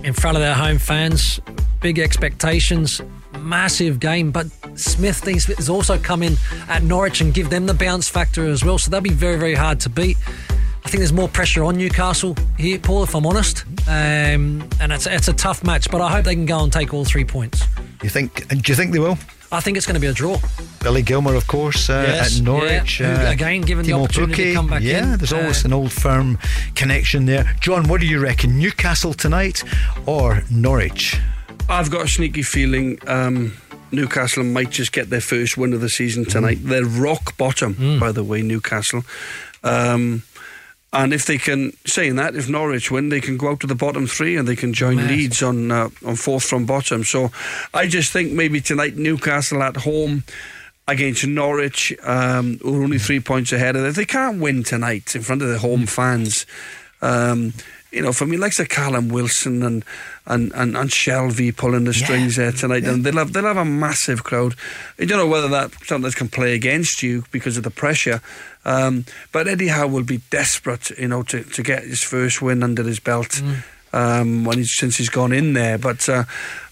[0.04, 1.40] in front of their home fans.
[1.82, 3.02] Big expectations,
[3.40, 4.32] massive game.
[4.32, 8.10] But Smith Dean Smith has also come in at Norwich and give them the bounce
[8.10, 8.78] factor as well.
[8.78, 10.18] So they'll be very, very hard to beat.
[10.86, 13.64] I think there's more pressure on Newcastle here, Paul, if I'm honest.
[13.88, 16.94] Um, and it's, it's a tough match, but I hope they can go and take
[16.94, 17.64] all three points.
[18.04, 18.52] You think?
[18.52, 19.18] And do you think they will?
[19.50, 20.38] I think it's going to be a draw.
[20.82, 23.00] Billy Gilmour, of course, uh, Yes, at Norwich.
[23.00, 23.28] yeah.
[23.28, 25.72] Uh, again, given the Timo opportunity to come back yeah, in, there's uh, always an
[25.72, 26.38] old firm
[26.76, 27.56] connection there.
[27.62, 28.58] John, what do you reckon?
[28.58, 29.64] Newcastle tonight
[30.06, 31.18] or Norwich?
[31.70, 33.54] I've got a sneaky feeling um,
[33.92, 36.60] Newcastle might just get their first win of the season tonight.
[36.62, 39.04] They're rock bottom, by the way, Newcastle.
[39.64, 40.24] Um,
[40.92, 43.76] and if they can, saying that, if Norwich win, they can go out to the
[43.76, 45.10] bottom three and they can join Mad.
[45.10, 47.04] Leeds on uh, on fourth from bottom.
[47.04, 47.32] So
[47.74, 50.24] I just think maybe tonight Newcastle at home
[50.88, 53.90] against Norwich, um, who are only three points ahead of them.
[53.90, 56.46] If they can't win tonight in front of the home fans,
[57.02, 57.54] Um,
[57.94, 59.86] you know, for me, like Sir Callum Wilson and
[60.26, 63.66] and and, and Shelvey pulling the strings there tonight, and they'll have they'll have a
[63.66, 64.56] massive crowd.
[65.00, 68.22] I don't know whether that sometimes can play against you because of the pressure,
[68.66, 72.64] um, but Eddie Howe will be desperate, you know, to, to get his first win
[72.64, 73.42] under his belt.
[73.96, 76.24] Um, when he's since he's gone in there, but uh,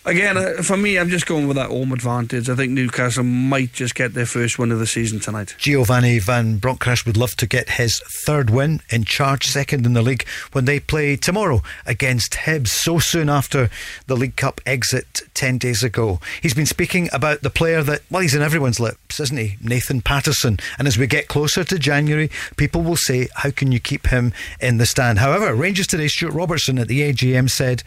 [0.06, 2.50] again, uh, for me, I'm just going with that home advantage.
[2.50, 5.56] I think Newcastle might just get their first win of the season tonight.
[5.58, 10.02] Giovanni Van Bronckhorst would love to get his third win in charge, second in the
[10.02, 13.70] league, when they play tomorrow against Hibs, so soon after
[14.08, 16.20] the League Cup exit 10 days ago.
[16.42, 18.80] He's been speaking about the player that, well, he's in everyone's
[19.12, 19.58] lips, isn't he?
[19.62, 20.58] Nathan Patterson.
[20.78, 24.34] And as we get closer to January, people will say, how can you keep him
[24.62, 25.20] in the stand?
[25.20, 27.84] However, Rangers today, Stewart Robertson at the AGM said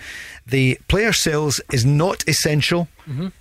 [0.46, 2.88] the player sales is not essential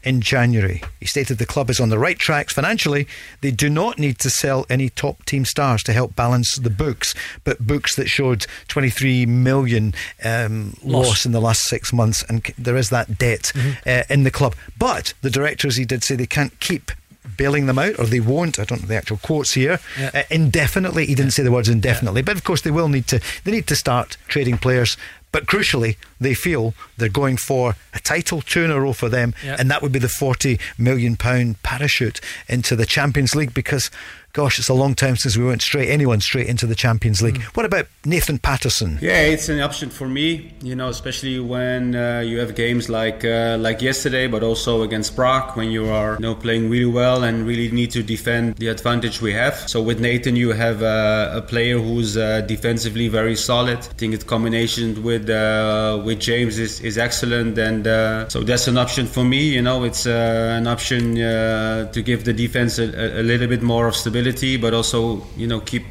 [0.03, 0.81] in January.
[0.99, 3.07] He stated the club is on the right tracks financially.
[3.39, 7.15] They do not need to sell any top team stars to help balance the books,
[7.45, 11.07] but books that showed 23 million um, loss.
[11.07, 11.25] Loss.
[11.25, 13.53] in the last six months, and there is that debt
[13.87, 14.53] uh, in the club.
[14.77, 16.91] But the directors, he did say they can't keep.
[17.37, 18.59] Bailing them out, or they won't.
[18.59, 19.79] I don't know the actual quotes here.
[19.99, 20.11] Yeah.
[20.13, 23.21] Uh, indefinitely, he didn't say the words indefinitely, but of course they will need to.
[23.43, 24.97] They need to start trading players.
[25.31, 29.33] But crucially, they feel they're going for a title, two in a row for them,
[29.43, 29.55] Yeah.
[29.57, 33.53] and that would be the forty million pound parachute into the Champions League.
[33.53, 33.89] Because,
[34.33, 37.41] gosh, it's a long time since we went straight anyone straight into the Champions League.
[37.53, 38.97] What about Nathan Patterson?
[39.01, 40.53] Yeah, it's an option for me.
[40.61, 45.15] You know, especially when uh, you have games like uh, like yesterday, but also against
[45.15, 48.67] Prague, when you are you know playing really well and really need to defend the
[48.69, 49.55] advantage we have.
[49.69, 53.77] So with Nathan, you have uh, a player who's uh, defensively very solid.
[53.79, 58.67] I think the combination with uh, with James is, is excellent, and uh, so that's
[58.67, 59.41] an option for me.
[59.53, 63.47] You know, it's uh, an option uh, to give the defense a, a- a little
[63.47, 64.22] bit more of stability,
[64.61, 65.83] but also you know keep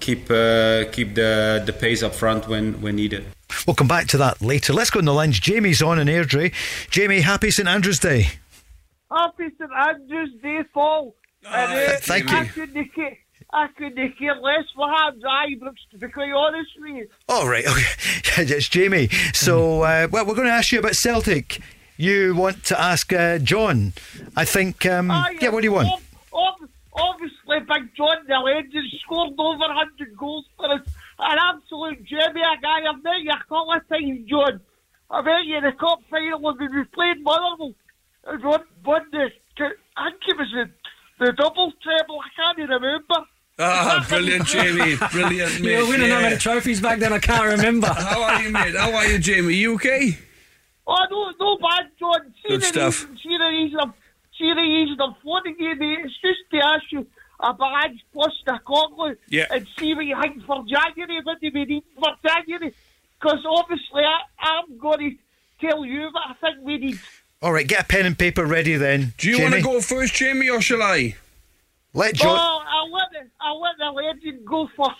[0.00, 3.24] keep uh, keep the the pace up front when when needed.
[3.66, 4.72] We'll come back to that later.
[4.72, 5.38] Let's go in the lines.
[5.38, 6.52] Jamie's on in Airdrie.
[6.90, 8.28] Jamie, happy St Andrew's Day.
[9.10, 11.14] Happy St Andrew's Day, Paul.
[11.44, 12.48] and, uh, thank I you.
[12.48, 13.18] couldn't care,
[13.52, 17.08] I couldn't care less for Habs Ibrox, to be quite honest with you.
[17.28, 17.66] All right,
[18.18, 18.42] okay.
[18.42, 19.08] it's Jamie.
[19.34, 21.60] So, uh, well, we're going to ask you about Celtic.
[21.98, 23.92] You want to ask uh, John?
[24.34, 24.86] I think.
[24.86, 25.88] Um, Ah, yeah, what do you want?
[26.94, 30.80] Ob- ob- obviously, Big John, the legend, scored over 100 goals for us.
[31.18, 34.60] An absolute Jamie, a guy I've met you a couple of times, John.
[35.10, 37.74] I met you in the cup final when we played Motherwell.
[38.24, 39.30] And won, won the,
[39.96, 40.70] I think it was the,
[41.26, 43.26] the double treble, I can't even remember.
[43.58, 44.96] Ah, brilliant, Jamie.
[45.10, 45.70] Brilliant, mate.
[45.72, 46.16] You were winning yeah.
[46.16, 47.12] how many trophies back then?
[47.12, 47.86] I can't remember.
[47.92, 48.74] How are you, mate?
[48.74, 49.54] How are you, Jamie?
[49.54, 50.16] You okay?
[50.86, 52.32] Oh, no, no bad, John.
[52.42, 53.02] See Good the stuff.
[53.02, 53.94] Reason, see the reason I'm,
[54.42, 55.98] see the reason I'm phoning you, mate.
[56.04, 57.06] It's just to ask you
[57.38, 59.46] about Ange Postecoglou Yeah.
[59.50, 62.74] and see what you think for January, what do we need for January?
[63.20, 64.98] Because obviously I, I'm going
[65.60, 66.98] to tell you what I think we need.
[67.40, 69.14] All right, get a pen and paper ready then.
[69.18, 71.16] Do you want to go first, Jamie, or shall I?
[71.94, 72.36] Let John.
[72.38, 74.96] Oh, I'll let, the, I'll let the legend go first.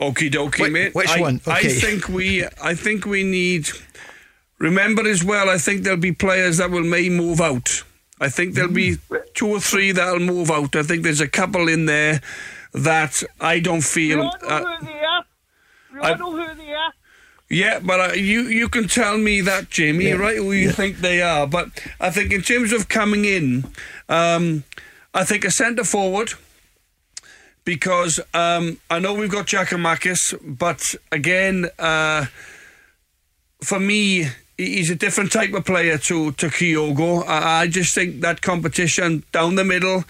[0.00, 0.94] Okie dokie, Wait, mate.
[0.94, 1.40] which I, one?
[1.46, 2.44] I think we.
[2.62, 3.68] I think we need.
[4.58, 5.48] Remember as well.
[5.50, 7.82] I think there'll be players that will may move out.
[8.20, 8.98] I think there'll be
[9.34, 10.76] two or three that'll move out.
[10.76, 12.20] I think there's a couple in there
[12.74, 14.20] that I don't We feel.
[14.20, 15.24] all know uh, who they are.
[15.94, 16.92] We I- all know who they are.
[17.52, 20.14] Yeah, but uh, you you can tell me that, Jamie, Yeah.
[20.14, 20.36] right?
[20.36, 21.48] Who you think they are?
[21.48, 21.66] But
[21.98, 23.64] I think in terms of coming in,
[24.08, 24.62] um,
[25.12, 26.34] I think a centre forward
[27.64, 32.26] because um, I know we've got Giakoumakis, but again, uh,
[33.64, 34.30] for me, he-
[34.66, 37.26] he's a different type of player to to Kyogo.
[37.26, 40.04] I, I just think that competition down the middle.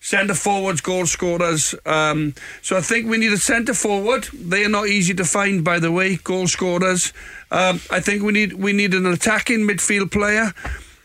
[0.00, 1.74] Centre forwards, goal scorers.
[1.84, 4.28] Um, so I think we need a centre forward.
[4.32, 6.16] They are not easy to find, by the way.
[6.16, 7.12] Goal scorers.
[7.50, 10.52] Um, I think we need we need an attacking midfield player.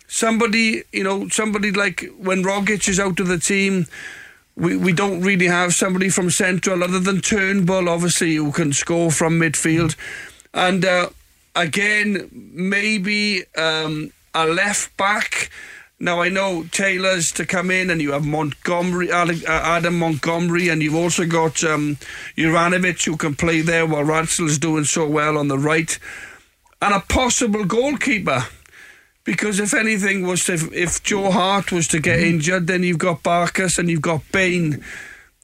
[0.08, 3.88] Somebody, you know, somebody like when Rogic is out of the team,
[4.56, 9.10] we, we don't really have somebody from central other than Turnbull, obviously, who can score
[9.10, 9.96] from midfield.
[10.54, 11.10] And uh,
[11.56, 15.50] again, maybe um, a left back.
[16.00, 20.82] Now I know Taylor's to come in, and you have Montgomery, uh, Adam Montgomery, and
[20.82, 21.98] you've also got um,
[22.36, 25.98] Juranovic who can play there while Ralston's doing so well on the right,
[26.82, 28.46] and a possible goalkeeper.
[29.24, 33.22] Because if anything was to, if Joe Hart was to get injured, then you've got
[33.22, 34.84] Barkas and you've got Bain.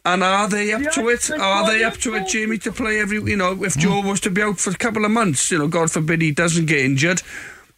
[0.07, 1.29] And are they up Yeah, to it?
[1.31, 3.17] Are they up to it, Jamie, to play every?
[3.21, 5.67] You know, if Joe was to be out for a couple of months, you know,
[5.67, 7.21] God forbid he doesn't get injured,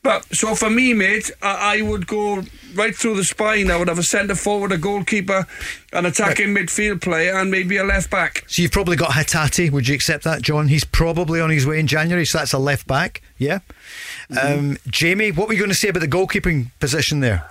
[0.02, 2.44] But so for me, mate, I, I would go
[2.76, 3.70] right through the spine.
[3.70, 5.46] I would have a centre forward, a goalkeeper,
[5.92, 8.46] an attacking midfield player, and maybe a left back.
[8.48, 9.72] So you've probably got Hatate.
[9.72, 10.70] Would you accept that, John?
[10.70, 13.22] He's probably on his way in January, so that's a left back.
[13.38, 13.60] Yeah.
[14.42, 17.44] Um, Jamie, what were you going to say about the goalkeeping position there?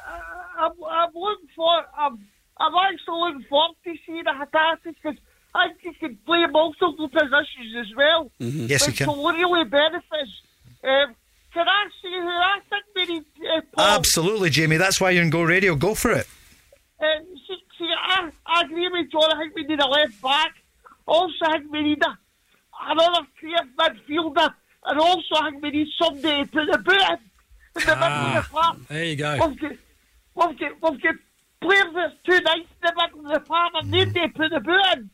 [0.58, 1.84] I'm, I'm looking for.
[1.98, 2.26] I'm,
[2.60, 5.16] I'm actually looking forward to see the Hatate because
[5.54, 8.30] I think he can play multiple positions as well.
[8.38, 9.08] Yes, he which can.
[9.08, 10.28] will really benefit.
[10.84, 11.14] Um,
[11.54, 13.24] can I see who I think we need?
[13.76, 14.76] Uh, Absolutely, Jamie.
[14.76, 15.74] That's why you're in Go Radio.
[15.74, 16.26] Go for it.
[17.00, 17.04] Uh,
[17.46, 19.32] see, see I, I agree with John.
[19.32, 20.52] I think we need a left back.
[21.06, 22.18] Also, I think we need a,
[22.82, 24.54] another clear midfielder.
[24.84, 27.18] And also, I think we need somebody to put the boot in.
[27.80, 28.76] in the middle of the park.
[28.88, 29.46] There you go.
[29.46, 29.70] We've got,
[30.34, 31.14] we've got, we've got
[31.60, 34.60] players that's too nice in the middle of the park and need to put the
[34.60, 35.10] boot in.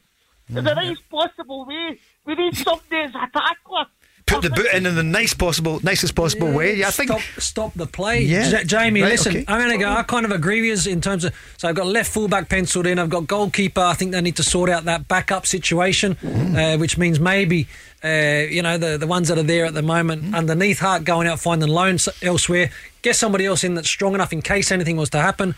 [0.57, 1.99] In the nicest possible way.
[2.27, 3.87] We need somebody as a tackler.
[4.27, 6.77] Put the boot in in the nice possible, nicest possible way.
[6.77, 7.11] Yeah, I think.
[7.11, 8.23] stop, stop the play.
[8.23, 8.49] Yeah.
[8.49, 9.45] Ja- Jamie, Right, listen, okay.
[9.49, 9.91] I'm going to go.
[9.91, 11.35] I kind of agree with you in terms of.
[11.59, 12.99] So I've got left fullback penciled in.
[12.99, 13.81] I've got goalkeeper.
[13.83, 16.75] I think they need to sort out that backup situation, Mm.
[16.75, 17.67] uh, which means maybe.
[18.03, 20.35] Uh, you know the the ones that are there at the moment Mm.
[20.37, 22.71] underneath Hart going out finding loans elsewhere.
[23.01, 25.55] Get somebody else in that's strong enough in case anything was to happen.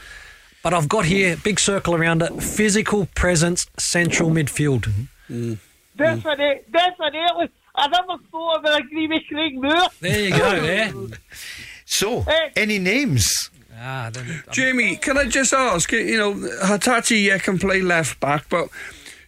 [0.66, 4.90] But I've got here big circle around it: physical presence, central midfield.
[5.30, 5.54] Mm-hmm.
[5.96, 7.50] Definitely, definitely.
[7.76, 9.86] I never thought I would agree with Craig Moore.
[10.00, 10.60] There you go.
[10.60, 10.92] There.
[11.88, 12.24] So,
[12.56, 13.48] any names?
[13.78, 15.92] Ah, then, Jamie, can I just ask?
[15.92, 18.68] You know, Hatate yeah, can play left back, but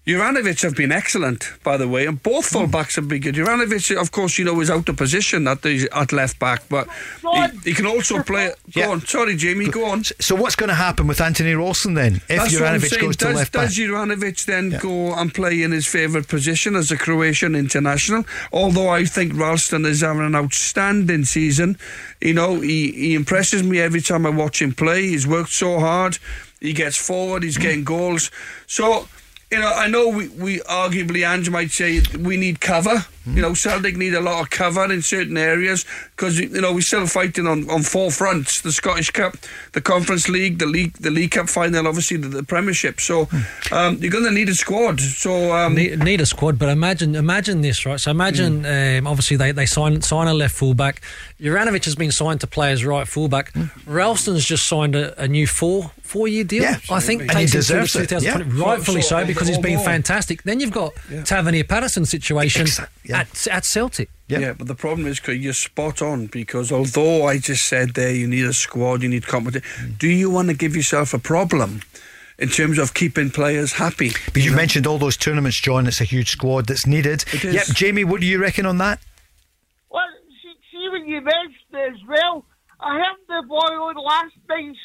[0.08, 2.70] Juranovic have been excellent, by the way, and both full hmm.
[2.70, 3.34] backs have been good.
[3.34, 6.88] Juranovic, of course, you know, is out of position at the at left back, but
[7.20, 8.52] he, he can also play.
[8.72, 8.88] Go Yeah.
[8.88, 10.04] on, sorry, Jamie, go on.
[10.18, 12.22] So, what's going to happen with Anthony Ralston then?
[12.26, 13.02] If That's Juranovic saying.
[13.02, 13.66] goes to does, left back?
[13.66, 14.78] does Juranovic then Yeah.
[14.78, 18.24] go and play in his favourite position as a Croatian international?
[18.50, 21.76] Although I think Ralston is having an outstanding season.
[22.22, 25.02] You know, he, he impresses me every time I watch him play.
[25.02, 26.16] He's worked so hard.
[26.60, 27.42] He gets forward.
[27.42, 28.30] He's getting goals.
[28.66, 29.06] So.
[29.50, 33.06] You know, I know we, we arguably, Ange might say we need cover.
[33.34, 35.84] You know, Celtic need a lot of cover in certain areas
[36.16, 39.36] because you know we're still fighting on, on four fronts: the Scottish Cup,
[39.72, 43.00] the Conference League, the league, the League Cup final, obviously the, the Premiership.
[43.00, 43.28] So
[43.72, 45.00] um, you're going to need a squad.
[45.00, 48.00] So um, need, need a squad, but imagine imagine this, right?
[48.00, 51.00] So imagine, um, obviously they they sign sign a left fullback.
[51.40, 53.52] Juranovic has been signed to play as right fullback.
[53.86, 56.62] Ralston's just signed a, a new four four year deal.
[56.62, 56.78] Yeah.
[56.90, 58.42] I think And he takes him deserves it, yeah.
[58.46, 60.42] rightfully So- so, so because he's been overall- fantastic.
[60.42, 60.92] Then you've got
[61.24, 63.17] Tavernier Patterson situation Exa- yeah.
[63.18, 64.08] At at Celtic.
[64.28, 64.38] Yeah.
[64.38, 68.14] Yeah, but the problem is, Craig, you're spot on because although I just said there
[68.14, 71.80] you need a squad, you need competition, do you want to give yourself a problem
[72.38, 74.12] in terms of keeping players happy?
[74.32, 75.86] But you mentioned all those tournaments, John.
[75.86, 77.24] It's a huge squad that's needed.
[77.32, 77.54] It is.
[77.54, 79.00] Yep, Jamie, what do you reckon on that?
[79.90, 80.04] Well,
[80.42, 82.44] see, see when you mentioned it as well,
[82.80, 84.76] I heard the boy on last night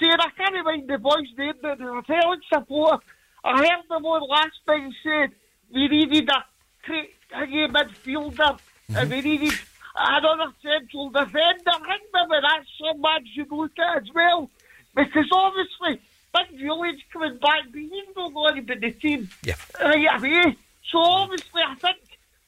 [0.00, 3.02] saying, I can't remember the boy's name, but the Celtic supporter,
[3.44, 5.32] I heard them on last night saying
[5.74, 6.44] we needed a
[7.30, 8.58] great hanging midfielder
[8.94, 9.52] and we needed
[9.96, 11.40] another central defender.
[11.66, 14.50] I think maybe that's someone should look at as well
[14.94, 16.00] because obviously
[16.34, 19.54] Big Jullien's coming back, but he's not going to be the team Yeah.
[19.82, 20.56] Uh, right away.
[20.90, 21.98] So obviously I think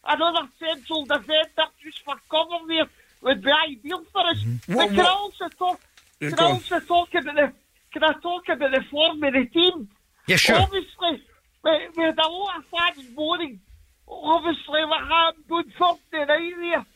[0.05, 2.86] another central defender just for cover there
[3.22, 4.38] would be ideal for us.
[4.42, 4.74] Mm-hmm.
[4.74, 5.80] What- but can I also talk?
[6.20, 6.52] Yeah, can I on.
[6.52, 7.52] also talk about the?
[7.92, 9.88] Can I talk about the form of the team?
[10.26, 10.56] Yeah, sure.
[10.56, 11.22] Obviously,
[11.64, 13.60] we, we had a lot of fans moaning.
[14.10, 16.86] Obviously, we had good Thursday night there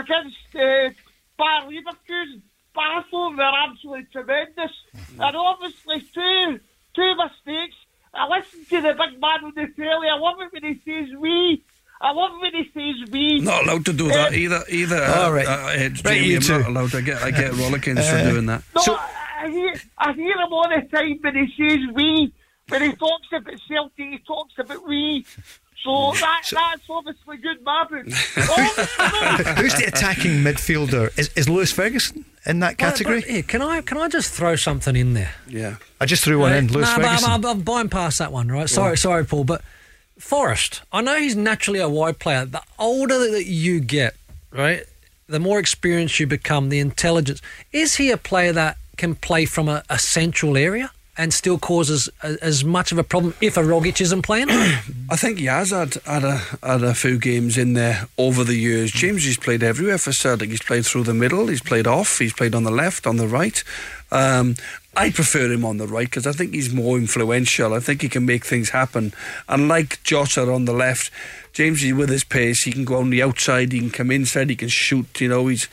[0.00, 0.94] against uh,
[1.38, 2.42] Bayer Leverkusen.
[2.72, 4.70] But they were absolutely tremendous.
[5.18, 6.60] And obviously, two
[6.94, 7.74] two mistakes.
[8.14, 10.08] I listened to the big man on the telly.
[10.08, 11.62] I love it when he says we.
[12.00, 13.40] I love it when he says we.
[13.40, 14.62] Not allowed to do that either.
[14.68, 15.04] Either.
[15.04, 15.46] All right.
[15.46, 16.58] Uh, uh, it's Right, Jamie, you I'm two.
[16.60, 16.94] not allowed.
[16.94, 17.22] I get.
[17.22, 18.62] I get rollickins for doing that.
[18.74, 22.32] No, So- I, I hear, I hear him all the time when he says we.
[22.68, 25.24] When he talks about Celtic, he talks about we.
[25.84, 28.04] So that, that's obviously good, my book.
[28.04, 31.18] Obviously, Who's the attacking midfielder?
[31.18, 33.20] Is, is Lewis Ferguson in that category?
[33.20, 35.32] But, but, yeah, can I can I just throw something in there?
[35.48, 35.76] Yeah.
[35.98, 36.68] I just threw one in.
[36.68, 37.30] Uh, Lewis no, but Ferguson.
[37.30, 38.68] I'm, I'm, I'm buying past that one, right?
[38.68, 39.62] Sorry, sorry, Paul, but
[40.18, 42.44] Forrest, I know he's naturally a wide player.
[42.44, 44.14] The older that you get,
[44.50, 44.84] right,
[45.28, 47.40] the more experienced you become, the intelligence.
[47.72, 52.08] Is he a player that can play from a, a central area and still causes
[52.22, 54.48] a, as much of a problem if a Rogic isn't playing?
[54.50, 58.54] I think he has had, had, a, had a few games in there over the
[58.56, 58.90] years.
[58.92, 60.50] James, he's played everywhere for Celtic.
[60.50, 63.28] He's played through the middle, he's played off, he's played on the left, on the
[63.28, 63.62] right.
[64.12, 64.56] Um,
[64.96, 67.74] I prefer him on the right because I think he's more influential.
[67.74, 69.12] I think he can make things happen.
[69.48, 71.12] And like Jota on the left,
[71.54, 74.56] Jamesy with his pace, he can go on the outside, he can come inside, he
[74.56, 75.20] can shoot.
[75.20, 75.68] You know, he's.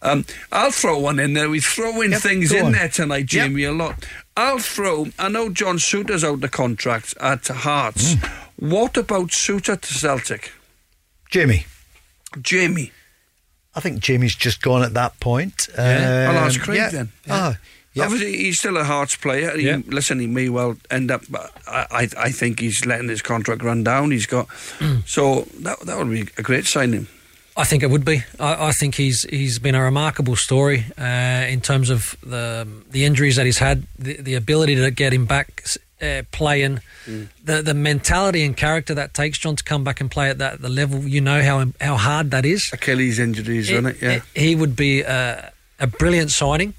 [0.00, 1.48] Um, I'll throw one in there.
[1.50, 2.72] We're throwing Yep, things in on.
[2.72, 4.04] there tonight, Jamie, a lot.
[4.36, 5.06] I'll throw.
[5.18, 8.14] I know John Souttar's out the contract at Hearts.
[8.14, 8.30] Mm.
[8.70, 10.52] What about Souttar to Celtic?
[11.30, 11.66] Jamie.
[12.40, 12.92] Jamie.
[13.74, 15.68] I think Jamie's just gone at that point.
[15.76, 16.28] Yeah.
[16.30, 16.88] I'll ask Um, Craig yeah.
[16.90, 17.08] then.
[17.28, 17.58] Ah,
[17.94, 18.04] yeah.
[18.04, 19.56] Obviously, he's still a Hearts player.
[19.56, 19.78] He, Yeah.
[19.86, 21.22] Listen, he may well end up.
[21.30, 24.10] But I, I, I think he's letting his contract run down.
[24.10, 24.48] He's got.
[25.06, 27.06] so that that would be a great signing.
[27.56, 28.22] I think it would be.
[28.40, 33.04] I, I think he's he's been a remarkable story uh, in terms of the the
[33.04, 35.62] injuries that he's had, the, the ability to get him back
[36.00, 36.80] uh, playing,
[37.44, 40.62] the the mentality and character that takes John to come back and play at that
[40.62, 41.00] the level.
[41.00, 42.70] You know how how hard that is.
[42.72, 44.02] Achilles injuries, isn't it?
[44.02, 44.20] Yeah.
[44.34, 46.72] he would be a, a brilliant signing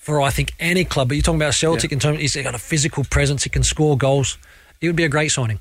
[0.00, 1.08] for I think any club.
[1.08, 1.94] But you're talking about Celtic Yeah.
[1.96, 2.20] in terms.
[2.20, 3.44] He's got a physical presence.
[3.44, 4.36] He can score goals.
[4.80, 5.60] He would be a great signing.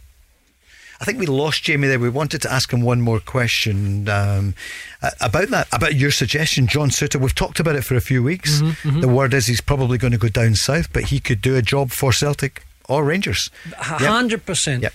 [1.00, 2.00] I think we lost Jamie there.
[2.00, 4.56] We wanted to ask him one more question um,
[5.02, 7.22] uh, about that, about your suggestion, John Souttar.
[7.22, 8.62] We've talked about it for a few weeks.
[8.62, 11.56] Mm-hmm, The word is he's probably going to go down south, but he could do
[11.56, 13.50] a job for Celtic or Rangers.
[13.78, 14.84] hundred percent.
[14.84, 14.94] Yep.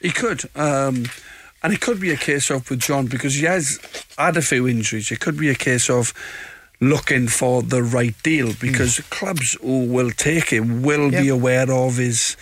[0.00, 0.42] He could.
[0.54, 1.06] Um,
[1.62, 3.80] and it could be a case of with John because he has
[4.16, 5.10] had a few injuries.
[5.10, 6.12] It could be a case of
[6.78, 11.96] looking for the right deal because clubs who will take him will be aware of
[11.96, 12.36] his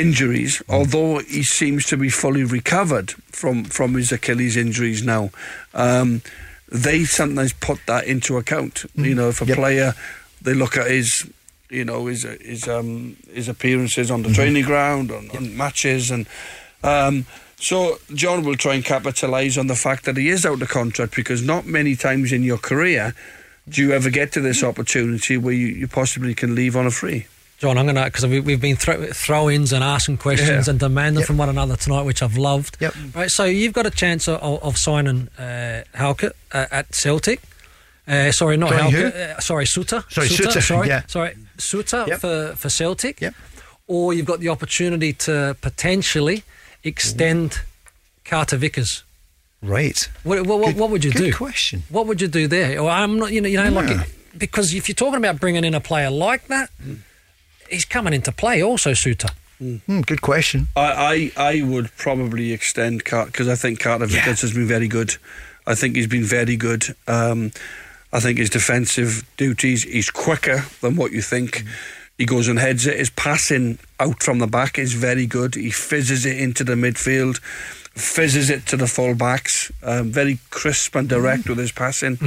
[0.00, 5.30] injuries, although he seems to be fully recovered from, from his Achilles injuries now.
[5.74, 6.22] Um,
[6.68, 8.84] they sometimes put that into account.
[8.94, 9.56] You know, if a Yep.
[9.56, 9.94] player,
[10.40, 11.28] they look at his,
[11.68, 16.26] you know, his his um, his appearances on the training ground, on, on matches, and
[16.82, 20.68] um, so John will try and capitalise on the fact that he is out of
[20.68, 23.14] contract because not many times in your career
[23.68, 26.90] do you ever get to this opportunity where you, you possibly can leave on a
[26.90, 27.26] free.
[27.60, 30.70] John, I'm going to because we, we've been throw, throw-ins and asking questions Yeah.
[30.70, 31.26] and demanding Yep.
[31.26, 32.78] from one another tonight, which I've loved.
[32.80, 32.94] Yep.
[33.14, 37.42] Right, so you've got a chance of, of signing uh, Halkett uh, at Celtic.
[38.08, 39.14] Uh, sorry, not Halkett.
[39.14, 40.10] Uh, sorry, Souttar.
[40.10, 41.02] Sorry, Souttar, Sorry, yeah.
[41.06, 42.20] sorry, Souttar Yep.
[42.20, 43.20] for for Celtic.
[43.20, 43.34] Yep.
[43.86, 46.44] Or you've got the opportunity to potentially
[46.82, 47.60] extend
[48.24, 49.04] Carter Vickers.
[49.62, 50.08] Right.
[50.22, 51.34] What, what, what, Good- what would you good do?
[51.34, 51.82] question.
[51.90, 52.80] What would you do there?
[52.80, 53.70] Or I'm not, you know, you know, Yeah.
[53.98, 54.08] like
[54.38, 56.70] because if you're talking about bringing in a player like that,
[57.70, 59.30] he's coming into play also, Souttar.
[59.58, 60.68] Hmm, good question.
[60.74, 64.88] I, I, I would probably extend Carter because I think Carter Vickers has been very
[64.88, 65.16] good.
[65.66, 66.84] I think he's been very good.
[67.06, 67.52] Um,
[68.12, 71.62] I think his defensive duties, he's quicker than what you think.
[72.16, 72.96] He goes and heads it.
[72.96, 75.54] His passing out from the back is very good.
[75.54, 77.38] He fizzes it into the midfield,
[77.94, 79.70] fizzes it to the full backs.
[79.82, 82.18] Um, very crisp and direct with his passing.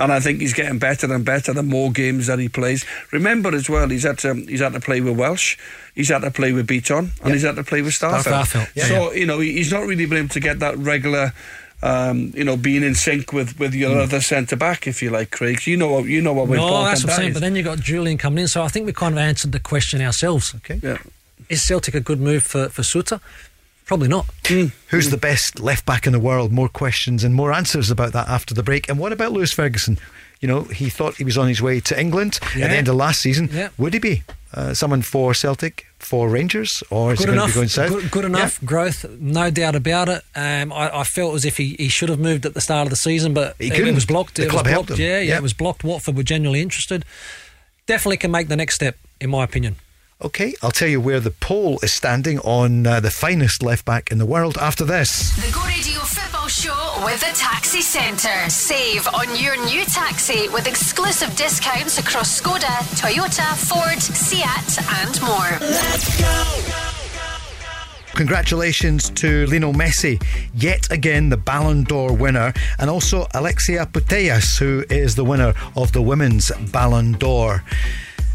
[0.00, 2.84] And I think he's getting better and better the more games that he plays.
[3.10, 5.58] Remember as well, he's had to, he's had to play with Welsh,
[5.94, 7.94] he's had to play with Bitton, and he's had to play with.
[7.94, 8.84] Starfelt, yeah.
[8.84, 11.32] so you know he's not really been able to get that regular.
[11.80, 15.30] Um, you know, being in sync with, with your other centre back, if you like,
[15.30, 15.64] Craig.
[15.64, 16.80] You know, what you know what we're talking about.
[16.80, 17.32] No, that's what I'm saying.
[17.34, 19.52] But then you have got Jullien coming in, so I think we kind of answered
[19.52, 20.56] the question ourselves.
[20.56, 20.80] Okay.
[20.82, 20.98] yeah.
[21.48, 23.20] Is Celtic a good move for for Souttar?
[23.88, 24.26] Probably not.
[24.46, 26.52] Who's the best left back in the world?
[26.52, 28.88] More questions and more answers about that after the break.
[28.88, 29.98] And what about Lewis Ferguson?
[30.40, 32.94] You know, he thought he was on his way to England at the end of
[32.94, 33.48] last season.
[33.50, 33.70] Yeah.
[33.78, 34.22] Would he be
[34.54, 37.54] uh, someone for Celtic, for Rangers, or is Good he going to enough.
[37.54, 37.88] be going south?
[37.90, 40.22] Good, good enough growth, no doubt about it.
[40.36, 42.90] Um, I, I felt as if he, he should have moved at the start of
[42.90, 43.94] the season, but He it, couldn't.
[43.94, 44.36] was blocked.
[44.36, 44.98] The it club was helped him.
[45.00, 45.36] Yeah, yeah, Yeah.
[45.38, 45.82] it was blocked.
[45.82, 47.04] Watford were genuinely interested.
[47.86, 49.76] Definitely can make the next step, in my opinion.
[50.20, 54.10] Okay, I'll tell you where the poll is standing on uh, the finest left back
[54.10, 55.30] in the world after this.
[55.36, 58.50] The Go Radio Football Show with the Taxi Centre.
[58.50, 64.42] Save on your new taxi with exclusive discounts across Skoda, Toyota, Ford, Seat,
[64.98, 65.54] and more.
[68.16, 70.20] Congratulations to Lionel Messi,
[70.52, 75.92] yet again the Ballon d'Or winner, and also Alexia Putellas, who is the winner of
[75.92, 77.62] the Women's Ballon d'Or.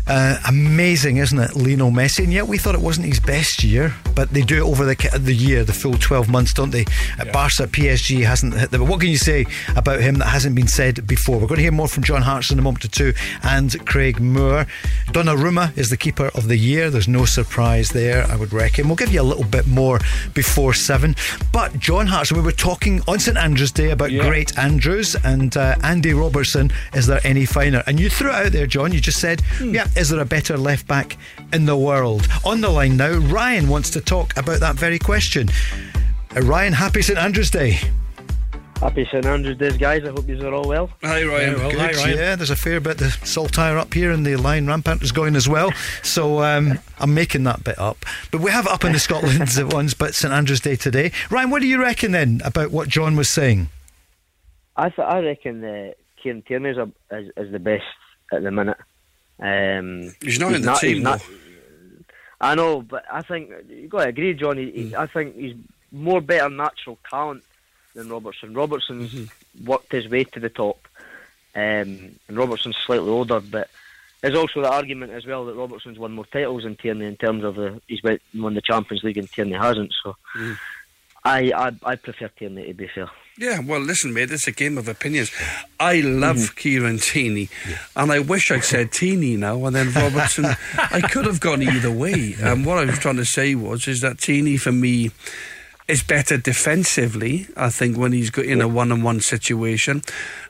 [0.06, 2.24] Uh, amazing, isn't it, Lionel Messi?
[2.26, 4.96] And yet we thought it wasn't his best year, but they do it over the
[5.20, 6.86] the year, the full twelve months, don't they?
[7.18, 8.82] At Barca, PSG hasn't hit them.
[8.82, 11.36] But what can you say about him that hasn't been said before?
[11.40, 13.14] We're going to hear more from John Hartson in a moment or two,
[13.44, 14.66] and Craig Moore.
[15.08, 16.90] Donnarumma is the keeper of the year.
[16.90, 18.88] There's no surprise there, I would reckon.
[18.88, 20.00] We'll give you a little bit more
[20.34, 21.16] before seven.
[21.54, 25.76] But John Hartson, we were talking on St Andrews Day about great Andrews and uh,
[25.84, 26.72] Andy Robertson.
[26.94, 27.84] Is there any finer?
[27.88, 28.92] And you threw it out there, John.
[28.92, 31.18] You just said, yeah, is there a better left back
[31.52, 32.28] in the world?
[32.46, 35.50] On the line now, Ryan wants to talk about that very question.
[36.36, 37.78] Uh, Ryan, happy St Andrews Day.
[38.80, 40.04] Happy St Andrews Day, guys.
[40.04, 40.90] I hope you are all well.
[41.04, 41.54] Hi, Ryan.
[41.54, 42.18] well, Good, hi, Ryan.
[42.18, 42.98] Yeah, there's a fair bit.
[42.98, 45.72] The Saltire up here and the lion rampant is going as well.
[46.02, 48.06] So um, I'm making that bit up.
[48.32, 51.12] But we have it up in the Scotland's at ones, but St Andrew's Day today.
[51.30, 53.70] Ryan, what do you reckon then about what John was saying?
[54.76, 57.84] I th- I reckon that Kieran Tierney is, a, is, is the best
[58.34, 58.78] at the minute.
[59.40, 61.12] Um, He's not in the team, though.
[62.42, 64.58] I know, but I think you got to agree, John.
[64.58, 65.56] He, he- I think he's
[65.92, 67.44] more better natural talent
[67.96, 68.54] than Robertson.
[68.54, 69.30] Robertson's
[69.64, 70.88] worked his way to the top,
[71.56, 71.62] um,
[72.28, 73.70] and Robertson's slightly older, but.
[74.22, 77.44] There's also the argument as well that Robertson's won more titles in Tierney in terms
[77.44, 78.02] of the he's
[78.34, 79.94] won the Champions League and Tierney hasn't.
[80.02, 80.16] So,
[81.26, 83.10] I, I I prefer Tierney to be fair.
[83.36, 85.32] Yeah, well, listen, mate, it's a game of opinions.
[85.80, 86.56] I love Mm-hmm.
[86.56, 87.50] Kieran Tierney,
[87.96, 90.46] and I wish I'd said Tierney now, and then Robertson.
[90.78, 92.36] I could have gone either way.
[92.44, 95.10] Um, what I was trying to say was, is that Tierney for me
[95.88, 97.48] is better defensively.
[97.58, 100.04] I think when he's got in a one-on-one situation,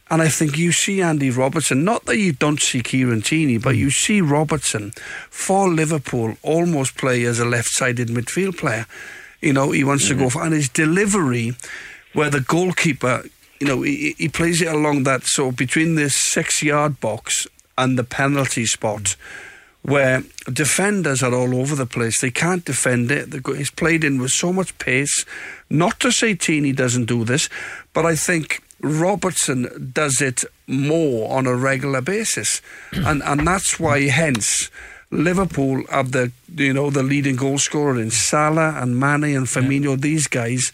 [0.09, 1.85] and I think you see Andy Robertson.
[1.85, 4.91] Not that you don't see Kieran Tierney, but you see Robertson
[5.29, 8.85] for Liverpool almost play as a left-sided midfield player.
[9.39, 11.55] You know, he wants to go for, and his delivery
[12.13, 13.23] where the goalkeeper,
[13.59, 17.97] you know, he, he plays it along that so between the six yard box and
[17.97, 19.15] the penalty spot.
[19.81, 23.33] Where defenders are all over the place, they can't defend it.
[23.45, 25.25] He's played in with so much pace.
[25.69, 27.49] Not to say Tierney doesn't do this,
[27.91, 32.61] but I think Robertson does it more on a regular basis,
[32.93, 33.05] hmm.
[33.05, 34.69] and and that's why hence
[35.09, 39.99] Liverpool have the you know the leading goal scorer in Salah and Mane and Firmino.
[39.99, 40.71] These guys,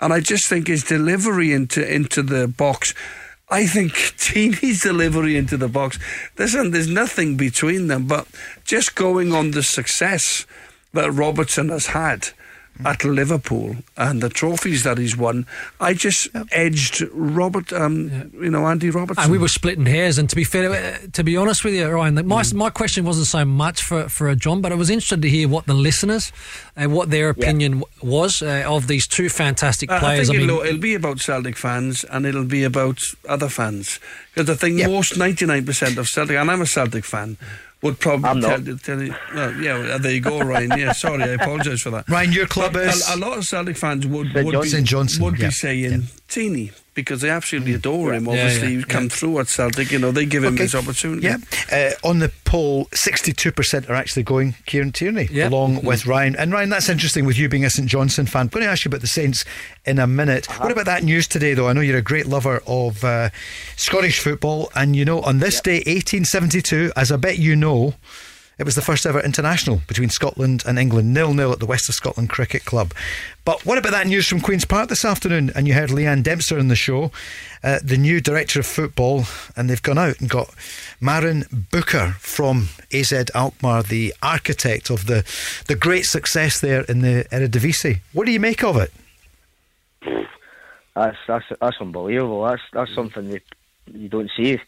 [0.00, 2.94] and I just think his delivery into into the box.
[3.50, 5.98] I think Tierney's delivery into the box.
[6.36, 8.26] Listen, there's nothing between them, but
[8.64, 10.46] just going on the success
[10.92, 12.30] that Robertson has had
[12.84, 15.46] at Liverpool and the trophies that he's won,
[15.80, 19.24] I just edged Robert, um, you know, Andy Robertson.
[19.24, 20.18] And we were splitting hairs.
[20.18, 23.26] And to be fair, uh, to be honest with you, Ryan, my my question wasn't
[23.26, 26.32] so much for for a John, but I was interested to hear what the listeners,
[26.76, 30.28] uh, what their opinion w- was uh, of these two fantastic I- I players.
[30.28, 33.98] think I mean, it'll, it'll be about Celtic fans and it'll be about other fans.
[34.34, 37.36] Because I think most 99% of Celtic, and I'm a Celtic fan,
[37.82, 38.80] would probably I'm tell, not.
[38.82, 39.14] tell you.
[39.34, 40.72] Well, yeah, there you go, Ryan.
[40.76, 42.08] Yeah, sorry, I apologise for that.
[42.08, 44.44] Ryan, your club But is A, a lot of Celtic fans would, St.
[44.44, 44.62] would, Johnstone.
[44.62, 44.86] be, St.
[44.86, 46.72] Johnstone, would yeah, be saying Tierney
[47.02, 48.26] because they absolutely adore him.
[48.28, 49.08] Obviously, yeah, he's come yeah.
[49.10, 49.92] through at Celtic.
[49.92, 50.64] You know, they give him Okay.
[50.64, 51.26] his opportunity.
[51.26, 51.36] Yeah.
[51.70, 55.52] Uh, on the poll, 62% are actually going Kieran Tierney, Yep.
[55.52, 56.34] along with Ryan.
[56.34, 58.42] And Ryan, that's interesting with you being a St Johnstone fan.
[58.42, 59.44] I'm going to ask you about the Saints
[59.84, 60.46] in a minute.
[60.60, 61.68] What about that news today, though?
[61.68, 63.30] I know you're a great lover of uh,
[63.76, 64.70] Scottish football.
[64.74, 67.94] And, you know, on this day, 1872, as I bet you know,
[68.58, 71.88] it was the first ever international between Scotland and England, nil nil at the West
[71.88, 72.92] of Scotland Cricket Club.
[73.44, 75.52] But what about that news from Queen's Park this afternoon?
[75.54, 77.12] And you heard Leeann Dempster in the show,
[77.62, 79.24] uh, the new director of football,
[79.56, 80.48] and they've gone out and got
[81.00, 85.24] Marijn Beuker from AZ Alkmaar, the architect of the
[85.68, 88.00] the great success there in the Eredivisie.
[88.12, 88.92] What do you make of it?
[90.96, 92.42] That's that's that's unbelievable.
[92.42, 93.40] That's that's something you
[93.94, 94.58] you don't see.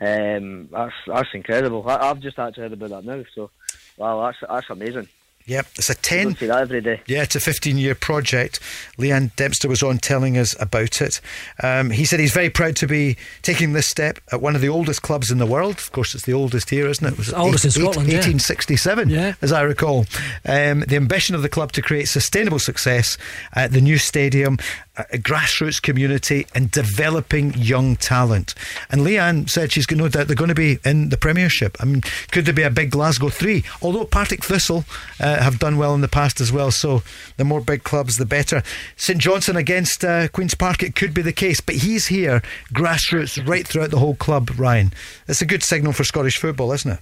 [0.00, 1.88] Um, that's that's incredible.
[1.88, 3.24] I, I've just actually heard about that now.
[3.34, 3.50] So,
[3.96, 5.08] wow, that's that's amazing.
[5.46, 7.00] Yep, it's a 10 don't every day.
[7.06, 8.60] Yeah, it's a 15 year project.
[8.98, 11.20] Leeann Dempster was on telling us about it.
[11.62, 14.68] Um, he said he's very proud to be taking this step at one of the
[14.68, 15.78] oldest clubs in the world.
[15.78, 17.12] Of course, it's the oldest here, isn't it?
[17.12, 18.18] it was It's oldest in Scotland, yeah.
[18.18, 19.34] 1867, Yeah.
[19.42, 20.06] as I recall.
[20.46, 23.18] Um, the ambition of the club to create sustainable success
[23.54, 24.58] at the new stadium,
[24.96, 28.54] a a grassroots community, and developing young talent.
[28.90, 31.76] And Leeann said she's got no doubt they're going to be in the Premiership.
[31.80, 33.64] I mean, could there be a big Glasgow three?
[33.80, 34.84] Although Partick Thistle
[35.32, 37.02] uh, have done well in the past as well, so
[37.36, 38.62] the more big clubs, the better.
[38.96, 42.42] St Johnstone against uh, Queen's Park, it could be the case, but he's here,
[42.72, 44.92] grassroots, right throughout the whole club, Ryan.
[45.28, 47.00] It's a good signal for Scottish football, isn't it?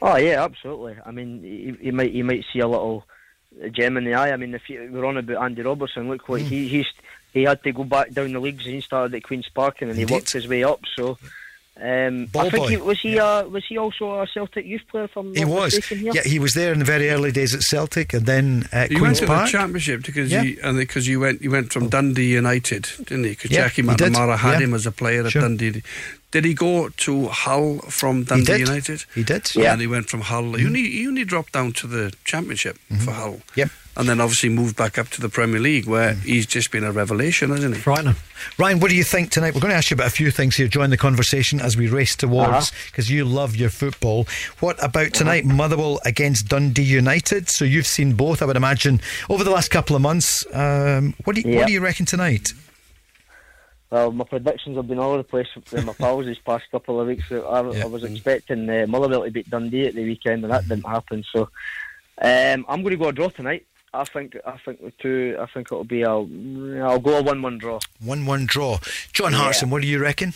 [0.00, 0.96] Oh yeah, absolutely.
[1.04, 3.04] I mean, you, you might you might see a little
[3.72, 4.30] gem in the eye.
[4.30, 6.86] I mean, if you we're on about Andy Robertson, look what he he's
[7.32, 9.90] he had to go back down the leagues and he started at Queens Park and
[9.90, 10.14] then he Indeed.
[10.14, 10.80] worked his way up.
[10.96, 11.18] So.
[11.80, 12.68] Um, Ball I think boy.
[12.70, 15.74] he, was he uh, was he also a Celtic youth player from He was.
[15.86, 16.12] here?
[16.12, 18.96] Yeah, he was there in the very early days at Celtic and then at You
[19.00, 19.46] went Queen's to Park.
[19.46, 20.42] the championship because Yeah.
[20.42, 23.30] you and because you went you went from Dundee United, didn't he?
[23.30, 23.88] Because Yeah, Jackie he.
[23.88, 24.66] McNamara had Yeah.
[24.66, 25.42] him as a player at Sure.
[25.42, 25.82] Dundee.
[26.30, 28.60] Did he go to Hull from Dundee did.
[28.60, 29.04] United?
[29.14, 29.48] He did.
[29.54, 29.72] Yeah.
[29.72, 30.54] And he went from Hull.
[30.54, 33.34] He, only, he only dropped down to the Championship for Hull.
[33.34, 33.60] Mm-hmm.
[33.60, 33.70] Yep.
[33.98, 36.22] And then obviously moved back up to the Premier League, where Mm.
[36.22, 37.80] he's just been a revelation, hasn't he?
[37.80, 38.14] frightening.
[38.56, 39.54] Ryan, what do you think tonight?
[39.54, 40.68] We're going to ask you about a few things here.
[40.68, 42.76] Join the conversation as we race towards Uh-huh.
[42.86, 44.28] because you love your football.
[44.60, 45.44] What about tonight?
[45.44, 47.48] Motherwell against Dundee United.
[47.48, 50.46] So you've seen both, I would imagine, over the last couple of months.
[50.54, 51.58] Um, what do you, Yeah.
[51.58, 52.52] What do you reckon tonight?
[53.90, 57.00] Well, my predictions have been all over the place with my pals these past couple
[57.00, 57.24] of weeks.
[57.32, 60.86] I, I was expecting uh, Motherwell to beat Dundee at the weekend, and that didn't
[60.86, 61.24] happen.
[61.32, 61.48] So
[62.20, 63.66] um, I'm going to go a draw tonight.
[63.94, 65.36] I think I think the two.
[65.40, 66.04] I think it'll be.
[66.04, 66.28] I'll
[66.82, 67.80] I'll go a one-one draw.
[68.00, 68.78] One-one draw.
[69.12, 69.38] John Yeah.
[69.38, 70.34] Hartson, what do you reckon?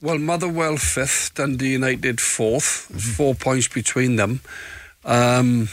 [0.00, 4.40] Well, Motherwell fifth, Dundee United 4th There's Four points between them.
[5.04, 5.68] Um,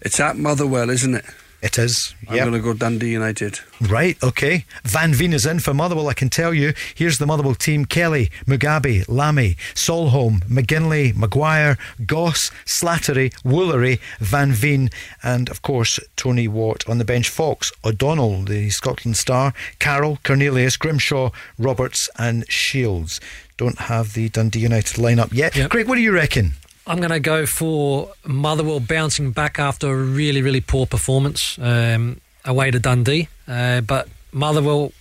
[0.00, 1.24] it's at Motherwell, isn't it?
[1.62, 2.16] It is.
[2.28, 2.48] I'm yep.
[2.48, 3.60] going to go Dundee United.
[3.80, 4.64] Right, okay.
[4.82, 6.74] Van Veen is in for Motherwell, I can tell you.
[6.96, 14.90] Here's the Motherwell team Kelly, Mugabi, Lamie, Solholm, McGinley, Maguire, Goss, Slattery, Woolery, Van Veen,
[15.22, 17.28] and of course Tony Watt on the bench.
[17.28, 23.20] Fox, O'Donnell, the Scotland star, Carroll, Cornelius, Grimshaw, Roberts, and Shields.
[23.56, 25.54] Don't have the Dundee United lineup yet.
[25.54, 25.70] Yep.
[25.70, 26.54] Greg, what do you reckon?
[26.86, 32.20] I'm going to go for Motherwell bouncing back after a really, really poor performance um,
[32.44, 33.28] away to Dundee.
[33.46, 34.92] Uh, but Motherwell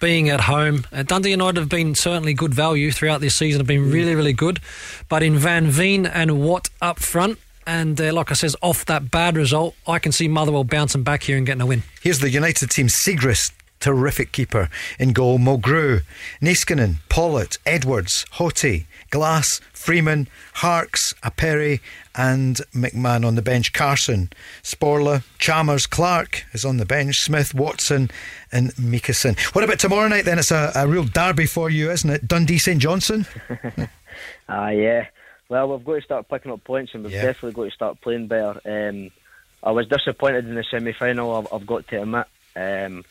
[0.00, 3.66] being at home, uh, Dundee United have been certainly good value throughout this season, have
[3.66, 4.60] been really, really good.
[5.08, 9.10] But in Van Veen and Watt up front, and uh, like I says, off that
[9.10, 11.82] bad result, I can see Motherwell bouncing back here and getting a win.
[12.00, 14.70] Here's the United team Siegrist, terrific keeper.
[14.98, 16.02] In goal, Mulgrew,
[16.40, 21.80] Niskanen, Pawlett, Edwards, Hotti, Glass, Freeman, Harkes, Appere,
[22.14, 23.72] and McMahon on the bench.
[23.72, 24.30] Carson,
[24.62, 27.16] Sporle, Chalmers, Clark is on the bench.
[27.20, 28.10] Smith, Watson,
[28.52, 29.38] and Meekison.
[29.54, 30.38] What about tomorrow night then?
[30.38, 32.28] It's a, a real derby for you, isn't it?
[32.28, 33.26] Dundee St Johnstone?
[34.48, 35.06] Ah, yeah.
[35.48, 37.22] Well, we've got to start picking up points, and we've Yeah.
[37.22, 38.60] definitely got to start playing better.
[38.64, 39.10] Um,
[39.62, 41.36] I was disappointed in the semi-final.
[41.36, 42.26] I've, I've got to admit.
[42.56, 43.04] Um,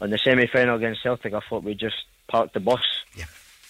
[0.00, 1.96] on the semi-final against Celtic, I thought we just
[2.28, 2.80] parked the bus.
[3.14, 3.26] Yeah.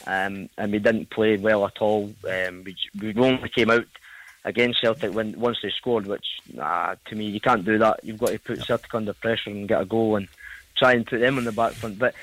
[0.07, 2.13] Um, and we didn't play well at all.
[2.29, 3.85] Um, we, we only came out
[4.45, 8.01] against Celtic when once they scored, which nah, to me you can't do that.
[8.03, 10.29] You've got to put Celtic under pressure and get a goal and
[10.77, 11.99] try and put them on the back front.
[11.99, 12.15] But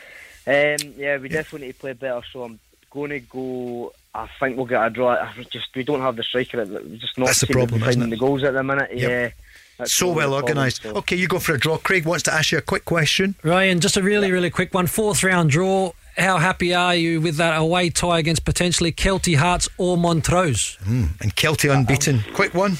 [0.47, 2.21] um, yeah, we definitely need to play better.
[2.33, 2.59] So I'm
[2.89, 3.93] going to go.
[4.15, 5.11] I think we'll get a draw.
[5.11, 6.65] I just we don't have the striker.
[6.65, 8.15] We're just not That's the seem to problem, isn't finding it?
[8.15, 8.89] the goals at the minute.
[8.95, 9.09] Yep.
[9.09, 9.29] Yeah.
[9.77, 10.81] that's so well organised.
[10.81, 11.77] so- Okay, you go for a draw.
[11.77, 13.35] Craig wants to ask you a quick question.
[13.43, 14.87] Ryan, just a really, really quick one.
[14.87, 15.91] Fourth round draw.
[16.17, 20.77] How happy are you with that away tie against potentially Kelty Hearts or Montrose?
[20.83, 22.23] Mm, and Kelty unbeaten.
[22.33, 22.77] Quick one.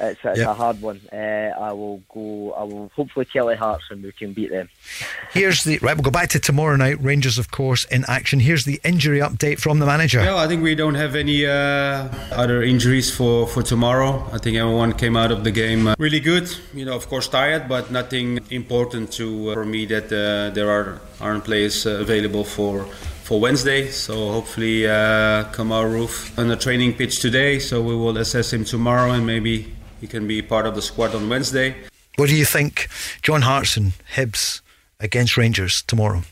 [0.00, 0.48] It's, it's Yep.
[0.48, 1.00] a hard one.
[1.12, 1.16] Uh,
[1.60, 2.52] I will go.
[2.52, 4.68] I will hopefully Kelty Hearts and we can beat them.
[5.32, 5.94] Here's the right.
[5.96, 7.00] We'll go back to tomorrow night.
[7.02, 8.40] Rangers, of course, in action.
[8.40, 10.22] Here's the injury update from the manager.
[10.22, 14.28] Yeah, I think we don't have any uh, other injuries for, for tomorrow.
[14.32, 16.50] I think everyone came out of the game uh, really good.
[16.74, 20.70] You know, of course, tired, but nothing important to uh, for me that uh, there
[20.70, 22.84] are aren't players uh, available for
[23.22, 23.88] for Wednesday.
[23.88, 27.58] So hopefully, uh, Kemar Roofe on the training pitch today.
[27.60, 31.14] So we will assess him tomorrow, and maybe he can be part of the squad
[31.14, 31.76] on Wednesday.
[32.16, 32.88] What do you think,
[33.22, 34.60] John Hartson, Hibs
[35.00, 36.22] against Rangers tomorrow?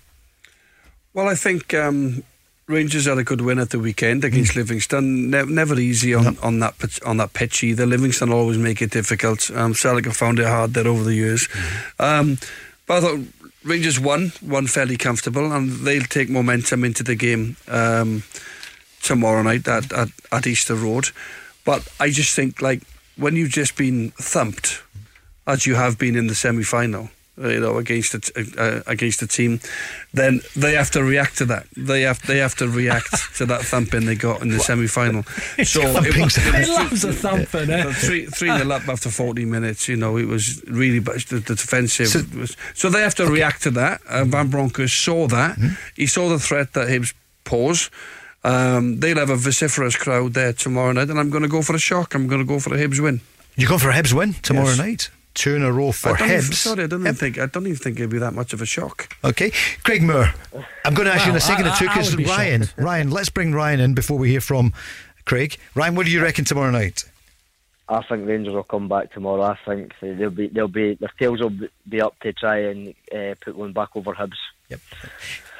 [1.15, 2.25] Well, I think um,
[2.67, 5.31] Rangers had a good win at the weekend against Livingston.
[5.31, 7.87] Ne- never easy on, on that pitch, on that pitch either.
[7.87, 9.51] Livingston always make it difficult.
[9.53, 11.49] Um, Celtic found it hard there over the years.
[12.01, 12.39] Um,
[12.87, 13.21] but I thought
[13.63, 18.25] Rangers won, won fairly comfortable, and they'll take momentum into the game um,
[19.01, 21.11] tomorrow night at, at, at Easter Road.
[21.65, 22.83] But I just think, like,
[23.21, 24.83] when you've just been thumped,
[25.47, 27.11] as you have been in the semi-final,
[27.43, 29.61] uh, you know, against a t- uh, against a team,
[30.13, 31.67] then they have to react to that.
[31.77, 35.25] They have they have to react to that thumping they got in the semi-final.
[35.65, 37.85] So it was, it loves a thumping, eh?
[37.87, 39.89] uh, three three nil up after forty minutes.
[39.89, 42.09] You know, it was really but the, the defensive.
[42.09, 44.01] So- was, so they have to react to that.
[44.09, 45.57] Uh, Van Bronckhorst saw that.
[45.97, 47.15] He saw the threat that Hibs
[47.45, 47.91] pose.
[48.43, 51.75] Um, they'll have a vociferous crowd there tomorrow night, and I'm going to go for
[51.75, 52.15] a shock.
[52.15, 53.21] I'm going to go for a Hibs win.
[53.57, 54.79] You go for a Hibs win tomorrow Yes.
[54.79, 55.11] night.
[55.35, 56.55] Two in a row for I even- Hibs.
[56.55, 58.67] sorry, I don't even think I don't even think it'd be that much of a
[58.67, 59.15] shock.
[59.23, 59.51] Okay,
[59.85, 60.33] Craig Moore.
[60.85, 62.25] I'm going to ask you in a second I- or two I- I because be
[62.25, 62.79] Ryan, shocked.
[62.79, 64.73] Ryan, let's bring Ryan in before we hear from
[65.27, 65.57] Craig.
[65.75, 67.05] Ryan, what do you reckon tomorrow night?
[67.89, 69.43] I think Rangers will come back tomorrow.
[69.43, 71.53] I think they'll be they'll be their tails will
[71.89, 74.39] be up to try and uh, put one back over Hibs.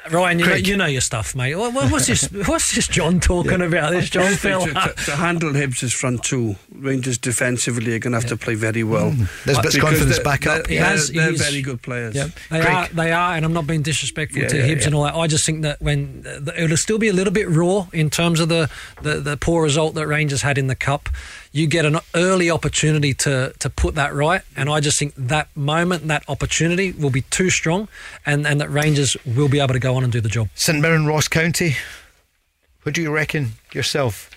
[0.09, 1.53] Ryan, you know, you know your stuff, mate.
[1.55, 2.23] What, what- what's this?
[2.47, 3.91] What's this John talking about?
[3.91, 8.29] This John to, to, to handle Hibs' front two, Rangers defensively are going to have
[8.29, 9.11] to play very well.
[9.11, 9.27] Mm.
[9.45, 10.65] There's bits Because confidence they're- back up.
[10.65, 12.15] They're, He has- they're, they're very good players.
[12.15, 12.73] Yeah, they Craig.
[12.73, 12.87] are.
[12.89, 14.85] They are, and I'm not being disrespectful Yeah, to yeah, Hibs yeah.
[14.87, 15.13] and all that.
[15.15, 18.39] I just think that when the, it'll still be a little bit raw in terms
[18.39, 18.69] of the,
[19.03, 21.09] the the poor result that Rangers had in the cup.
[21.53, 25.47] You get an early opportunity to to put that right, and I just think that
[25.55, 27.89] moment, that opportunity, will be too strong,
[28.25, 30.47] and and that Rangers will be able to go on and do the job.
[30.55, 31.75] St Mirren, Ross County.
[32.83, 34.29] What do you reckon yourself?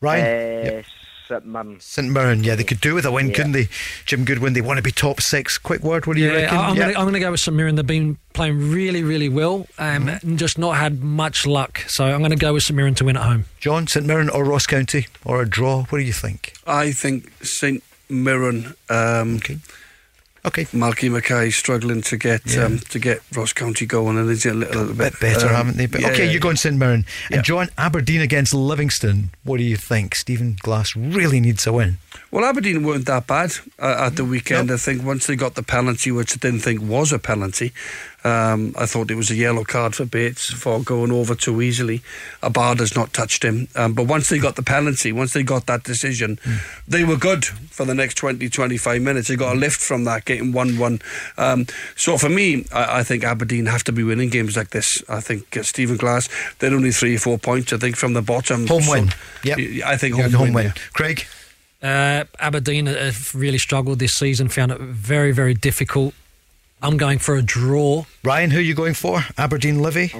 [0.00, 0.24] Ryan?
[0.26, 0.84] Uh, Yep.
[1.30, 1.78] St Mirren.
[1.80, 3.34] St Mirren, yeah, they could do with a win, Yeah.
[3.34, 3.68] couldn't they?
[4.04, 5.58] Jim Goodwin, they want to be top six.
[5.58, 6.56] Quick word, what do you Yeah, reckon?
[6.58, 6.80] I- I'm Yeah.
[6.86, 7.76] gonna, I'm going to go with St Mirren.
[7.76, 10.28] They've been playing really, really well, um, Mm-hmm.
[10.28, 11.84] and just not had much luck.
[11.86, 13.44] So I'm going to go with St Mirren to win at home.
[13.60, 15.84] John, St Mirren or Ross County or a draw?
[15.84, 16.54] What do you think?
[16.66, 18.74] I think St Mirren.
[18.88, 19.58] Um, okay.
[20.44, 20.64] Okay.
[20.66, 22.64] Malky Mackay struggling to get Yeah.
[22.64, 25.76] um, to get Ross County going, and it's a little, little bit Better, um, haven't
[25.76, 25.86] they?
[25.86, 27.04] But yeah, okay, yeah, you're going St Mirren.
[27.30, 29.30] And John, Aberdeen against Livingston.
[29.44, 30.14] What do you think?
[30.14, 31.98] Stephen Glass really needs a win.
[32.30, 34.70] Well, Aberdeen weren't that bad uh, at the weekend.
[34.70, 37.72] I think once they got the penalty, which I didn't think was a penalty,
[38.24, 42.02] um, I thought it was a yellow card for Bates for going over too easily.
[42.42, 43.68] Abada's not touched him.
[43.74, 46.38] Um, but once they got the penalty, once they got that decision,
[46.86, 49.28] they were good for the next 20, 25 minutes.
[49.28, 51.00] They got a lift from that, getting 1 1.
[51.38, 51.66] Um,
[51.96, 55.02] so for me, I, I think Aberdeen have to be winning games like this.
[55.08, 56.28] I think uh, Stephen Glass,
[56.58, 58.66] they're only three or four points, I think, from the bottom.
[58.66, 59.10] Home So, win.
[59.44, 59.56] Yeah.
[59.86, 60.54] I think home, home win.
[60.54, 60.64] win.
[60.66, 60.72] yeah.
[60.92, 61.26] Craig?
[61.82, 66.12] Uh, Aberdeen have really struggled this season, found it very, very difficult.
[66.82, 68.04] I'm going for a draw.
[68.24, 69.20] Ryan, who are you going for?
[69.36, 70.12] Aberdeen Livy?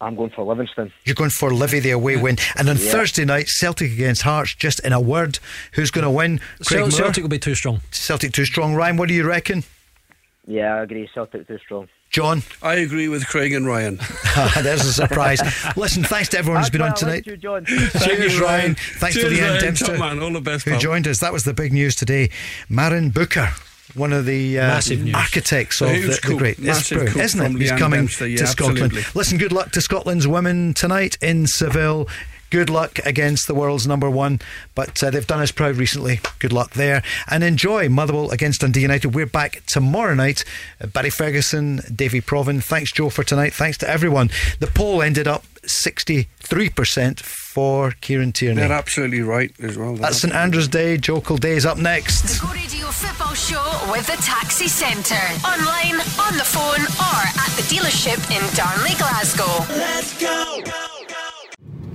[0.00, 0.92] I'm going for Livingston.
[1.04, 2.38] You're going for Livy, the away win.
[2.56, 2.90] And on Yeah.
[2.90, 4.54] Thursday night, Celtic against Hearts.
[4.54, 5.38] Just in a word,
[5.72, 6.38] who's going to win?
[6.64, 6.90] Craig Cel- Moore?
[6.90, 7.82] Celtic will be too strong.
[7.90, 8.74] Celtic too strong.
[8.74, 9.62] Ryan, what do you reckon?
[10.46, 11.08] Yeah, I agree.
[11.14, 11.88] Celtic too strong.
[12.08, 12.42] John?
[12.62, 14.00] I agree with Craig and Ryan.
[14.62, 15.40] There's a surprise.
[15.76, 17.12] Listen, thanks to everyone who's been on That's tonight.
[17.14, 17.64] like you, John.
[17.66, 18.60] Cheers, you, Ryan.
[18.60, 18.74] Ryan.
[18.74, 19.60] Thanks Cheers, to Leeann Ryan.
[19.62, 20.18] Dempster, Top man.
[20.20, 20.80] All the best, who pal.
[20.80, 21.20] joined us.
[21.20, 22.30] That was the big news today.
[22.68, 23.50] Marijn Beuker,
[23.94, 24.80] one of the uh,
[25.14, 26.58] architects of the, the great.
[26.58, 27.60] It's Massive brilliant, coup isn't it?
[27.60, 28.78] He's coming Dempster, yeah, to Scotland.
[28.82, 29.18] absolutely.
[29.18, 32.08] Listen, good luck to Scotland's women tonight in Seville.
[32.50, 34.40] Good luck against the world's number one,
[34.74, 36.18] but uh, they've done us proud recently.
[36.40, 39.14] Good luck there, and enjoy Motherwell against Dundee United.
[39.14, 40.44] We're back tomorrow night.
[40.80, 42.60] Uh, Barry Ferguson, Davie Provan.
[42.60, 43.54] Thanks, Joe, for tonight.
[43.54, 44.30] Thanks to everyone.
[44.58, 47.20] The poll ended up sixty-three percent
[47.60, 48.62] for Kieran Tierney.
[48.62, 49.92] They're absolutely right as well.
[49.92, 50.96] They're That's St Andrew's Day.
[50.96, 52.22] Joe Day is up next.
[52.22, 55.28] The Go Radio Football Show with the Taxi Centre.
[55.44, 59.66] Online, on the phone, or at the dealership in Darnley, Glasgow.
[59.76, 60.99] Let's go.